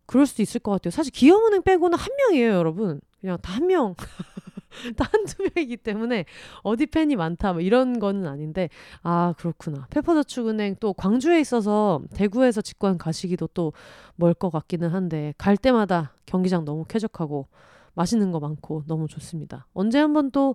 그럴 0.07 0.27
수도 0.27 0.43
있을 0.43 0.61
것 0.61 0.73
같아요. 0.73 0.91
사실 0.91 1.13
기업은행 1.13 1.63
빼고는 1.63 1.97
한 1.99 2.09
명이에요, 2.17 2.53
여러분. 2.53 3.01
그냥 3.21 3.39
다 3.43 3.55
한 3.55 3.67
명. 3.67 3.95
다 4.97 5.05
한두 5.13 5.35
명이기 5.55 5.77
때문에 5.79 6.25
어디 6.63 6.87
팬이 6.87 7.17
많다 7.17 7.53
뭐 7.55 7.61
이런 7.61 7.99
거는 7.99 8.29
아닌데 8.29 8.69
아 9.03 9.35
그렇구나 9.37 9.89
페퍼저축은행 9.91 10.77
또 10.79 10.93
광주에 10.93 11.41
있어서 11.41 12.01
대구에서 12.15 12.61
직관 12.63 12.97
가시기도 12.97 13.49
또 13.49 13.73
멀 14.15 14.33
것 14.33 14.51
같기는 14.51 14.89
한데 14.91 15.35
갈 15.39 15.57
때마다 15.57 16.13
경기장 16.25 16.65
너무 16.65 16.85
쾌적하고 16.87 17.49
맛있는 17.95 18.31
거 18.31 18.39
많고 18.39 18.85
너무 18.87 19.09
좋습니다 19.09 19.67
언제 19.75 19.99
한번 19.99 20.31
또 20.31 20.55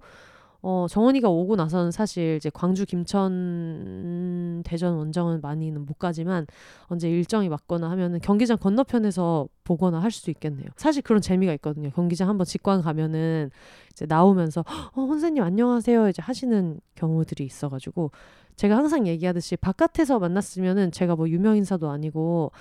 어, 0.67 0.87
정원이가 0.89 1.29
오고 1.29 1.57
나서는 1.57 1.91
사실 1.91 2.37
이제 2.37 2.49
광주 2.51 2.87
김천 2.87 4.63
대전 4.65 4.95
원정은 4.95 5.39
많이는 5.41 5.85
못 5.85 5.99
가지만 5.99 6.47
언제 6.85 7.07
일정이 7.07 7.49
맞거나 7.49 7.87
하면은 7.91 8.19
경기장 8.19 8.57
건너편에서 8.57 9.47
보거나 9.63 9.99
할 9.99 10.09
수도 10.09 10.31
있겠네요. 10.31 10.65
사실 10.75 11.03
그런 11.03 11.21
재미가 11.21 11.53
있거든요. 11.53 11.91
경기장 11.91 12.29
한번 12.29 12.45
직관 12.45 12.81
가면은 12.81 13.51
이제 13.91 14.07
나오면서 14.07 14.65
어, 14.95 15.01
혼세님 15.03 15.43
안녕하세요 15.43 16.09
이제 16.09 16.23
하시는 16.23 16.79
경우들이 16.95 17.45
있어가지고 17.45 18.09
제가 18.55 18.75
항상 18.75 19.05
얘기하듯이 19.05 19.57
바깥에서 19.57 20.17
만났으면은 20.17 20.91
제가 20.91 21.15
뭐 21.15 21.29
유명 21.29 21.57
인사도 21.57 21.91
아니고 21.91 22.51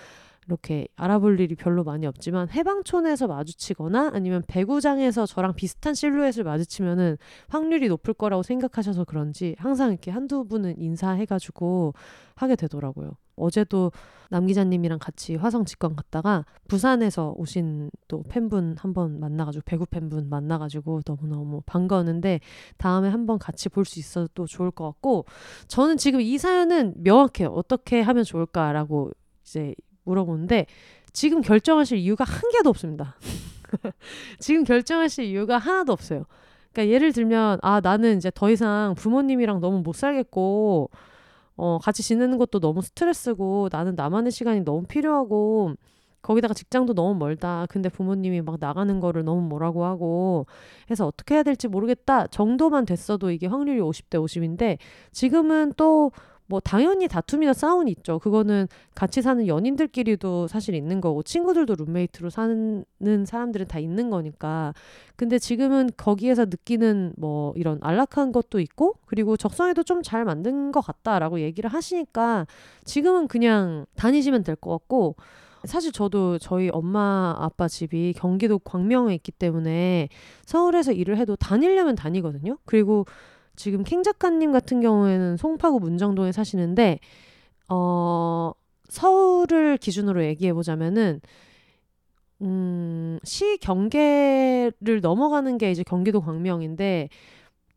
이렇게 0.46 0.86
알아볼 0.96 1.40
일이 1.40 1.54
별로 1.54 1.84
많이 1.84 2.06
없지만 2.06 2.48
해방촌에서 2.50 3.26
마주치거나 3.26 4.10
아니면 4.14 4.42
배구장에서 4.46 5.26
저랑 5.26 5.54
비슷한 5.54 5.94
실루엣을 5.94 6.44
마주치면은 6.44 7.16
확률이 7.48 7.88
높을 7.88 8.14
거라고 8.14 8.42
생각하셔서 8.42 9.04
그런지 9.04 9.56
항상 9.58 9.90
이렇게 9.90 10.10
한두 10.10 10.44
분은 10.46 10.78
인사해가지고 10.78 11.94
하게 12.36 12.56
되더라고요. 12.56 13.12
어제도 13.36 13.90
남 14.30 14.46
기자님이랑 14.46 14.98
같이 15.00 15.34
화성 15.34 15.64
직관 15.64 15.96
갔다가 15.96 16.44
부산에서 16.68 17.34
오신 17.36 17.90
또 18.08 18.22
팬분 18.28 18.76
한 18.78 18.92
번 18.94 19.18
만나가지고 19.18 19.62
배구 19.66 19.86
팬분 19.86 20.28
만나가지고 20.28 21.00
너무너무 21.06 21.60
반가웠는데 21.66 22.40
다음에 22.76 23.08
한번 23.08 23.38
같이 23.38 23.68
볼 23.68 23.84
수 23.84 23.98
있어도 23.98 24.46
좋을 24.46 24.70
것 24.70 24.84
같고 24.86 25.24
저는 25.66 25.96
지금 25.96 26.20
이 26.20 26.38
사연은 26.38 26.94
명확해요. 26.98 27.48
어떻게 27.48 28.00
하면 28.02 28.22
좋을까라고 28.24 29.10
이제 29.42 29.74
물어보는데 30.04 30.66
지금 31.12 31.40
결정하실 31.40 31.98
이유가 31.98 32.24
한 32.24 32.40
개도 32.52 32.70
없습니다. 32.70 33.16
지금 34.38 34.64
결정하실 34.64 35.24
이유가 35.24 35.58
하나도 35.58 35.92
없어요. 35.92 36.24
그러니까 36.72 36.92
예를 36.92 37.12
들면 37.12 37.60
아 37.62 37.80
나는 37.80 38.16
이제 38.16 38.30
더 38.34 38.50
이상 38.50 38.94
부모님이랑 38.96 39.60
너무 39.60 39.80
못 39.80 39.94
살겠고 39.94 40.90
어 41.56 41.78
같이 41.80 42.02
지내는 42.02 42.36
것도 42.36 42.58
너무 42.58 42.82
스트레스고 42.82 43.68
나는 43.70 43.94
나만의 43.94 44.32
시간이 44.32 44.64
너무 44.64 44.82
필요하고 44.84 45.74
거기다가 46.24 46.54
직장도 46.54 46.94
너무 46.94 47.14
멀다. 47.14 47.66
근데 47.68 47.88
부모님이 47.88 48.40
막 48.40 48.56
나가는 48.58 48.98
거를 48.98 49.24
너무 49.24 49.42
뭐라고 49.42 49.84
하고 49.84 50.46
해서 50.90 51.06
어떻게 51.06 51.34
해야 51.34 51.42
될지 51.42 51.68
모르겠다 51.68 52.26
정도만 52.28 52.86
됐어도 52.86 53.30
이게 53.30 53.46
확률이 53.46 53.78
50대 53.80 54.18
50인데 54.24 54.78
지금은 55.12 55.74
또 55.76 56.10
뭐 56.46 56.60
당연히 56.60 57.08
다툼이나 57.08 57.52
싸움이 57.54 57.90
있죠. 57.92 58.18
그거는 58.18 58.68
같이 58.94 59.22
사는 59.22 59.46
연인들끼리도 59.46 60.46
사실 60.48 60.74
있는 60.74 61.00
거고 61.00 61.22
친구들도 61.22 61.74
룸메이트로 61.76 62.28
사는 62.30 62.84
사람들은 63.26 63.66
다 63.66 63.78
있는 63.78 64.10
거니까. 64.10 64.74
근데 65.16 65.38
지금은 65.38 65.90
거기에서 65.96 66.44
느끼는 66.44 67.14
뭐 67.16 67.52
이런 67.56 67.78
안락한 67.82 68.32
것도 68.32 68.60
있고 68.60 68.96
그리고 69.06 69.36
적성에도 69.36 69.82
좀 69.82 70.02
잘 70.02 70.24
만든 70.24 70.70
것 70.70 70.80
같다라고 70.82 71.40
얘기를 71.40 71.70
하시니까 71.72 72.46
지금은 72.84 73.26
그냥 73.28 73.86
다니시면 73.96 74.42
될 74.44 74.54
것 74.56 74.70
같고 74.70 75.16
사실 75.64 75.92
저도 75.92 76.38
저희 76.38 76.68
엄마 76.70 77.34
아빠 77.38 77.68
집이 77.68 78.12
경기도 78.18 78.58
광명에 78.58 79.14
있기 79.14 79.32
때문에 79.32 80.10
서울에서 80.44 80.92
일을 80.92 81.16
해도 81.16 81.36
다니려면 81.36 81.94
다니거든요. 81.94 82.58
그리고 82.66 83.06
지금 83.56 83.84
킹 83.84 84.02
작가님 84.02 84.52
같은 84.52 84.80
경우에는 84.80 85.36
송파구 85.36 85.80
문정동에 85.80 86.32
사시는데 86.32 86.98
어 87.68 88.52
서울을 88.88 89.78
기준으로 89.78 90.24
얘기해 90.24 90.52
보자면은 90.52 91.20
음, 92.42 93.18
시 93.24 93.56
경계를 93.58 95.00
넘어가는 95.00 95.56
게 95.58 95.70
이제 95.70 95.82
경기도 95.82 96.20
광명인데 96.20 97.08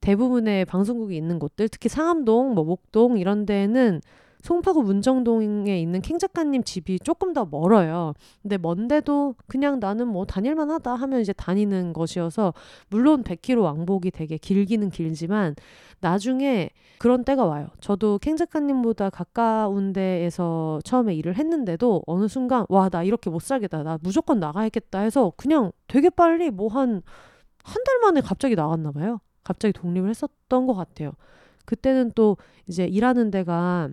대부분의 0.01 0.65
방송국이 0.65 1.15
있는 1.15 1.39
곳들, 1.39 1.69
특히 1.69 1.89
상암동, 1.89 2.53
뭐 2.53 2.63
목동 2.63 3.17
이런 3.17 3.45
데는 3.45 4.01
송파구 4.41 4.83
문정동에 4.83 5.79
있는 5.79 6.01
킹 6.01 6.19
작가님 6.19 6.63
집이 6.63 6.99
조금 6.99 7.33
더 7.33 7.45
멀어요. 7.45 8.13
근데 8.41 8.57
먼데도 8.57 9.35
그냥 9.47 9.79
나는 9.79 10.07
뭐 10.07 10.25
다닐만 10.25 10.71
하다 10.71 10.95
하면 10.95 11.21
이제 11.21 11.33
다니는 11.33 11.93
것이어서 11.93 12.53
물론 12.89 13.23
100km 13.23 13.61
왕복이 13.63 14.11
되게 14.11 14.37
길기는 14.37 14.89
길지만 14.89 15.55
나중에 15.99 16.69
그런 16.99 17.23
때가 17.23 17.45
와요. 17.45 17.67
저도 17.81 18.19
킹 18.19 18.37
작가님보다 18.37 19.09
가까운 19.09 19.93
데에서 19.93 20.79
처음에 20.83 21.13
일을 21.15 21.35
했는데도 21.35 22.03
어느 22.07 22.27
순간 22.27 22.65
와 22.69 22.89
나 22.89 23.03
이렇게 23.03 23.29
못 23.29 23.41
살겠다. 23.41 23.83
나 23.83 23.97
무조건 24.01 24.39
나가야겠다 24.39 24.99
해서 24.99 25.33
그냥 25.37 25.71
되게 25.87 26.09
빨리 26.09 26.49
뭐 26.51 26.69
한 26.69 27.01
한 27.63 27.83
달 27.83 27.99
만에 27.99 28.21
갑자기 28.21 28.55
나갔나 28.55 28.91
봐요. 28.91 29.19
갑자기 29.43 29.73
독립을 29.73 30.09
했었던 30.09 30.67
것 30.67 30.73
같아요. 30.73 31.11
그때는 31.65 32.11
또 32.15 32.37
이제 32.67 32.85
일하는 32.85 33.29
데가 33.31 33.89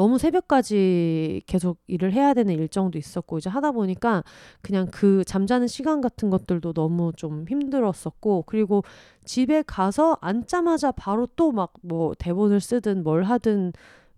너무 0.00 0.16
새벽까지 0.16 1.42
계속 1.46 1.76
일을 1.86 2.14
해야 2.14 2.32
되는 2.32 2.54
일정도 2.54 2.96
있었고 2.96 3.36
이제 3.36 3.50
하다 3.50 3.72
보니까 3.72 4.24
그냥 4.62 4.86
그 4.90 5.24
잠자는 5.24 5.66
시간 5.66 6.00
같은 6.00 6.30
것들도 6.30 6.72
너무 6.72 7.12
좀 7.16 7.44
힘들었었고 7.46 8.44
그리고 8.46 8.82
집에 9.26 9.62
가서 9.66 10.16
앉자마자 10.22 10.90
바로 10.92 11.26
또 11.36 11.52
막 11.52 11.74
뭐 11.82 12.14
대본을 12.18 12.60
쓰든 12.60 13.02
뭘 13.02 13.24
하든 13.24 13.74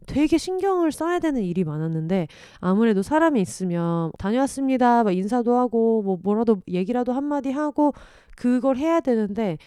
되게 0.07 0.39
신경을 0.39 0.93
써야 0.93 1.18
되는 1.18 1.43
일이 1.43 1.64
많았는데 1.64 2.28
아무래도 2.61 3.03
사람이 3.03 3.41
있으면 3.41 4.12
다녀왔습니다. 4.18 5.03
막 5.03 5.11
인사도 5.12 5.57
하고 5.57 6.03
뭐 6.03 6.16
뭐라도 6.22 6.61
얘기라도 6.68 7.12
한마디 7.12 7.51
하고 7.51 7.93
그걸 8.37 8.76
해야 8.76 9.01
되는데 9.01 9.59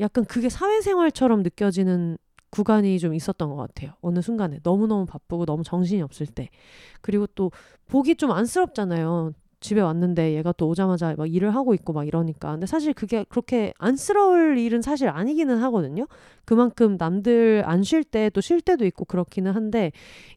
약간 0.00 0.24
그게 0.24 0.48
사회생활처럼 0.48 1.42
느껴지는 1.42 2.18
구간이 2.50 2.98
좀 2.98 3.14
있었던 3.14 3.48
것 3.50 3.56
같아요. 3.56 3.92
어느 4.00 4.20
순간에 4.20 4.58
너무너무 4.62 5.06
바쁘고 5.06 5.46
너무 5.46 5.62
정신이 5.64 6.02
없을 6.02 6.26
때. 6.26 6.50
그리고 7.00 7.26
또 7.28 7.50
보기 7.86 8.16
좀 8.16 8.32
안쓰럽잖아요. 8.32 9.32
집에 9.60 9.80
왔는데 9.82 10.34
얘가 10.34 10.52
또 10.52 10.68
오자마자 10.68 11.14
막 11.16 11.32
일을 11.32 11.54
하고 11.54 11.74
있고 11.74 11.92
막 11.92 12.06
이러니까. 12.06 12.52
근데 12.52 12.66
사실 12.66 12.94
그게 12.94 13.24
그렇게 13.28 13.74
안쓰러울 13.78 14.58
일은 14.58 14.80
사실 14.82 15.08
아니기는 15.08 15.58
하거든요. 15.64 16.06
그만큼 16.46 16.96
남들 16.98 17.62
안 17.66 17.82
쉴 17.82 18.02
때 18.04 18.30
또 18.30 18.40
쉴 18.40 18.60
때도 18.62 18.84
있고 18.86 19.04
그렇기는 19.04 19.52
한데 19.52 19.92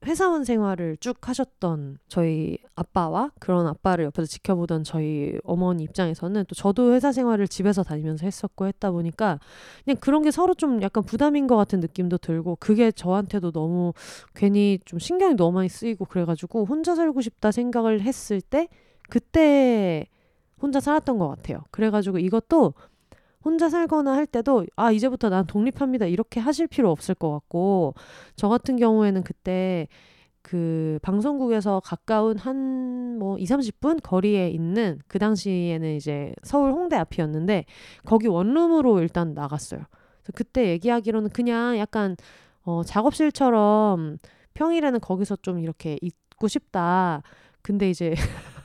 회사원 0.06 0.44
생활을 0.44 0.98
쭉 1.00 1.18
하셨던 1.28 1.98
저희 2.08 2.58
아빠와 2.76 3.32
그런 3.40 3.66
아빠를 3.66 4.06
옆에서 4.06 4.26
지켜보던 4.28 4.84
저희 4.84 5.38
어머니 5.44 5.84
입장에서는 5.84 6.46
또 6.48 6.56
저도 6.56 6.94
회사 6.94 7.12
생활을 7.12 7.48
집에서 7.48 7.84
다니면서 7.84 8.26
했었고 8.26 8.68
했다 8.68 8.92
보니까 8.92 9.40
그냥 9.86 9.98
그런 10.02 10.22
게 10.24 10.32
서로 10.32 10.54
좀 10.54 10.82
약간 10.82 11.04
부담인 11.04 11.48
것 11.48 11.56
같은 11.56 11.80
느낌도 11.80 12.18
들고 12.18 12.58
그게 12.60 12.92
저한테도 12.92 13.52
너무 13.52 13.94
괜히 14.36 14.80
좀 14.86 15.00
신경이 15.00 15.36
너무 15.36 15.54
많이 15.54 15.70
쓰이고 15.70 16.06
그래가지고 16.06 16.66
혼자 16.66 16.94
살고 16.96 17.22
싶다 17.22 17.52
생각을 17.52 18.02
했을 18.02 18.42
때 18.42 18.68
그때 19.14 20.08
혼자 20.60 20.80
살았던 20.80 21.20
것 21.20 21.28
같아요. 21.28 21.60
그래가지고 21.70 22.18
이것도 22.18 22.74
혼자 23.46 23.70
살거나 23.70 24.14
할 24.14 24.26
때도 24.26 24.66
아 24.76 24.92
이제부터 24.92 25.30
난 25.30 25.46
독립합니다 25.46 26.08
이렇게 26.08 26.40
하실 26.40 26.66
필요 26.66 26.90
없을 26.90 27.14
것 27.14 27.30
같고 27.32 27.94
저 28.36 28.50
같은 28.50 28.76
경우에는 28.76 29.24
그때 29.24 29.88
그 30.42 30.98
방송국에서 31.04 31.80
가까운 31.82 32.38
한 32.40 33.04
뭐 33.20 33.38
2, 33.38 33.46
30분 33.46 34.02
거리에 34.04 34.50
있는 34.50 35.00
그 35.08 35.20
당시에는 35.20 35.96
이제 35.96 36.34
서울 36.44 36.72
홍대 36.72 36.96
앞이었는데 36.96 37.66
거기 38.06 38.28
원룸으로 38.28 39.00
일단 39.00 39.34
나갔어요. 39.34 39.82
그때 40.36 40.70
얘기하기로는 40.70 41.30
그냥 41.30 41.78
약간 41.78 42.16
어 42.64 42.84
작업실처럼 42.84 44.18
평일에는 44.56 45.00
거기서 45.00 45.38
좀 45.38 45.60
이렇게 45.60 45.98
있고 46.02 46.48
싶다. 46.48 47.22
근데 47.62 47.90
이제 47.90 48.14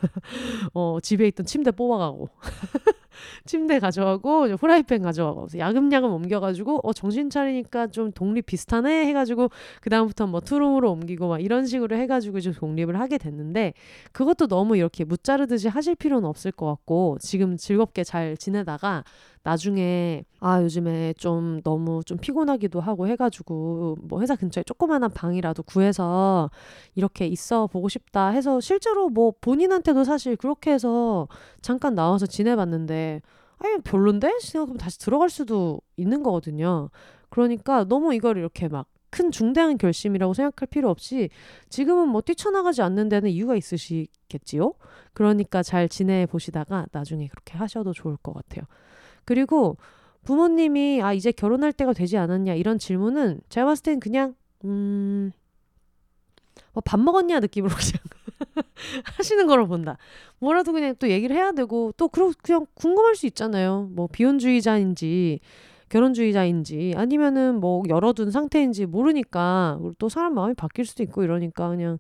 어, 0.75 0.99
집에 1.03 1.27
있던 1.29 1.47
침대 1.47 1.71
뽑아가고 1.71 2.29
침대 3.45 3.79
가져가고 3.79 4.49
후라이팬 4.49 5.03
가져가고 5.03 5.47
야금야금 5.57 6.11
옮겨가지고 6.11 6.81
어 6.83 6.93
정신 6.93 7.31
차리니까 7.31 7.89
좀 7.89 8.13
독립 8.13 8.47
비슷하네 8.47 9.07
해가지고 9.07 9.51
그 9.81 9.91
다음부터 9.91 10.27
뭐 10.27 10.41
투룸으로 10.41 10.91
옮기고 10.93 11.29
막 11.29 11.43
이런 11.43 11.67
식으로 11.67 11.97
해가지고 11.97 12.41
좀 12.41 12.53
독립을 12.53 12.99
하게 12.99 13.19
됐는데 13.19 13.75
그것도 14.13 14.47
너무 14.49 14.77
이렇게 14.77 15.05
무자르듯이 15.05 15.69
하실 15.69 15.95
필요는 15.95 16.29
없을 16.29 16.53
것 16.53 16.67
같고 16.67 17.19
지금 17.21 17.57
즐겁게 17.57 18.05
잘 18.05 18.37
지내다가 18.37 19.05
나중에 19.43 20.25
아 20.41 20.63
요즘에 20.63 21.15
좀 21.15 21.61
너무 21.63 22.03
좀 22.05 22.19
피곤하기도 22.19 22.81
하고 22.81 23.07
해가지고 23.07 23.97
뭐 24.03 24.21
회사 24.21 24.37
근처에 24.37 24.65
조그마한 24.65 25.11
방이라도 25.13 25.63
구해서 25.63 26.51
이렇게 26.95 27.27
있어 27.27 27.67
보고 27.67 27.89
싶다 27.89 28.29
해서 28.29 28.61
실제로 28.61 29.09
뭐 29.09 29.33
본인한테도 29.41 30.05
사실 30.05 30.37
그렇게 30.37 30.73
해서 30.73 31.29
잠깐 31.63 31.95
나와서 31.95 32.27
지내봤는데 32.27 33.23
아니 33.59 33.81
별론데 33.83 34.39
생각하면 34.41 34.79
다시 34.79 34.99
들어갈 34.99 35.31
수도 35.31 35.81
있는 35.97 36.23
거거든요. 36.23 36.91
그러니까 37.31 37.85
너무 37.85 38.15
이걸 38.15 38.37
이렇게 38.37 38.69
막큰 38.69 39.31
중대한 39.31 39.79
결심이라고 39.79 40.35
생각할 40.35 40.69
필요 40.69 40.91
없이 40.91 41.29
지금은 41.69 42.09
뭐 42.09 42.21
뛰쳐나가지 42.21 42.83
않는 42.83 43.09
데는 43.09 43.31
이유가 43.31 43.57
있으시겠지요. 43.57 44.75
그러니까 45.13 45.63
잘 45.63 45.89
지내 45.89 46.27
보시다가 46.27 46.87
나중에 46.93 47.27
그렇게 47.29 47.57
하셔도 47.59 47.93
좋을 47.93 48.17
것 48.19 48.33
같아요. 48.33 48.65
그리고 49.29 49.77
부모님이 50.25 51.03
아 51.03 51.13
이제 51.13 51.33
결혼할 51.33 51.75
때가 51.75 51.93
되지 51.93 52.17
않았냐 52.17 52.55
이런 52.55 52.79
질문은 52.79 53.43
제가 53.51 53.67
봤을 53.67 53.83
땐 53.83 54.01
그냥 54.01 54.35
음. 54.65 55.33
뭐 56.73 56.81
밥 56.83 56.99
먹었냐 56.99 57.41
느낌으로 57.41 57.71
그냥 57.77 58.65
하시는 59.19 59.47
거로 59.47 59.67
본다. 59.67 59.99
뭐라도 60.39 60.73
그냥 60.73 60.95
또 60.99 61.11
얘기를 61.11 61.37
해야 61.37 61.53
되고 61.53 61.93
또 61.99 62.09
그러 62.09 62.33
그냥 62.43 62.65
궁금할 62.73 63.17
수 63.17 63.27
있잖아요. 63.27 63.91
뭐 63.93 64.07
비혼주의자인지 64.07 65.41
결혼주의자인지 65.91 66.95
아니면은 66.97 67.61
뭐 67.61 67.83
열어둔 67.87 68.31
상태인지 68.31 68.87
모르니까 68.87 69.79
또 69.99 70.09
사람 70.09 70.35
마음이 70.35 70.55
바뀔 70.55 70.87
수도 70.87 71.03
있고 71.03 71.23
이러니까 71.23 71.69
그냥 71.69 71.99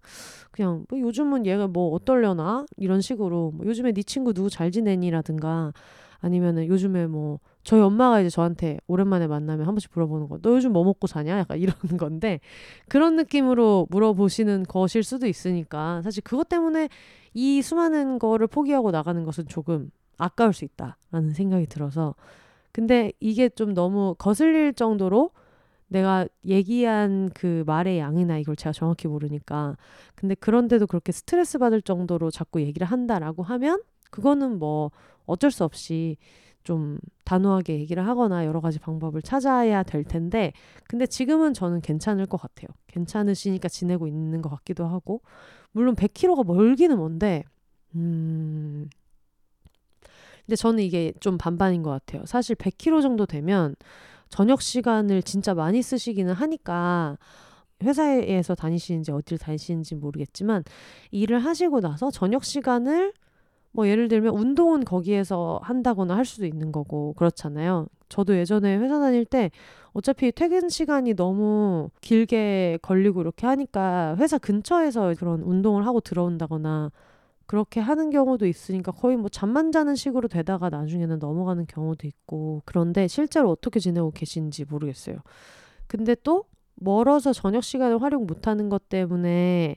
그냥 0.50 0.86
뭐 0.88 0.98
요즘은 0.98 1.44
얘가 1.44 1.66
뭐 1.66 1.92
어떨려나 1.94 2.64
이런 2.78 3.02
식으로 3.02 3.52
뭐 3.54 3.66
요즘에 3.66 3.92
네 3.92 4.02
친구 4.02 4.32
누구 4.32 4.48
잘 4.48 4.70
지내니라든가 4.70 5.72
아니면은 6.20 6.66
요즘에 6.66 7.06
뭐 7.06 7.38
저희 7.62 7.80
엄마가 7.80 8.20
이제 8.20 8.30
저한테 8.30 8.78
오랜만에 8.86 9.26
만나면 9.26 9.66
한 9.66 9.74
번씩 9.74 9.90
물어보는 9.94 10.28
거, 10.28 10.38
너 10.38 10.56
요즘 10.56 10.72
뭐 10.72 10.84
먹고 10.84 11.06
사냐? 11.06 11.38
약간 11.38 11.58
이런 11.58 11.74
건데, 11.98 12.40
그런 12.88 13.16
느낌으로 13.16 13.86
물어보시는 13.90 14.64
것일 14.64 15.02
수도 15.02 15.26
있으니까, 15.26 16.02
사실 16.02 16.22
그것 16.22 16.48
때문에 16.48 16.88
이 17.34 17.62
수많은 17.62 18.18
거를 18.18 18.46
포기하고 18.46 18.90
나가는 18.90 19.22
것은 19.24 19.48
조금 19.48 19.90
아까울 20.16 20.52
수 20.52 20.64
있다라는 20.64 21.34
생각이 21.34 21.66
들어서, 21.66 22.14
근데 22.72 23.12
이게 23.20 23.48
좀 23.48 23.74
너무 23.74 24.14
거슬릴 24.18 24.72
정도로 24.72 25.30
내가 25.88 26.26
얘기한 26.44 27.30
그 27.34 27.64
말의 27.66 27.98
양이나 27.98 28.38
이걸 28.38 28.56
제가 28.56 28.72
정확히 28.72 29.08
모르니까, 29.08 29.76
근데 30.14 30.34
그런데도 30.34 30.86
그렇게 30.86 31.12
스트레스 31.12 31.58
받을 31.58 31.82
정도로 31.82 32.30
자꾸 32.30 32.60
얘기를 32.60 32.86
한다라고 32.86 33.42
하면, 33.42 33.82
그거는 34.10 34.58
뭐 34.58 34.90
어쩔 35.28 35.50
수 35.50 35.64
없이 35.64 36.16
좀 36.64 36.98
단호하게 37.24 37.78
얘기를 37.78 38.06
하거나 38.06 38.44
여러 38.44 38.60
가지 38.60 38.78
방법을 38.78 39.22
찾아야 39.22 39.82
될 39.82 40.04
텐데 40.04 40.52
근데 40.88 41.06
지금은 41.06 41.54
저는 41.54 41.80
괜찮을 41.80 42.26
것 42.26 42.40
같아요. 42.40 42.68
괜찮으시니까 42.88 43.68
지내고 43.68 44.06
있는 44.06 44.42
것 44.42 44.50
같기도 44.50 44.86
하고 44.86 45.22
물론 45.72 45.94
100km가 45.94 46.44
멀기는 46.44 46.96
먼데 46.98 47.44
음 47.94 48.88
근데 50.44 50.56
저는 50.56 50.82
이게 50.82 51.12
좀 51.20 51.38
반반인 51.38 51.82
것 51.82 51.90
같아요. 51.90 52.24
사실 52.26 52.56
100km 52.56 53.02
정도 53.02 53.26
되면 53.26 53.76
저녁 54.28 54.60
시간을 54.62 55.22
진짜 55.22 55.54
많이 55.54 55.82
쓰시기는 55.82 56.32
하니까 56.32 57.16
회사에서 57.82 58.54
다니시는지 58.54 59.12
어디를 59.12 59.38
다니시는지 59.38 59.94
모르겠지만 59.94 60.64
일을 61.10 61.38
하시고 61.44 61.80
나서 61.80 62.10
저녁 62.10 62.44
시간을 62.44 63.12
뭐 63.72 63.88
예를 63.88 64.08
들면 64.08 64.34
운동은 64.34 64.84
거기에서 64.84 65.60
한다거나 65.62 66.16
할 66.16 66.24
수도 66.24 66.46
있는 66.46 66.72
거고 66.72 67.14
그렇잖아요. 67.14 67.86
저도 68.08 68.36
예전에 68.36 68.76
회사 68.78 68.98
다닐 68.98 69.24
때 69.24 69.50
어차피 69.92 70.32
퇴근 70.32 70.68
시간이 70.68 71.14
너무 71.14 71.90
길게 72.00 72.78
걸리고 72.82 73.20
이렇게 73.20 73.46
하니까 73.46 74.16
회사 74.18 74.38
근처에서 74.38 75.14
그런 75.18 75.42
운동을 75.42 75.86
하고 75.86 76.00
들어온다거나 76.00 76.90
그렇게 77.46 77.80
하는 77.80 78.10
경우도 78.10 78.46
있으니까 78.46 78.92
거의 78.92 79.16
뭐 79.16 79.28
잠만 79.30 79.72
자는 79.72 79.94
식으로 79.94 80.28
되다가 80.28 80.68
나중에는 80.68 81.18
넘어가는 81.18 81.66
경우도 81.66 82.06
있고 82.06 82.62
그런데 82.66 83.08
실제로 83.08 83.50
어떻게 83.50 83.80
지내고 83.80 84.10
계신지 84.10 84.64
모르겠어요. 84.68 85.16
근데 85.86 86.14
또 86.22 86.44
멀어서 86.74 87.32
저녁 87.32 87.64
시간을 87.64 88.02
활용 88.02 88.26
못하는 88.26 88.68
것 88.68 88.88
때문에 88.88 89.76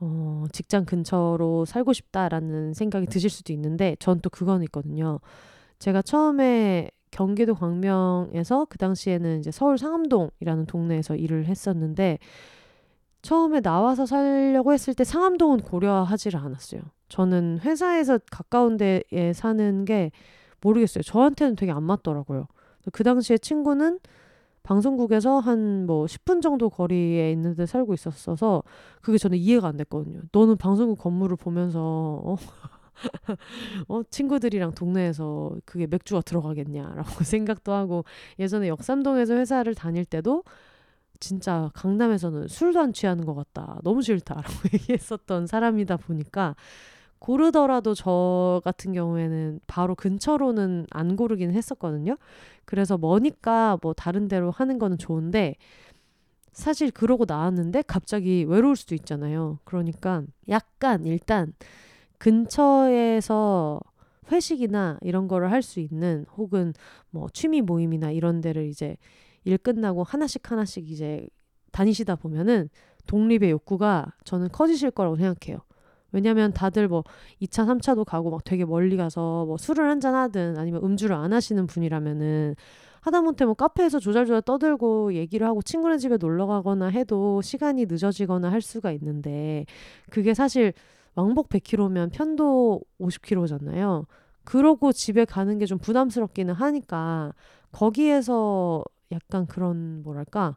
어, 0.00 0.44
직장 0.52 0.84
근처로 0.84 1.64
살고 1.64 1.92
싶다라는 1.92 2.74
생각이 2.74 3.06
드실 3.06 3.30
수도 3.30 3.52
있는데 3.52 3.96
전 3.98 4.20
또 4.20 4.30
그건 4.30 4.62
있거든요. 4.64 5.20
제가 5.78 6.02
처음에 6.02 6.90
경기도 7.10 7.54
광명에서 7.54 8.66
그 8.68 8.78
당시에는 8.78 9.40
이제 9.40 9.50
서울 9.50 9.78
상암동이라는 9.78 10.66
동네에서 10.66 11.16
일을 11.16 11.46
했었는데 11.46 12.18
처음에 13.22 13.60
나와서 13.60 14.06
살려고 14.06 14.72
했을 14.72 14.94
때 14.94 15.04
상암동은 15.04 15.60
고려하지를 15.60 16.38
않았어요. 16.40 16.80
저는 17.08 17.60
회사에서 17.62 18.18
가까운 18.30 18.76
데에 18.76 19.32
사는 19.34 19.84
게 19.84 20.10
모르겠어요. 20.60 21.02
저한테는 21.02 21.56
되게 21.56 21.72
안 21.72 21.82
맞더라고요. 21.82 22.46
그 22.92 23.04
당시에 23.04 23.38
친구는 23.38 23.98
방송국에서 24.68 25.38
한 25.40 25.86
뭐 25.86 26.04
10분 26.06 26.42
정도 26.42 26.68
거리에 26.68 27.32
있는데 27.32 27.64
살고 27.64 27.94
있었어서 27.94 28.62
그게 29.00 29.16
저는 29.16 29.38
이해가 29.38 29.68
안 29.68 29.76
됐거든요. 29.78 30.20
너는 30.32 30.56
방송국 30.58 30.98
건물을 30.98 31.36
보면서 31.36 31.80
어? 32.24 32.36
어 33.88 34.02
친구들이랑 34.10 34.72
동네에서 34.74 35.56
그게 35.64 35.86
맥주가 35.86 36.20
들어가겠냐라고 36.20 37.08
생각도 37.24 37.72
하고 37.72 38.04
예전에 38.38 38.68
역삼동에서 38.68 39.34
회사를 39.34 39.74
다닐 39.74 40.04
때도 40.04 40.44
진짜 41.20 41.70
강남에서는 41.74 42.48
술도 42.48 42.80
안 42.80 42.92
취하는 42.92 43.24
것 43.24 43.34
같다. 43.34 43.80
너무 43.84 44.02
싫다라고 44.02 44.52
얘기했었던 44.74 45.46
사람이다 45.46 45.96
보니까 45.96 46.54
고르더라도 47.18 47.94
저 47.94 48.60
같은 48.64 48.92
경우에는 48.92 49.60
바로 49.66 49.94
근처로는 49.94 50.86
안 50.90 51.16
고르긴 51.16 51.52
했었거든요. 51.52 52.16
그래서 52.64 52.98
머니까 52.98 53.78
뭐 53.82 53.92
다른 53.94 54.28
데로 54.28 54.50
하는 54.50 54.78
거는 54.78 54.98
좋은데 54.98 55.56
사실 56.52 56.90
그러고 56.90 57.24
나왔는데 57.26 57.82
갑자기 57.82 58.44
외로울 58.48 58.76
수도 58.76 58.94
있잖아요. 58.94 59.58
그러니까 59.64 60.22
약간 60.48 61.04
일단 61.04 61.52
근처에서 62.18 63.80
회식이나 64.32 64.98
이런 65.02 65.28
거를 65.28 65.50
할 65.52 65.62
수 65.62 65.80
있는 65.80 66.26
혹은 66.36 66.74
뭐 67.10 67.28
취미 67.32 67.62
모임이나 67.62 68.10
이런 68.10 68.40
데를 68.40 68.66
이제 68.66 68.96
일 69.44 69.58
끝나고 69.58 70.04
하나씩 70.04 70.50
하나씩 70.50 70.90
이제 70.90 71.26
다니시다 71.72 72.16
보면은 72.16 72.68
독립의 73.06 73.50
욕구가 73.50 74.14
저는 74.24 74.48
커지실 74.50 74.90
거라고 74.90 75.16
생각해요. 75.16 75.60
왜냐면 76.12 76.52
다들 76.52 76.88
뭐 76.88 77.04
2차, 77.40 77.64
3차도 77.66 78.04
가고 78.04 78.30
막 78.30 78.44
되게 78.44 78.64
멀리 78.64 78.96
가서 78.96 79.44
뭐 79.46 79.56
술을 79.58 79.88
한잔 79.88 80.14
하든 80.14 80.56
아니면 80.58 80.82
음주를 80.84 81.14
안 81.16 81.32
하시는 81.32 81.66
분이라면은 81.66 82.54
하다못해 83.00 83.44
뭐 83.44 83.54
카페에서 83.54 84.00
조잘조잘 84.00 84.42
떠들고 84.42 85.14
얘기를 85.14 85.46
하고 85.46 85.62
친구네 85.62 85.98
집에 85.98 86.16
놀러 86.16 86.46
가거나 86.46 86.88
해도 86.88 87.40
시간이 87.42 87.86
늦어지거나 87.86 88.50
할 88.50 88.60
수가 88.60 88.90
있는데 88.92 89.64
그게 90.10 90.34
사실 90.34 90.72
왕복 91.14 91.48
100km면 91.48 92.12
편도 92.12 92.80
50km잖아요. 93.00 94.06
그러고 94.44 94.92
집에 94.92 95.24
가는 95.24 95.58
게 95.58 95.66
좀 95.66 95.78
부담스럽기는 95.78 96.52
하니까 96.54 97.32
거기에서 97.72 98.82
약간 99.12 99.46
그런 99.46 100.02
뭐랄까 100.02 100.56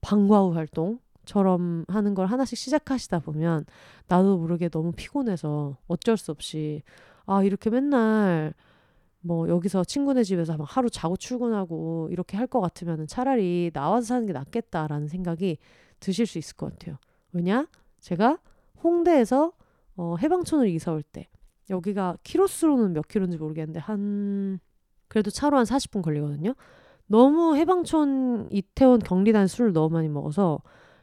방과 0.00 0.40
후 0.40 0.54
활동 0.54 0.98
처럼 1.30 1.84
하는 1.86 2.14
걸 2.14 2.26
하나씩 2.26 2.58
시작하시다 2.58 3.20
보면 3.20 3.64
나도 4.08 4.36
모르게 4.38 4.68
너무 4.68 4.90
피곤해서 4.90 5.76
어쩔 5.86 6.16
수 6.16 6.32
없이 6.32 6.82
아 7.24 7.44
이렇게 7.44 7.70
맨날 7.70 8.52
뭐 9.20 9.48
여기서 9.48 9.84
친구네 9.84 10.24
집에서 10.24 10.56
막 10.56 10.66
하루 10.76 10.90
자고 10.90 11.16
출근하고 11.16 12.08
이렇게 12.10 12.36
할 12.36 12.48
것 12.48 12.60
같으면 12.60 13.06
차라리 13.06 13.70
나와서 13.72 14.06
사는 14.08 14.26
게 14.26 14.32
낫겠다라는 14.32 15.06
생각이 15.06 15.58
드실 16.00 16.26
수 16.26 16.38
있을 16.38 16.56
것 16.56 16.72
같아요. 16.72 16.96
왜냐? 17.32 17.68
제가 18.00 18.38
홍대에서 18.82 19.52
어, 19.96 20.16
해방촌을 20.20 20.68
이사 20.70 20.90
올 20.90 21.02
때 21.04 21.28
여기가 21.70 22.16
키로수로는 22.24 22.92
몇 22.94 23.06
킬로인지 23.06 23.38
모르겠는데 23.38 23.78
한 23.78 24.58
그래도 25.06 25.30
차로 25.30 25.56
한 25.58 25.64
40분 25.64 26.02
걸리거든요. 26.02 26.54
너무 27.06 27.54
해방촌 27.56 28.48
이태원 28.50 28.98
경리단 28.98 29.46
술을 29.46 29.72
너무 29.72 29.94
많이 29.94 30.08
먹어서 30.08 30.60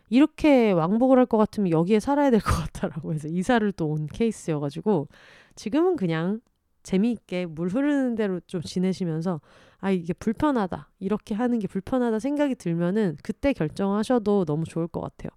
이렇게 0.10 0.72
왕복을 0.72 1.18
할 1.20 1.26
것 1.26 1.38
같으면 1.38 1.72
여기에 1.72 2.00
살아야 2.00 2.32
될 2.32 2.40
것 2.42 2.52
같다라고 2.56 3.14
해서 3.14 3.28
이사를 3.28 3.70
또 3.74 3.88
온 3.88 4.08
케이스여가지고 4.08 5.08
지금은 5.56 5.96
그냥 5.98 6.40
재미있게 6.84 7.46
물 7.48 7.68
흐르는 7.70 8.16
대로 8.16 8.40
좀 8.48 8.62
지내시면서 8.62 9.42
아 9.80 9.92
이게 9.92 10.14
불편하다 10.14 10.90
이렇게 11.00 11.36
하는 11.36 11.60
게 11.60 11.68
불편하다 11.68 12.20
생각이 12.20 12.56
들면은 12.56 13.18
그때 13.24 13.54
결정하셔도 13.54 14.46
너무 14.46 14.64
좋을 14.66 14.88
것 14.88 15.02
같아요. 15.02 15.30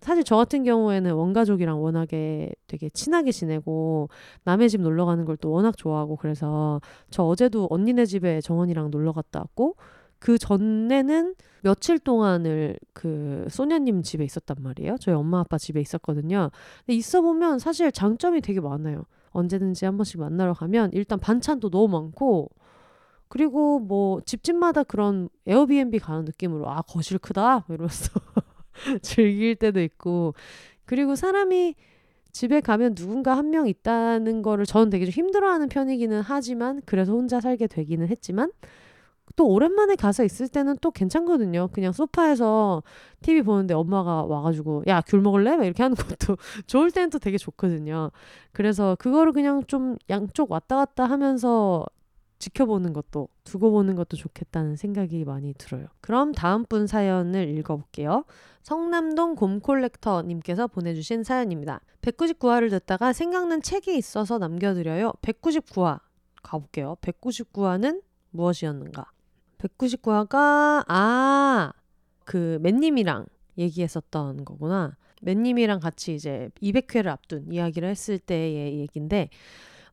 사실 0.00 0.24
저 0.24 0.36
같은 0.36 0.64
경우에는 0.64 1.12
원가족이랑 1.12 1.82
워낙에 1.82 2.50
되게 2.66 2.88
친하게 2.90 3.32
지내고 3.32 4.08
남의 4.44 4.70
집 4.70 4.80
놀러 4.80 5.04
가는 5.04 5.24
걸 5.26 5.36
또 5.36 5.50
워낙 5.50 5.76
좋아하고 5.76 6.16
그래서 6.16 6.80
저 7.10 7.22
어제도 7.24 7.66
언니네 7.70 8.06
집에 8.06 8.40
정원이랑 8.40 8.90
놀러 8.90 9.12
갔다 9.12 9.40
왔고 9.40 9.76
그 10.20 10.38
전에는 10.38 11.34
며칠 11.62 11.98
동안을 11.98 12.78
그 12.92 13.46
소녀님 13.50 14.02
집에 14.02 14.24
있었단 14.24 14.58
말이에요. 14.60 14.96
저희 14.98 15.14
엄마 15.14 15.40
아빠 15.40 15.58
집에 15.58 15.80
있었거든요. 15.80 16.50
근데 16.86 16.96
있어 16.96 17.22
보면 17.22 17.58
사실 17.58 17.90
장점이 17.90 18.40
되게 18.42 18.60
많아요. 18.60 19.04
언제든지 19.30 19.84
한 19.84 19.96
번씩 19.96 20.20
만나러 20.20 20.54
가면 20.54 20.90
일단 20.92 21.18
반찬도 21.18 21.70
너무 21.70 21.88
많고 21.88 22.50
그리고 23.28 23.78
뭐 23.78 24.20
집집마다 24.22 24.82
그런 24.82 25.28
에어비앤비 25.46 26.00
가는 26.00 26.24
느낌으로 26.24 26.68
아 26.68 26.82
거실 26.82 27.18
크다 27.18 27.64
이러면서 27.68 28.10
즐길 29.02 29.54
때도 29.56 29.80
있고 29.80 30.34
그리고 30.84 31.14
사람이 31.14 31.74
집에 32.32 32.60
가면 32.60 32.94
누군가 32.94 33.36
한 33.36 33.50
명 33.50 33.66
있다는 33.68 34.42
거를 34.42 34.66
저는 34.66 34.90
되게 34.90 35.04
좀 35.04 35.12
힘들어하는 35.12 35.68
편이기는 35.68 36.22
하지만 36.22 36.80
그래서 36.86 37.12
혼자 37.12 37.40
살게 37.40 37.66
되기는 37.66 38.08
했지만 38.08 38.50
또 39.36 39.46
오랜만에 39.48 39.96
가서 39.96 40.24
있을 40.24 40.48
때는 40.48 40.76
또 40.80 40.90
괜찮거든요. 40.90 41.68
그냥 41.72 41.92
소파에서 41.92 42.82
TV 43.22 43.42
보는데 43.42 43.74
엄마가 43.74 44.24
와가지고 44.24 44.84
야 44.86 45.00
귤 45.02 45.20
먹을래? 45.20 45.56
막 45.56 45.64
이렇게 45.64 45.82
하는 45.82 45.96
것도 45.96 46.36
좋을 46.66 46.90
때는 46.90 47.10
또 47.10 47.18
되게 47.18 47.38
좋거든요. 47.38 48.10
그래서 48.52 48.96
그거를 48.98 49.32
그냥 49.32 49.62
좀 49.66 49.96
양쪽 50.10 50.50
왔다 50.50 50.76
갔다 50.76 51.04
하면서 51.04 51.84
지켜보는 52.38 52.92
것도 52.94 53.28
두고 53.44 53.70
보는 53.70 53.96
것도 53.96 54.16
좋겠다는 54.16 54.76
생각이 54.76 55.24
많이 55.24 55.52
들어요. 55.54 55.86
그럼 56.00 56.32
다음 56.32 56.64
분 56.64 56.86
사연을 56.86 57.48
읽어볼게요. 57.58 58.24
성남동 58.62 59.36
곰콜렉터님께서 59.36 60.66
보내주신 60.66 61.22
사연입니다. 61.22 61.80
199화를 62.02 62.70
듣다가 62.70 63.12
생각난 63.12 63.60
책이 63.60 63.96
있어서 63.96 64.38
남겨드려요. 64.38 65.12
199화 65.22 66.00
가볼게요. 66.42 66.96
199화는 67.02 68.02
무엇이었는가? 68.30 69.04
199화가 69.60 70.84
아, 70.88 71.72
그 72.24 72.58
맨님이랑 72.62 73.26
얘기했었던 73.58 74.44
거구나. 74.44 74.96
맨님이랑 75.22 75.80
같이 75.80 76.14
이제 76.14 76.48
200회를 76.62 77.08
앞둔 77.08 77.52
이야기를 77.52 77.88
했을 77.88 78.18
때의 78.18 78.78
얘기인데 78.78 79.28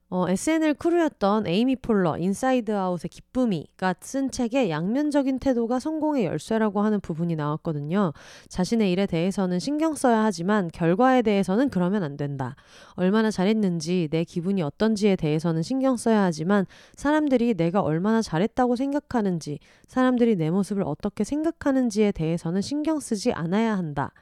어, 0.09 0.25
SNL 0.29 0.75
crew였던 0.75 1.47
에이미 1.47 1.75
폴러 1.75 2.17
인사이드 2.17 2.73
아웃의 2.73 3.09
기쁨이가 3.09 3.95
쓴 3.99 4.31
책에 4.31 4.69
양면적인 4.69 5.39
태도가 5.39 5.79
성공의 5.79 6.23
열쇠라고 6.23 6.79
하는 6.79 7.01
부분이 7.01 7.35
나왔거든요. 7.35 8.13
자신의 8.47 8.89
일에 8.93 9.05
대해서는 9.05 9.59
신경 9.59 9.95
써야 9.95 10.23
하지만 10.23 10.69
결과에 10.71 11.21
대해서는 11.23 11.67
그러면 11.69 12.03
안 12.03 12.15
된다. 12.15 12.55
얼마나 12.93 13.29
잘했는지 13.29 14.07
내 14.09 14.23
기분이 14.23 14.61
어떤지에 14.61 15.17
대해서는 15.17 15.61
신경 15.61 15.97
써야 15.97 16.23
하지만 16.23 16.65
사람들이 16.95 17.55
내가 17.55 17.81
얼마나 17.81 18.21
잘했다고 18.21 18.77
생각하는지 18.77 19.59
사람들이 19.87 20.37
내 20.37 20.49
모습을 20.49 20.83
어떻게 20.85 21.25
생각하는지에 21.25 22.13
대해서는 22.13 22.61
신경 22.61 23.01
쓰지 23.01 23.33
않아야 23.33 23.77
한다. 23.77 24.13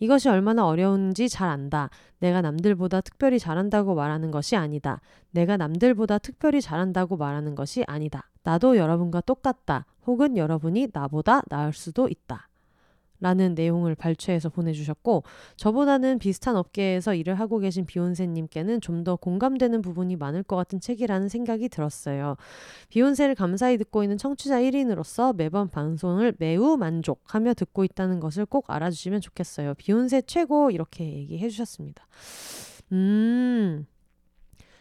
이것이 0.00 0.28
얼마나 0.28 0.66
어려운지 0.66 1.28
잘 1.28 1.48
안다. 1.48 1.88
내가 2.18 2.42
남들보다 2.42 3.00
특별히 3.00 3.38
잘한다고 3.38 3.94
말하는 3.94 4.30
것이 4.30 4.56
아니다. 4.56 5.00
내가 5.30 5.56
남들보다 5.56 6.18
특별히 6.18 6.60
잘한다고 6.60 7.16
말하는 7.16 7.54
것이 7.54 7.84
아니다. 7.86 8.28
나도 8.42 8.76
여러분과 8.76 9.20
똑같다. 9.20 9.86
혹은 10.06 10.36
여러분이 10.36 10.88
나보다 10.92 11.42
나을 11.48 11.72
수도 11.72 12.08
있다. 12.08 12.49
라는 13.20 13.54
내용을 13.54 13.94
발췌해서 13.94 14.48
보내주셨고 14.48 15.24
저보다는 15.56 16.18
비슷한 16.18 16.56
업계에서 16.56 17.14
일을 17.14 17.34
하고 17.34 17.58
계신 17.58 17.86
비욘세님께는 17.86 18.80
좀 18.80 19.00
더 19.04 19.16
공감되는 19.16 19.80
부분이 19.82 20.16
많을 20.16 20.42
것 20.42 20.56
같은 20.56 20.78
책이라는 20.78 21.28
생각이 21.28 21.68
들었어요. 21.68 22.36
비욘세를 22.90 23.34
감사히 23.34 23.78
듣고 23.78 24.02
있는 24.02 24.18
청취자 24.18 24.60
1인으로서 24.60 25.34
매번 25.34 25.68
방송을 25.68 26.34
매우 26.38 26.76
만족하며 26.76 27.54
듣고 27.54 27.84
있다는 27.84 28.20
것을 28.20 28.44
꼭 28.44 28.64
알아주시면 28.68 29.20
좋겠어요. 29.22 29.74
비욘세 29.74 30.22
최고 30.26 30.70
이렇게 30.70 31.04
얘기해 31.04 31.48
주셨습니다. 31.48 32.06
음, 32.92 33.86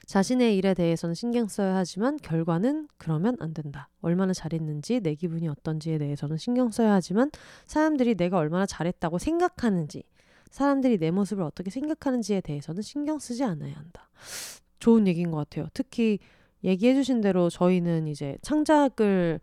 자신의 0.10 0.58
일에 0.58 0.74
대해서는 0.74 1.14
신경 1.14 1.48
써야 1.48 1.76
하지만 1.76 2.18
결과는 2.18 2.88
그러면 2.98 3.38
안 3.40 3.54
된다. 3.54 3.90
얼마나 4.02 4.34
잘했는지 4.34 5.02
내 5.02 5.14
기분이 5.14 5.48
어떤지에 5.48 6.00
대해서는 6.00 6.38
신경 6.38 6.72
써야 6.72 6.94
하지만 6.94 7.30
사람들이 7.68 8.16
내가 8.16 8.40
얼마나 8.40 8.66
잘했다고 8.66 9.20
생각하는지 9.20 10.02
사람들이 10.50 10.98
내 10.98 11.12
모습을 11.12 11.44
어떻게 11.44 11.70
생각하는지에 11.70 12.42
대해서는 12.42 12.82
신경 12.82 13.20
쓰지 13.20 13.44
않아야 13.44 13.76
한다. 13.76 14.10
좋은 14.80 15.06
얘기인 15.06 15.30
것 15.30 15.38
같아요. 15.38 15.68
특히 15.76 16.18
얘기해 16.64 16.96
주신 16.96 17.22
대로 17.22 17.52
저희는 17.52 18.08
이제 18.08 18.36
창작을 18.42 19.40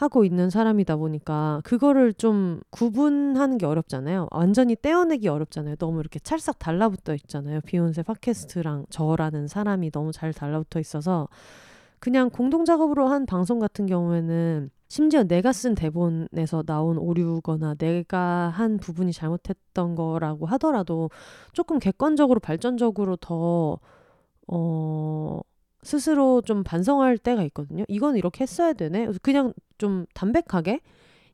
하고 0.00 0.24
있는 0.24 0.48
사람이다 0.48 0.96
보니까 0.96 1.60
그거를 1.62 2.14
좀 2.14 2.62
구분하는 2.70 3.58
게 3.58 3.66
어렵잖아요. 3.66 4.28
완전히 4.30 4.74
떼어내기 4.74 5.28
어렵잖아요. 5.28 5.76
너무 5.76 6.00
이렇게 6.00 6.18
찰싹 6.18 6.58
달라붙어 6.58 7.14
있잖아요. 7.16 7.60
비욘세 7.66 8.02
팟캐스트랑 8.04 8.86
저라는 8.88 9.46
사람이 9.46 9.90
너무 9.90 10.10
잘 10.10 10.32
달라붙어 10.32 10.80
있어서 10.80 11.28
그냥 11.98 12.30
공동 12.30 12.64
작업으로 12.64 13.08
한 13.08 13.26
방송 13.26 13.58
같은 13.58 13.84
경우에는 13.84 14.70
심지어 14.88 15.22
내가 15.22 15.52
쓴 15.52 15.74
대본에서 15.74 16.62
나온 16.62 16.96
오류거나 16.96 17.74
내가 17.74 18.48
한 18.48 18.78
부분이 18.78 19.12
잘못했던 19.12 19.96
거라고 19.96 20.46
하더라도 20.46 21.10
조금 21.52 21.78
객관적으로 21.78 22.40
발전적으로 22.40 23.16
더 23.16 23.78
어, 24.48 25.40
스스로 25.82 26.42
좀 26.42 26.62
반성할 26.64 27.18
때가 27.18 27.42
있거든요. 27.44 27.84
이건 27.88 28.16
이렇게 28.16 28.42
했어야 28.42 28.72
되네. 28.72 29.08
그냥 29.22 29.52
좀 29.78 30.06
담백하게 30.14 30.80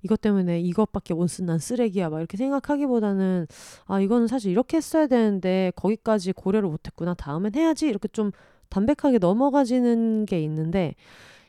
이것 0.02 0.20
때문에 0.20 0.60
이것밖에 0.60 1.14
못 1.14 1.26
쓴 1.28 1.46
난 1.46 1.58
쓰레기야 1.58 2.10
막 2.10 2.18
이렇게 2.18 2.36
생각하기보다는 2.36 3.46
아 3.86 4.00
이거는 4.00 4.26
사실 4.28 4.52
이렇게 4.52 4.76
했어야 4.76 5.06
되는데 5.08 5.72
거기까지 5.76 6.32
고려를 6.32 6.68
못했구나 6.68 7.14
다음엔 7.14 7.54
해야지 7.56 7.88
이렇게 7.88 8.06
좀 8.08 8.30
담백하게 8.68 9.18
넘어가지는 9.18 10.26
게 10.26 10.40
있는데 10.42 10.94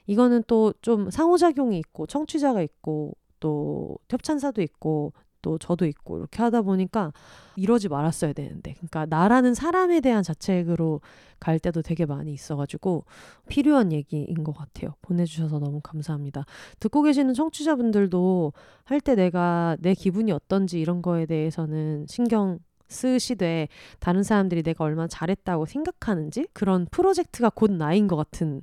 이거는 0.08 0.44
또 0.48 0.74
좀 0.82 1.10
상호작용이 1.12 1.78
있고 1.80 2.08
청취자가 2.08 2.62
있고 2.64 3.14
또 3.40 3.98
협찬사도 4.10 4.62
있고 4.64 5.14
또 5.48 5.58
저도 5.58 5.86
있고 5.86 6.18
이렇게 6.18 6.44
하다 6.44 6.64
보니까 6.64 7.14
이러지 7.56 7.88
말았어야 7.88 8.34
되는데 8.34 8.74
그러니까 8.74 9.06
나라는 9.06 9.54
사람에 9.54 10.02
대한 10.02 10.22
자책으로 10.22 11.00
갈 11.40 11.58
때도 11.58 11.82
되게 11.82 12.06
많이 12.06 12.34
있어가지고 12.34 13.06
필요한 13.48 13.94
얘기인 13.94 14.44
것 14.44 14.52
같아요. 14.52 14.96
보내주셔서 15.02 15.60
너무 15.60 15.80
감사합니다. 15.82 16.44
듣고 16.82 17.02
계시는 17.04 17.34
청취자분들도 17.34 18.52
할 18.84 19.00
때 19.00 19.16
내가 19.16 19.78
내 19.80 19.94
기분이 19.94 20.34
어떤지 20.34 20.82
이런 20.82 21.02
거에 21.02 21.26
대해서는 21.26 22.08
신경 22.10 22.60
쓰시되 22.88 23.68
다른 24.00 24.24
사람들이 24.24 24.64
내가 24.64 24.84
얼마나 24.84 25.08
잘했다고 25.08 25.66
생각하는지 25.66 26.48
그런 26.54 26.86
프로젝트가 26.92 27.50
곧 27.50 27.72
나인 27.72 28.08
것 28.08 28.16
같은 28.16 28.62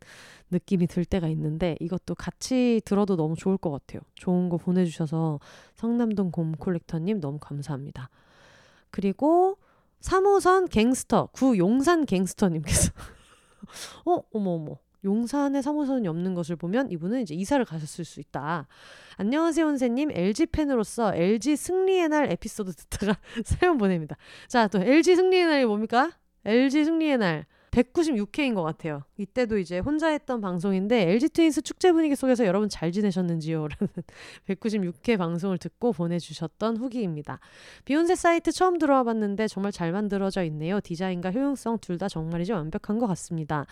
느낌이 0.50 0.86
들 0.86 1.04
때가 1.04 1.28
있는데 1.28 1.76
이것도 1.80 2.14
같이 2.14 2.80
들어도 2.84 3.16
너무 3.16 3.34
좋을 3.36 3.56
것 3.58 3.70
같아요. 3.70 4.00
좋은 4.14 4.48
거 4.48 4.56
보내주셔서 4.56 5.40
성남동 5.74 6.30
곰 6.30 6.52
콜렉터님 6.52 7.20
너무 7.20 7.38
감사합니다. 7.38 8.10
그리고 8.90 9.58
3호선 10.00 10.70
갱스터 10.70 11.30
구용산 11.32 12.04
갱스터님께서 12.06 12.92
어 14.06 14.22
어머 14.32 14.50
어머 14.50 14.76
용산에 15.04 15.60
3호선이 15.60 16.06
없는 16.06 16.34
것을 16.34 16.56
보면 16.56 16.90
이분은 16.90 17.22
이제 17.22 17.34
이사를 17.34 17.64
가셨을 17.64 18.04
수 18.04 18.20
있다. 18.20 18.66
안녕하세요, 19.16 19.66
선생님. 19.66 20.10
LG 20.12 20.46
팬으로서 20.46 21.14
LG 21.14 21.56
승리의 21.56 22.08
날 22.08 22.30
에피소드 22.32 22.72
듣다가 22.72 23.18
사연 23.44 23.78
보냅니다. 23.78 24.16
자, 24.48 24.66
또 24.68 24.78
LG 24.80 25.16
승리의 25.16 25.46
날이 25.46 25.64
뭡니까? 25.64 26.12
LG 26.44 26.84
승리의 26.84 27.18
날. 27.18 27.46
196회인 27.74 28.54
것 28.54 28.62
같아요. 28.62 29.02
이때도 29.16 29.58
이제 29.58 29.80
혼자 29.80 30.08
했던 30.08 30.40
방송인데 30.40 31.10
LG 31.10 31.30
트윈스 31.30 31.62
축제 31.62 31.90
분위기 31.92 32.14
속에서 32.14 32.46
여러분 32.46 32.68
잘 32.68 32.92
지내셨는지요? 32.92 33.66
라는 33.68 33.92
196회 34.48 35.18
방송을 35.18 35.58
듣고 35.58 35.92
보내주셨던 35.92 36.76
후기입니다. 36.76 37.40
비혼세 37.84 38.14
사이트 38.14 38.52
처음 38.52 38.78
들어와 38.78 39.02
봤는데 39.02 39.48
정말 39.48 39.72
잘 39.72 39.90
만들어져 39.92 40.44
있네요. 40.44 40.80
디자인과 40.80 41.32
효용성 41.32 41.78
둘 41.78 41.94
다 41.94 42.08
정말이지 42.08 42.50
완벽한 42.50 42.98
것 42.98 43.06
같습니다. 43.06 43.66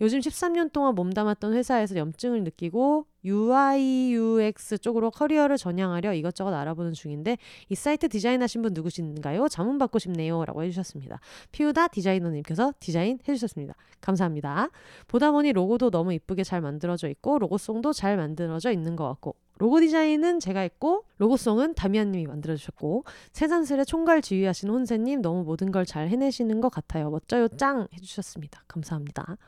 요즘 0.00 0.18
13년 0.18 0.72
동안 0.72 0.96
몸담았던 0.96 1.54
회사에서 1.54 1.94
염증을 1.94 2.42
느끼고 2.42 3.06
UI, 3.24 4.14
UX 4.14 4.78
쪽으로 4.78 5.10
커리어를 5.10 5.56
전향하려 5.56 6.14
이것저것 6.14 6.52
알아보는 6.52 6.92
중인데 6.92 7.38
이 7.68 7.74
사이트 7.74 8.08
디자인하신 8.08 8.62
분 8.62 8.72
누구신가요? 8.74 9.48
자문 9.48 9.78
받고 9.78 9.98
싶네요. 9.98 10.44
라고 10.44 10.62
해주셨습니다. 10.62 11.20
피우다 11.52 11.88
디자이너님께서 11.88 12.72
디자인 12.78 13.18
해주셨습니다. 13.26 13.74
감사합니다. 14.00 14.70
보다 15.06 15.30
보니 15.30 15.52
로고도 15.52 15.90
너무 15.90 16.12
이쁘게 16.12 16.44
잘 16.44 16.60
만들어져 16.60 17.08
있고 17.08 17.38
로고송도 17.38 17.92
잘 17.92 18.16
만들어져 18.16 18.70
있는 18.70 18.96
것 18.96 19.08
같고 19.08 19.34
로고 19.58 19.80
디자인은 19.80 20.38
제가 20.38 20.60
했고 20.60 21.04
로고송은 21.18 21.74
다미안님이 21.74 22.26
만들어주셨고 22.28 23.04
세산슬의 23.32 23.84
총괄 23.86 24.22
지휘하신 24.22 24.68
혼세님 24.70 25.22
너무 25.22 25.42
모든 25.42 25.72
걸 25.72 25.88
잘 25.88 26.08
해내시는 26.08 26.60
것 26.60 26.68
같아요. 26.68 27.08
멋져요 27.08 27.48
짱 27.48 27.88
해주셨습니다. 27.94 28.62
감사합니다. 28.68 29.38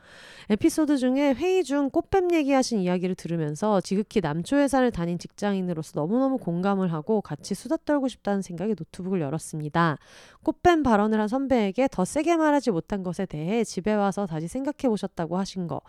에피소드 0.49 0.97
중에 0.97 1.33
회의 1.33 1.63
중 1.63 1.89
꽃뱀 1.91 2.33
얘기하신 2.33 2.79
이야기를 2.79 3.13
들으면서 3.15 3.79
지극히 3.81 4.21
남초 4.21 4.57
회사를 4.57 4.89
다닌 4.91 5.19
직장인으로서 5.19 5.99
너무너무 5.99 6.39
공감을 6.39 6.91
하고 6.91 7.21
같이 7.21 7.53
수다 7.53 7.77
떨고 7.85 8.07
싶다는 8.07 8.41
생각에 8.41 8.73
노트북을 8.77 9.21
열었습니다. 9.21 9.97
꽃뱀 10.43 10.81
발언을 10.81 11.19
한 11.19 11.27
선배에게 11.27 11.87
더 11.91 12.05
세게 12.05 12.37
말하지 12.37 12.71
못한 12.71 13.03
것에 13.03 13.27
대해 13.27 13.63
집에 13.63 13.93
와서 13.93 14.25
다시 14.25 14.47
생각해 14.47 14.89
보셨다고 14.89 15.37
하신 15.37 15.67
거 15.67 15.81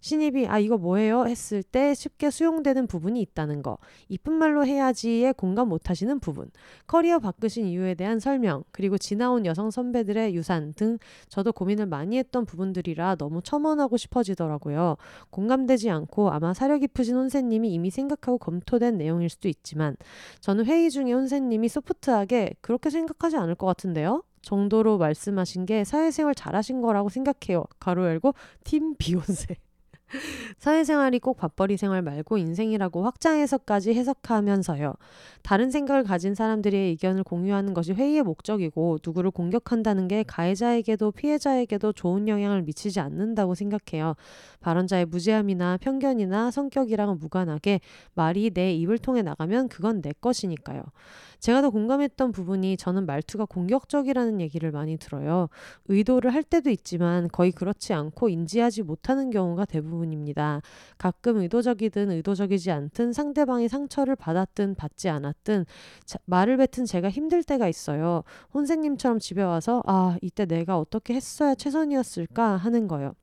신입이 0.00 0.46
아 0.46 0.58
이거 0.58 0.78
뭐예요? 0.78 1.26
했을 1.26 1.62
때 1.62 1.94
쉽게 1.94 2.30
수용되는 2.30 2.86
부분이 2.86 3.20
있다는 3.20 3.62
거. 3.62 3.78
이쁜 4.08 4.34
말로 4.34 4.64
해야지에 4.64 5.32
공감 5.32 5.68
못하시는 5.68 6.20
부분. 6.20 6.50
커리어 6.86 7.18
바꾸신 7.18 7.66
이유에 7.66 7.94
대한 7.94 8.20
설명 8.20 8.64
그리고 8.72 8.98
지나온 8.98 9.44
여성 9.46 9.70
선배들의 9.70 10.34
유산 10.34 10.72
등 10.74 10.98
저도 11.28 11.52
고민을 11.52 11.86
많이 11.86 12.18
했던 12.18 12.46
부분들이라 12.46 13.16
너무 13.16 13.42
첨언하고 13.42 13.96
싶어지더라고요. 13.96 14.96
공감되지 15.30 15.90
않고 15.90 16.30
아마 16.30 16.54
사려 16.54 16.78
깊으신 16.78 17.16
혼세님이 17.16 17.72
이미 17.72 17.90
생각하고 17.90 18.38
검토된 18.38 18.98
내용일 18.98 19.28
수도 19.28 19.48
있지만 19.48 19.96
저는 20.40 20.66
회의 20.66 20.90
중에 20.90 21.12
혼세님이 21.12 21.68
소프트하게 21.68 22.54
그렇게 22.60 22.90
생각하지 22.90 23.36
않을 23.36 23.54
것 23.54 23.66
같은데요? 23.66 24.22
정도로 24.42 24.98
말씀하신 24.98 25.66
게 25.66 25.84
사회생활 25.84 26.34
잘하신 26.34 26.80
거라고 26.80 27.08
생각해요. 27.08 27.64
가로 27.80 28.06
열고 28.06 28.34
팀 28.64 28.94
비욘세 28.96 29.56
사회생활이 30.58 31.18
꼭 31.18 31.36
밥벌이 31.36 31.76
생활 31.76 32.02
말고 32.02 32.38
인생이라고 32.38 33.04
확장해서까지 33.04 33.94
해석하면서요. 33.94 34.94
다른 35.42 35.70
생각을 35.70 36.04
가진 36.04 36.34
사람들의 36.34 36.88
의견을 36.90 37.24
공유하는 37.24 37.74
것이 37.74 37.92
회의의 37.92 38.22
목적이고 38.22 38.98
누구를 39.04 39.30
공격한다는 39.30 40.08
게 40.08 40.22
가해자에게도 40.22 41.12
피해자에게도 41.12 41.92
좋은 41.92 42.28
영향을 42.28 42.62
미치지 42.62 43.00
않는다고 43.00 43.54
생각해요. 43.54 44.14
발언자의 44.60 45.06
무죄함이나 45.06 45.78
편견이나 45.78 46.50
성격이랑은 46.50 47.18
무관하게 47.18 47.80
말이 48.14 48.50
내 48.50 48.74
입을 48.74 48.98
통해 48.98 49.22
나가면 49.22 49.68
그건 49.68 50.02
내 50.02 50.12
것이니까요. 50.20 50.82
제가 51.40 51.62
더 51.62 51.70
공감했던 51.70 52.32
부분이 52.32 52.76
저는 52.76 53.06
말투가 53.06 53.44
공격적이라는 53.44 54.40
얘기를 54.40 54.72
많이 54.72 54.96
들어요. 54.96 55.48
의도를 55.86 56.34
할 56.34 56.42
때도 56.42 56.70
있지만 56.70 57.28
거의 57.28 57.52
그렇지 57.52 57.94
않고 57.94 58.28
인지하지 58.28 58.82
못하는 58.82 59.30
경우가 59.30 59.64
대부분 59.64 59.97
입니다. 60.12 60.60
가끔 60.96 61.38
의도적이든 61.38 62.10
의도적이지 62.10 62.70
않든 62.70 63.12
상대방이 63.12 63.68
상처를 63.68 64.16
받았든 64.16 64.74
받지 64.74 65.08
않았든 65.08 65.64
자, 66.04 66.18
말을 66.26 66.56
뱉은 66.56 66.86
제가 66.86 67.10
힘들 67.10 67.42
때가 67.42 67.68
있어요. 67.68 68.22
혼세님처럼 68.54 69.18
집에 69.18 69.42
와서 69.42 69.82
아 69.86 70.16
이때 70.22 70.46
내가 70.46 70.78
어떻게 70.78 71.14
했어야 71.14 71.54
최선이었을까 71.54 72.56
하는 72.56 72.88
거요. 72.88 73.14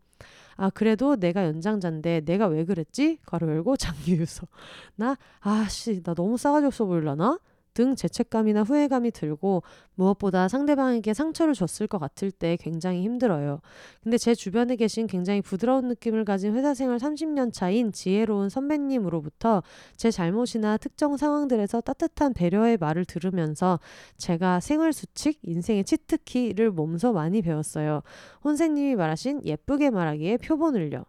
아 0.57 0.69
그래도 0.69 1.15
내가 1.15 1.45
연장자인데 1.45 2.21
내가 2.21 2.47
왜 2.47 2.65
그랬지? 2.65 3.19
가로 3.25 3.49
열고 3.49 3.75
장유유서 3.77 4.47
나 4.95 5.17
아씨 5.39 6.01
나 6.03 6.13
너무 6.13 6.37
싸가지 6.37 6.65
없어 6.67 6.85
보일라나? 6.85 7.39
등 7.75 7.95
죄책감이나 7.95 8.63
후회감이 8.63 9.11
들고 9.11 9.61
무엇보다 9.93 10.47
상대방에게 10.47 11.13
상처를 11.13 11.53
줬을 11.53 11.87
것 11.87 11.99
같을 11.99 12.31
때 12.31 12.57
굉장히 12.59 13.03
힘들어요. 13.03 13.59
근데 14.01 14.17
제 14.17 14.33
주변에 14.33 14.75
계신 14.77 15.05
굉장히 15.05 15.41
부드러운 15.41 15.89
느낌을 15.89 16.25
가진 16.25 16.55
회사 16.55 16.73
생활 16.73 16.97
30년 16.97 17.53
차인 17.53 17.91
지혜로운 17.91 18.49
선배님으로부터 18.49 19.61
제 19.95 20.09
잘못이나 20.09 20.77
특정 20.77 21.17
상황들에서 21.17 21.81
따뜻한 21.81 22.33
배려의 22.33 22.77
말을 22.77 23.05
들으면서 23.05 23.79
제가 24.17 24.61
생활 24.61 24.93
수칙, 24.93 25.39
인생의 25.43 25.83
치트키를 25.83 26.71
몸소 26.71 27.13
많이 27.13 27.41
배웠어요. 27.41 28.01
혼세님이 28.43 28.95
말하신 28.95 29.43
예쁘게 29.43 29.89
말하기에 29.89 30.37
표본을요. 30.37 31.03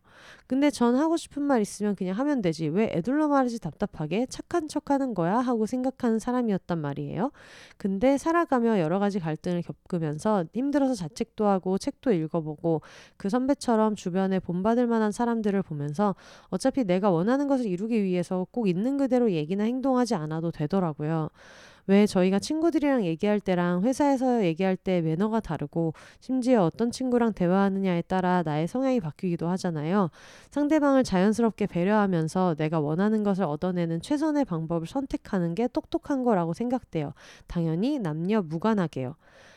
근데 0.46 0.70
전 0.70 0.96
하고 0.96 1.16
싶은 1.16 1.42
말 1.42 1.60
있으면 1.60 1.94
그냥 1.96 2.16
하면 2.16 2.42
되지. 2.42 2.68
왜 2.68 2.90
애둘러 2.92 3.28
말하지 3.28 3.60
답답하게 3.60 4.26
착한 4.28 4.68
척 4.68 4.90
하는 4.90 5.14
거야? 5.14 5.38
하고 5.38 5.66
생각하는 5.66 6.18
사람이었단 6.18 6.78
말이에요. 6.78 7.32
근데 7.76 8.18
살아가며 8.18 8.78
여러 8.80 8.98
가지 8.98 9.18
갈등을 9.18 9.62
겪으면서 9.62 10.44
힘들어서 10.52 10.94
자책도 10.94 11.46
하고 11.46 11.78
책도 11.78 12.12
읽어보고 12.12 12.82
그 13.16 13.28
선배처럼 13.28 13.96
주변에 13.96 14.38
본받을 14.38 14.86
만한 14.86 15.12
사람들을 15.12 15.62
보면서 15.62 16.14
어차피 16.48 16.84
내가 16.84 17.10
원하는 17.10 17.48
것을 17.48 17.66
이루기 17.66 18.02
위해서 18.02 18.46
꼭 18.50 18.68
있는 18.68 18.96
그대로 18.96 19.32
얘기나 19.32 19.64
행동하지 19.64 20.14
않아도 20.14 20.50
되더라고요. 20.50 21.30
왜 21.86 22.06
저희가 22.06 22.38
친구들이랑 22.38 23.04
얘기할 23.04 23.40
때랑 23.40 23.82
회사에서 23.82 24.44
얘기할 24.44 24.76
때 24.76 25.00
매너가 25.00 25.40
다르고 25.40 25.94
심지어 26.20 26.64
어떤 26.64 26.90
친구랑 26.90 27.32
대화하느냐에 27.32 28.02
따라 28.02 28.42
나의 28.44 28.66
성향이 28.66 29.00
바뀌기도 29.00 29.48
하잖아요. 29.48 30.10
상대방을 30.50 31.04
자연스럽게 31.04 31.66
배려하면서 31.66 32.56
내가 32.58 32.80
원하는 32.80 33.22
것을 33.22 33.44
얻어내는 33.44 34.02
최선의 34.02 34.44
방법을 34.44 34.86
선택하는 34.86 35.54
게 35.54 35.68
똑똑한 35.68 36.24
거라고 36.24 36.52
생각돼요. 36.54 37.12
당연히 37.46 37.98
남녀 37.98 38.42
무관하게요. 38.42 39.14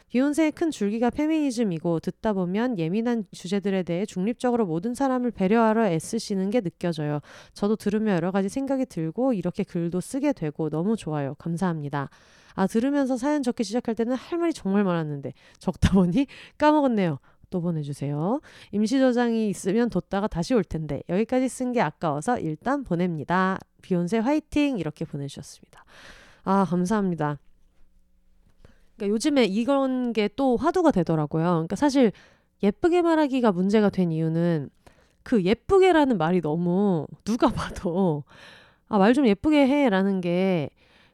비욘세의 0.10 0.51
큰 0.53 0.72
줄기가 0.72 1.10
페미니즘이고 1.10 1.99
듣다 1.99 2.34
보면 2.34 2.78
예민한 2.80 3.26
주제들에 3.32 3.84
대해 3.84 4.05
중립적으로 4.05 4.66
모든 4.66 4.93
사람을 4.93 5.32
배려하려 5.32 5.86
애쓰시는 5.88 6.49
게 6.49 6.62
느껴져요. 6.62 7.20
저도 7.53 7.76
들으며 7.76 8.14
여러 8.14 8.32
가지 8.32 8.49
생각이 8.49 8.86
들고 8.86 9.34
이렇게 9.34 9.64
글도 9.64 10.01
쓰게 10.01 10.34
되고 10.34 10.70
너무 10.70 10.95
좋아요. 10.95 11.36
감사합니다. 11.36 12.10
아 12.55 12.68
들으면서 12.68 13.18
사연 13.18 13.43
적기 13.43 13.64
시작할 13.64 13.95
때는 13.95 14.16
할 14.16 14.39
말이 14.39 14.53
정말 14.53 14.84
많았는데 14.84 15.34
적다 15.60 15.91
보니 15.93 16.28
까먹었네요. 16.57 17.20
또 17.51 17.62
보내주세요. 17.62 18.41
임시 18.72 18.99
저장이 18.99 19.49
있으면 19.49 19.89
뒀다가 19.89 20.28
다시 20.28 20.53
올 20.53 20.64
텐데 20.64 21.01
여기까지 21.10 21.49
쓴 21.49 21.72
게 21.72 21.82
아까워서 21.82 22.39
일단 22.39 22.84
보냅니다. 22.84 23.57
비욘세 23.82 24.20
화이팅 24.20 24.78
이렇게 24.78 25.05
보내주셨습니다. 25.05 25.84
아 26.43 26.66
감사합니다. 26.66 27.39
그러니까 29.00 29.10
요즘에 29.16 29.45
이런 29.45 30.14
게 30.14 30.30
또 30.36 30.58
화두가 30.58 30.91
되더라고요. 30.91 31.43
그러니까 31.43 31.76
사실 31.76 32.12
예쁘게 32.64 33.02
말하기가 33.02 33.52
문제가 33.52 33.89
된 33.89 34.12
이유는 34.12 34.70
그 35.24 35.43
예쁘게라는 35.43 36.18
말이 36.18 36.41
너무 36.41 37.08
누가 37.26 37.50
봐도 37.50 38.24
아, 38.89 38.97
말 39.00 39.14
좀 39.14 39.28
예쁘게 39.28 39.68
해라는 39.68 40.22
게 40.22 40.70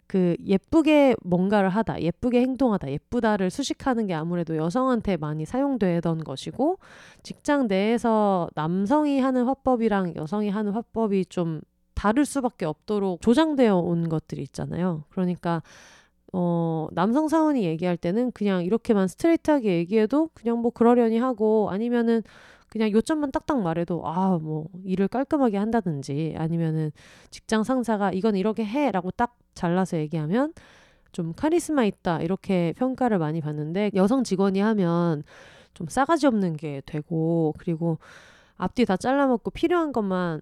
그 0.08 0.36
예쁘게 0.46 1.16
뭔가를 1.24 1.70
하다, 1.70 2.02
예쁘게 2.02 2.40
행동하다, 2.42 2.92
예쁘다를 2.92 3.50
수식하는 3.50 4.08
게 4.08 4.14
아무래도 4.14 4.56
여성한테 4.56 5.18
많이 5.18 5.46
사용되던 5.46 6.24
것이고 6.24 6.78
직장 7.24 7.68
내에서 7.68 8.48
남성이 8.56 9.20
하는 9.20 9.46
화법이랑 9.46 10.14
여성이 10.16 10.50
하는 10.50 10.74
화법이 10.74 11.26
좀 11.26 11.62
다를 11.96 12.26
수밖에 12.26 12.66
없도록 12.66 13.22
조장되어 13.22 13.78
온 13.78 14.10
것들이 14.10 14.44
있잖아요. 14.44 15.06
그러니까 15.10 15.64
어, 16.38 16.90
남성 16.92 17.30
사원이 17.30 17.64
얘기할 17.64 17.96
때는 17.96 18.32
그냥 18.34 18.66
이렇게만 18.66 19.08
스트레이트하게 19.08 19.78
얘기해도 19.78 20.32
그냥 20.34 20.60
뭐 20.60 20.70
그러려니 20.70 21.18
하고 21.18 21.70
아니면은 21.72 22.24
그냥 22.68 22.92
요점만 22.92 23.32
딱딱 23.32 23.62
말해도 23.62 24.06
아, 24.06 24.38
뭐 24.42 24.68
일을 24.84 25.08
깔끔하게 25.08 25.56
한다든지 25.56 26.36
아니면은 26.38 26.92
직장 27.32 27.64
상사가 27.64 28.12
이건 28.12 28.36
이렇게 28.36 28.66
해라고 28.66 29.12
딱 29.12 29.38
잘라서 29.54 29.98
얘기하면 29.98 30.52
좀 31.14 31.32
카리스마 31.34 31.86
있다 31.86 32.22
이렇게 32.22 32.74
평가를 32.76 33.18
많이 33.18 33.40
받는데 33.40 33.92
여성 33.96 34.26
직원이 34.26 34.60
하면 34.60 35.24
좀 35.74 35.88
싸가지 35.88 36.28
없는 36.28 36.58
게 36.58 36.82
되고 36.86 37.54
그리고 37.60 37.98
앞뒤 38.58 38.84
다 38.84 38.98
잘라먹고 38.98 39.52
필요한 39.52 39.94
것만 39.94 40.42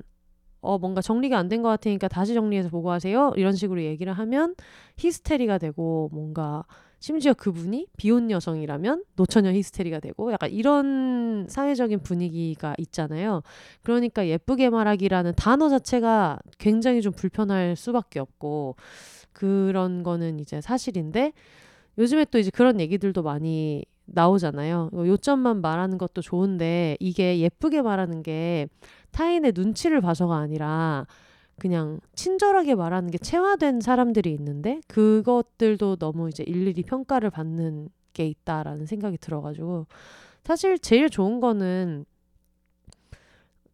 어, 0.64 0.78
뭔가 0.80 1.01
정리가 1.01 1.38
안 1.38 1.49
된 1.49 1.61
것 1.61 1.70
같으니까 1.70 2.07
다시 2.07 2.34
정리해서 2.34 2.70
보고하세요. 2.70 3.34
이런 3.36 3.53
식으로 3.53 3.82
얘기를 3.84 4.11
하면 4.14 4.55
히스테리가 4.97 5.57
되고 5.59 6.09
뭔가 6.14 6.64
심지어 6.99 7.34
그분이 7.34 7.88
비혼 7.97 8.32
여성이라면 8.32 9.03
노처녀 9.18 9.51
히스테리가 9.51 9.99
되고 9.99 10.32
약간 10.32 10.49
이런 10.49 11.45
사회적인 11.49 11.99
분위기가 11.99 12.76
있잖아요. 12.78 13.41
그러니까 13.82 14.26
예쁘게 14.26 14.70
말하기라는 14.70 15.34
단어 15.36 15.68
자체가 15.70 16.39
굉장히 16.59 17.01
좀 17.01 17.11
불편할 17.11 17.76
수밖에 17.76 18.20
없고 18.22 18.78
그런 19.34 20.03
거는 20.03 20.39
이제 20.39 20.61
사실인데 20.61 21.34
요즘에 21.97 22.26
또 22.26 22.39
이제 22.39 22.49
그런 22.51 22.80
얘기들도 22.80 23.22
많이 23.22 23.84
나오잖아요. 24.05 24.89
요점만 24.93 25.61
말하는 25.61 25.97
것도 25.97 26.22
좋은데 26.22 26.97
이게 26.99 27.39
예쁘게 27.39 27.82
말하는 27.82 28.24
게 28.24 28.68
타인의 29.14 29.53
눈치를 29.55 30.01
봐서가 30.01 30.36
아니라 30.36 31.05
그냥 31.59 31.99
친절하게 32.16 32.76
말하는 32.76 33.11
게 33.11 33.18
체화된 33.18 33.80
사람들이 33.80 34.34
있는데 34.34 34.82
그것들도 34.88 35.97
너무 35.97 36.30
이제 36.30 36.43
일일이 36.43 36.84
평가를 36.84 37.30
받는 37.30 37.89
게 38.14 38.28
있다라는 38.28 38.86
생각이 38.86 39.18
들어가지고 39.18 39.88
사실 40.43 40.78
제일 40.78 41.09
좋은 41.09 41.39
거는 41.39 42.05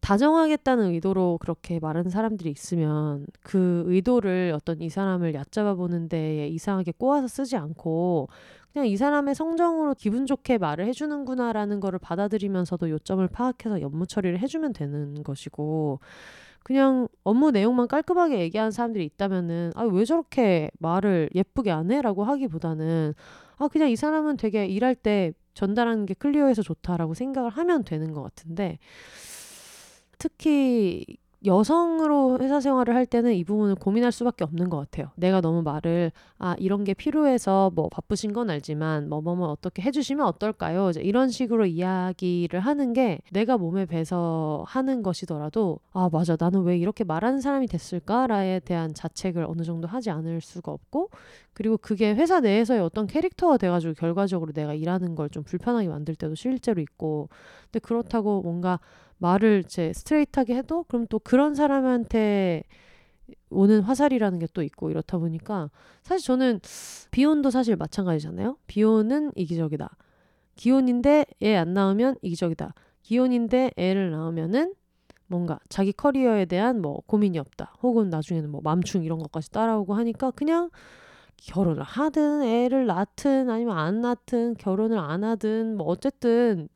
다정하겠다는 0.00 0.92
의도로 0.92 1.38
그렇게 1.40 1.78
말하는 1.78 2.10
사람들이 2.10 2.50
있으면 2.50 3.26
그 3.42 3.84
의도를 3.86 4.52
어떤 4.54 4.80
이 4.80 4.88
사람을 4.88 5.34
얕잡아 5.34 5.74
보는 5.74 6.08
데에 6.08 6.48
이상하게 6.48 6.92
꼬아서 6.92 7.28
쓰지 7.28 7.56
않고 7.56 8.28
그냥 8.72 8.86
이 8.86 8.96
사람의 8.96 9.34
성정으로 9.34 9.94
기분 9.94 10.26
좋게 10.26 10.58
말을 10.58 10.86
해주는구나라는 10.86 11.80
거를 11.80 11.98
받아들이면서도 11.98 12.90
요점을 12.90 13.26
파악해서 13.28 13.84
업무 13.84 14.06
처리를 14.06 14.38
해주면 14.38 14.72
되는 14.72 15.22
것이고 15.22 16.00
그냥 16.62 17.08
업무 17.24 17.50
내용만 17.50 17.88
깔끔하게 17.88 18.38
얘기하는 18.40 18.70
사람들이 18.70 19.04
있다면은 19.06 19.72
아 19.74 19.84
왜 19.84 20.04
저렇게 20.04 20.70
말을 20.78 21.30
예쁘게 21.34 21.70
안 21.70 21.90
해라고 21.90 22.22
하기보다는 22.24 23.14
아 23.56 23.68
그냥 23.68 23.90
이 23.90 23.96
사람은 23.96 24.36
되게 24.36 24.66
일할 24.66 24.94
때 24.94 25.32
전달하는 25.54 26.06
게 26.06 26.14
클리어해서 26.14 26.62
좋다라고 26.62 27.14
생각을 27.14 27.50
하면 27.50 27.82
되는 27.84 28.12
것 28.12 28.22
같은데 28.22 28.78
특히 30.18 31.04
여성으로 31.46 32.38
회사 32.40 32.60
생활을 32.60 32.94
할 32.94 33.06
때는 33.06 33.32
이 33.32 33.44
부분을 33.44 33.74
고민할 33.74 34.12
수밖에 34.12 34.44
없는 34.44 34.68
것 34.68 34.76
같아요. 34.76 35.10
내가 35.16 35.40
너무 35.40 35.62
말을 35.62 36.12
아 36.38 36.54
이런 36.58 36.84
게 36.84 36.92
필요해서 36.92 37.70
뭐 37.74 37.88
바쁘신 37.88 38.34
건 38.34 38.50
알지만 38.50 39.08
뭐 39.08 39.22
뭐뭐 39.22 39.48
어떻게 39.48 39.80
해주시면 39.80 40.26
어떨까요? 40.26 40.90
이제 40.90 41.00
이런 41.00 41.30
식으로 41.30 41.64
이야기를 41.64 42.60
하는 42.60 42.92
게 42.92 43.20
내가 43.32 43.56
몸에 43.56 43.86
배서 43.86 44.64
하는 44.66 45.02
것이더라도 45.02 45.78
아 45.92 46.10
맞아 46.12 46.36
나는 46.38 46.60
왜 46.62 46.76
이렇게 46.76 47.04
말하는 47.04 47.40
사람이 47.40 47.68
됐을까라에 47.68 48.60
대한 48.60 48.92
자책을 48.92 49.44
어느 49.48 49.62
정도 49.62 49.88
하지 49.88 50.10
않을 50.10 50.42
수가 50.42 50.72
없고 50.72 51.08
그리고 51.54 51.78
그게 51.78 52.12
회사 52.14 52.40
내에서의 52.40 52.80
어떤 52.80 53.06
캐릭터가 53.06 53.56
돼가지고 53.56 53.94
결과적으로 53.94 54.52
내가 54.52 54.74
일하는 54.74 55.14
걸 55.14 55.30
좀 55.30 55.44
불편하게 55.44 55.86
만들 55.88 56.16
때도 56.16 56.34
실제로 56.34 56.80
있고 56.82 57.28
근데 57.70 57.78
그렇다고 57.78 58.42
뭔가 58.42 58.80
말을 59.20 59.64
제 59.64 59.92
스트레이트하게 59.92 60.56
해도 60.56 60.84
그럼 60.88 61.06
또 61.08 61.18
그런 61.18 61.54
사람한테 61.54 62.64
오는 63.50 63.80
화살이라는 63.82 64.38
게 64.40 64.46
또 64.54 64.62
있고 64.62 64.90
이렇다 64.90 65.18
보니까 65.18 65.70
사실 66.02 66.26
저는 66.26 66.60
비혼도 67.10 67.50
사실 67.50 67.76
마찬가지잖아요. 67.76 68.56
비혼은 68.66 69.32
이기적이다. 69.36 69.88
기혼인데 70.56 71.26
애안 71.42 71.74
낳으면 71.74 72.16
이기적이다. 72.22 72.74
기혼인데 73.02 73.72
애를 73.76 74.10
낳으면은 74.10 74.74
뭔가 75.26 75.60
자기 75.68 75.92
커리어에 75.92 76.46
대한 76.46 76.82
뭐 76.82 77.02
고민이 77.06 77.38
없다. 77.38 77.74
혹은 77.82 78.10
나중에는 78.10 78.50
뭐 78.50 78.60
맘충 78.64 79.04
이런 79.04 79.18
것까지 79.20 79.50
따라오고 79.50 79.94
하니까 79.94 80.32
그냥 80.32 80.70
결혼을 81.36 81.82
하든 81.82 82.42
애를 82.42 82.86
낳든 82.86 83.48
아니면 83.48 83.78
안 83.78 84.00
낳든 84.00 84.54
결혼을 84.56 84.98
안 84.98 85.24
하든 85.24 85.76
뭐 85.76 85.86
어쨌든 85.86 86.68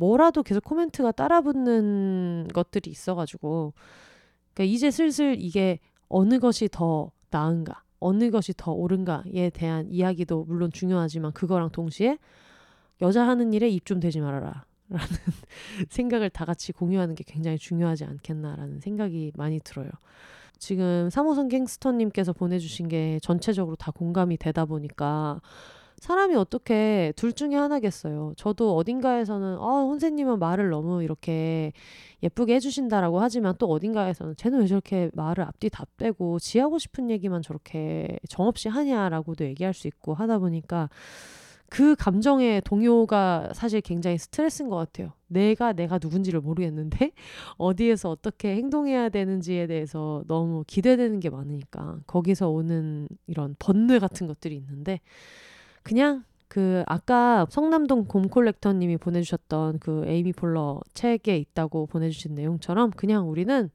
뭐라도 0.00 0.42
계속 0.42 0.64
코멘트가 0.64 1.12
따라붙는 1.12 2.48
것들이 2.54 2.90
있어가지고 2.90 3.74
그러니까 4.54 4.74
이제 4.74 4.90
슬슬 4.90 5.36
이게 5.38 5.78
어느 6.08 6.38
것이 6.38 6.68
더 6.72 7.12
나은가 7.30 7.82
어느 8.00 8.30
것이 8.30 8.54
더 8.56 8.72
옳은가에 8.72 9.50
대한 9.52 9.86
이야기도 9.90 10.44
물론 10.44 10.72
중요하지만 10.72 11.32
그거랑 11.32 11.70
동시에 11.70 12.16
여자 13.02 13.26
하는 13.28 13.52
일에 13.52 13.68
입 13.68 13.84
좀 13.84 14.00
대지 14.00 14.20
말아라 14.20 14.64
라는 14.88 15.06
생각을 15.90 16.30
다 16.30 16.44
같이 16.46 16.72
공유하는 16.72 17.14
게 17.14 17.22
굉장히 17.26 17.58
중요하지 17.58 18.04
않겠나라는 18.04 18.80
생각이 18.80 19.32
많이 19.36 19.60
들어요. 19.60 19.90
지금 20.58 21.08
3호선 21.10 21.48
갱스터님께서 21.50 22.32
보내주신 22.32 22.88
게 22.88 23.18
전체적으로 23.22 23.76
다 23.76 23.90
공감이 23.92 24.36
되다 24.36 24.64
보니까 24.64 25.40
사람이 26.00 26.34
어떻게 26.34 27.12
둘 27.14 27.34
중에 27.34 27.54
하나겠어요. 27.54 28.32
저도 28.36 28.74
어딘가에서는 28.76 29.58
아, 29.58 29.84
선생님은 29.88 30.38
말을 30.38 30.70
너무 30.70 31.02
이렇게 31.02 31.72
예쁘게 32.22 32.54
해주신다라고 32.54 33.20
하지만 33.20 33.54
또 33.58 33.66
어딘가에서는 33.66 34.34
쟤는 34.36 34.60
왜 34.60 34.66
저렇게 34.66 35.10
말을 35.12 35.44
앞뒤 35.44 35.68
다 35.68 35.84
빼고 35.98 36.38
지 36.38 36.58
하고 36.58 36.78
싶은 36.78 37.10
얘기만 37.10 37.42
저렇게 37.42 38.18
정없이 38.28 38.68
하냐라고도 38.68 39.44
얘기할 39.44 39.74
수 39.74 39.86
있고 39.88 40.14
하다 40.14 40.38
보니까 40.38 40.88
그 41.68 41.94
감정의 41.94 42.62
동요가 42.62 43.50
사실 43.54 43.82
굉장히 43.82 44.16
스트레스인 44.18 44.70
것 44.70 44.76
같아요. 44.76 45.12
내가 45.28 45.74
내가 45.74 45.98
누군지를 46.02 46.40
모르겠는데 46.40 47.12
어디에서 47.58 48.10
어떻게 48.10 48.56
행동해야 48.56 49.10
되는지에 49.10 49.66
대해서 49.66 50.24
너무 50.26 50.64
기대되는 50.66 51.20
게 51.20 51.28
많으니까 51.28 51.98
거기서 52.06 52.48
오는 52.48 53.06
이런 53.26 53.54
번뇌 53.58 53.98
같은 54.00 54.26
것들이 54.26 54.56
있는데 54.56 55.00
그냥 55.82 56.24
그 56.48 56.82
아까 56.86 57.46
성남동 57.48 58.06
곰콜렉터님이 58.06 58.96
보내주셨던 58.96 59.78
그 59.78 60.04
에이미 60.06 60.32
폴러 60.32 60.80
책에 60.94 61.36
있다고 61.36 61.86
보내주신 61.86 62.34
내용처럼 62.34 62.90
그냥 62.90 63.30
우리는 63.30 63.70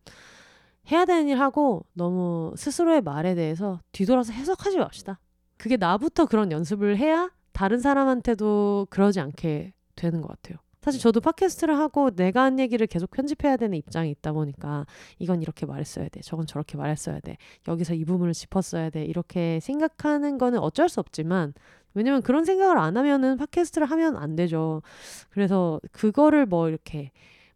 해야 0.91 1.05
되는 1.05 1.27
일 1.29 1.39
하고 1.39 1.85
너무 1.93 2.53
스스로의 2.57 3.01
말에 3.01 3.33
대해서 3.33 3.79
뒤돌아서 3.91 4.33
해석하지 4.33 4.77
맙시다. 4.77 5.19
그게 5.57 5.77
나부터 5.77 6.25
그런 6.25 6.51
연습을 6.51 6.97
해야 6.97 7.29
다른 7.53 7.79
사람한테도 7.79 8.87
그러지 8.89 9.21
않게 9.21 9.73
되는 9.95 10.21
것 10.21 10.27
같아요. 10.27 10.57
사실 10.81 11.01
저도 11.01 11.19
팟캐스트를 11.19 11.79
하고 11.79 12.11
내가 12.11 12.43
한 12.43 12.59
얘기를 12.59 12.85
계속 12.85 13.09
편집해야 13.09 13.57
되는 13.57 13.75
입장이 13.75 14.11
있다 14.11 14.33
보니까 14.33 14.85
이건 15.17 15.41
이렇게 15.41 15.65
말했어야 15.65 16.09
돼. 16.09 16.19
저건 16.21 16.45
저렇게 16.45 16.77
말했어야 16.77 17.21
돼. 17.21 17.37
여기서 17.67 17.95
이 17.95 18.05
부분을 18.05 18.33
짚었어야 18.33 18.91
돼. 18.91 19.03
이렇게 19.03 19.59
생각하는 19.61 20.37
거는 20.37 20.59
어쩔 20.59 20.87
수 20.87 20.99
없지만 20.99 21.53
왜냐면 21.95 22.21
그런 22.21 22.45
생각을 22.45 22.77
안 22.77 22.97
하면은 22.97 23.37
팟캐스트를 23.37 23.89
하면 23.89 24.17
안 24.17 24.35
되죠. 24.35 24.81
그래서 25.29 25.79
그거를 25.91 26.45
뭐 26.45 26.69
이렇게 26.69 27.11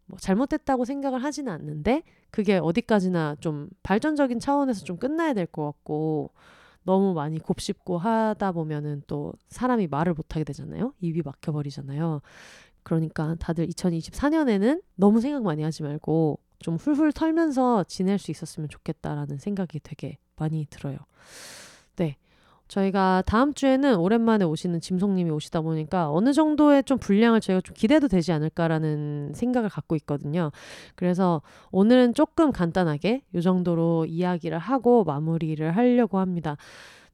뭐 0.05 0.17
잘못됐다고 0.17 0.85
생각을 0.85 1.23
하지는 1.23 1.53
않는데 1.53 2.03
그게 2.31 2.57
어디까지나 2.57 3.35
좀 3.39 3.69
발전적인 3.83 4.39
차원에서 4.39 4.83
좀 4.85 4.97
끝나야 4.97 5.33
될 5.33 5.45
것 5.45 5.65
같고 5.65 6.31
너무 6.83 7.13
많이 7.13 7.39
곱씹고 7.39 7.97
하다 7.99 8.51
보면은 8.53 9.03
또 9.07 9.33
사람이 9.49 9.87
말을 9.87 10.13
못하게 10.13 10.43
되잖아요. 10.43 10.93
입이 11.01 11.21
막혀버리잖아요. 11.23 12.21
그러니까 12.83 13.35
다들 13.39 13.67
2024년에는 13.67 14.81
너무 14.95 15.21
생각 15.21 15.43
많이 15.43 15.61
하지 15.63 15.83
말고 15.83 16.39
좀 16.59 16.75
훌훌 16.75 17.11
털면서 17.11 17.83
지낼 17.85 18.17
수 18.17 18.31
있었으면 18.31 18.69
좋겠다라는 18.69 19.37
생각이 19.37 19.79
되게 19.81 20.17
많이 20.37 20.65
들어요. 20.69 20.97
네. 21.97 22.17
저희가 22.69 23.23
다음 23.25 23.53
주에는 23.53 23.97
오랜만에 23.97 24.45
오시는 24.45 24.79
짐송님이 24.79 25.31
오시다 25.31 25.61
보니까 25.61 26.11
어느 26.11 26.31
정도의 26.31 26.83
좀 26.83 26.97
분량을 26.97 27.41
저희가 27.41 27.61
좀 27.61 27.73
기대도 27.75 28.07
되지 28.07 28.31
않을까라는 28.31 29.33
생각을 29.33 29.69
갖고 29.69 29.95
있거든요. 29.97 30.51
그래서 30.95 31.41
오늘은 31.71 32.13
조금 32.13 32.51
간단하게 32.51 33.23
이 33.35 33.41
정도로 33.41 34.05
이야기를 34.05 34.57
하고 34.57 35.03
마무리를 35.03 35.75
하려고 35.75 36.19
합니다. 36.19 36.55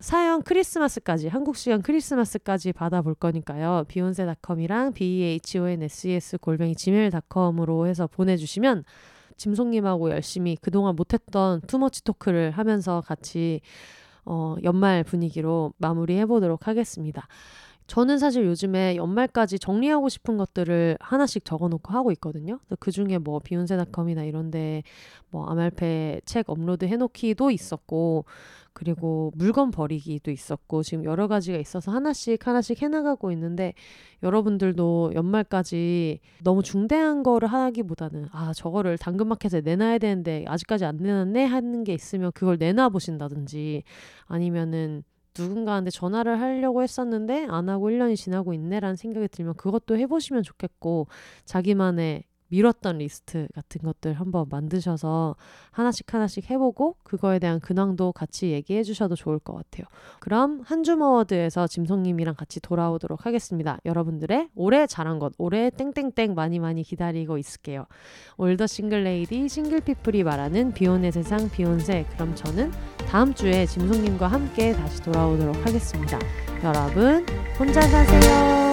사연 0.01 0.43
크리스마스까지 0.43 1.29
한국 1.29 1.55
시간 1.55 1.81
크리스마스까지 1.81 2.73
받아볼 2.73 3.15
거니까요. 3.15 3.85
비욘세닷컴이랑 3.87 4.91
behonses 4.91 6.37
골뱅이 6.37 6.75
gmail.com으로 6.75 7.87
해서 7.87 8.05
보내주시면 8.07 8.83
짐송님하고 9.37 10.11
열심히 10.11 10.57
그동안 10.61 10.95
못했던 10.95 11.61
투머치 11.61 12.03
토크를 12.03 12.51
하면서 12.51 13.01
같이 13.01 13.61
어, 14.25 14.55
연말 14.63 15.03
분위기로 15.03 15.73
마무리해 15.77 16.25
보도록 16.25 16.67
하겠습니다. 16.67 17.27
저는 17.87 18.17
사실 18.17 18.45
요즘에 18.45 18.95
연말까지 18.95 19.59
정리하고 19.59 20.09
싶은 20.09 20.37
것들을 20.37 20.97
하나씩 20.99 21.45
적어놓고 21.45 21.93
하고 21.93 22.11
있거든요. 22.13 22.59
그 22.79 22.91
중에 22.91 23.19
뭐 23.19 23.39
비욘세닷컴이나 23.39 24.23
이런데 24.23 24.81
뭐 25.29 25.45
아말페 25.47 26.21
책 26.25 26.49
업로드 26.49 26.85
해놓기도 26.85 27.51
있었고 27.51 28.25
그리고 28.73 29.31
물건 29.35 29.71
버리기도 29.71 30.31
있었고 30.31 30.83
지금 30.83 31.05
여러 31.05 31.27
가지가 31.27 31.57
있어서 31.57 31.91
하나씩 31.91 32.45
하나씩 32.45 32.81
해나가고 32.81 33.31
있는데 33.31 33.73
여러분들도 34.21 35.13
연말까지 35.15 36.19
너무 36.43 36.61
중대한 36.61 37.23
거를 37.23 37.47
하기보다는 37.47 38.27
아 38.31 38.51
저거를 38.53 38.97
당근마켓에 38.97 39.61
내놔야 39.61 39.99
되는데 39.99 40.43
아직까지 40.47 40.83
안 40.83 40.97
내놨네 40.97 41.45
하는 41.45 41.83
게 41.85 41.93
있으면 41.93 42.31
그걸 42.33 42.57
내놔 42.57 42.89
보신다든지 42.89 43.83
아니면은 44.25 45.03
누군가한테 45.37 45.89
전화를 45.89 46.39
하려고 46.39 46.83
했었는데 46.83 47.47
안 47.49 47.69
하고 47.69 47.89
1년이 47.89 48.15
지나고 48.15 48.53
있네라는 48.53 48.95
생각이 48.95 49.27
들면 49.27 49.55
그것도 49.55 49.97
해보시면 49.97 50.43
좋겠고 50.43 51.07
자기만의 51.45 52.23
미뤘던 52.49 52.99
리스트 52.99 53.47
같은 53.55 53.81
것들 53.81 54.13
한번 54.13 54.45
만드셔서 54.49 55.35
하나씩 55.71 56.13
하나씩 56.13 56.49
해보고 56.49 56.95
그거에 57.03 57.39
대한 57.39 57.59
근황도 57.59 58.11
같이 58.11 58.51
얘기해 58.51 58.83
주셔도 58.83 59.15
좋을 59.15 59.39
것 59.39 59.53
같아요. 59.53 59.85
그럼 60.19 60.61
한줌 60.65 60.99
어워드에서 60.99 61.67
짐송님이랑 61.67 62.35
같이 62.35 62.59
돌아오도록 62.59 63.25
하겠습니다. 63.25 63.79
여러분들의 63.85 64.49
올해 64.55 64.87
잘한 64.87 65.19
것, 65.19 65.33
올해 65.37 65.69
땡땡땡 65.69 66.35
많이 66.35 66.59
많이 66.59 66.83
기다리고 66.83 67.37
있을게요. 67.37 67.85
올더 68.37 68.67
싱글레이디 68.67 69.49
싱글피플이 69.49 70.23
말하는 70.23 70.73
비혼의 70.73 71.11
세상 71.11 71.49
비혼세 71.49 72.05
그럼 72.13 72.35
저는 72.35 72.71
다음 73.07 73.33
주에 73.33 73.65
짐송님과 73.65 74.27
함께 74.27 74.73
다시 74.73 75.01
돌아오도록 75.01 75.55
하겠습니다. 75.65 76.19
여러분 76.63 77.25
혼자 77.59 77.81
사세요. 77.81 78.64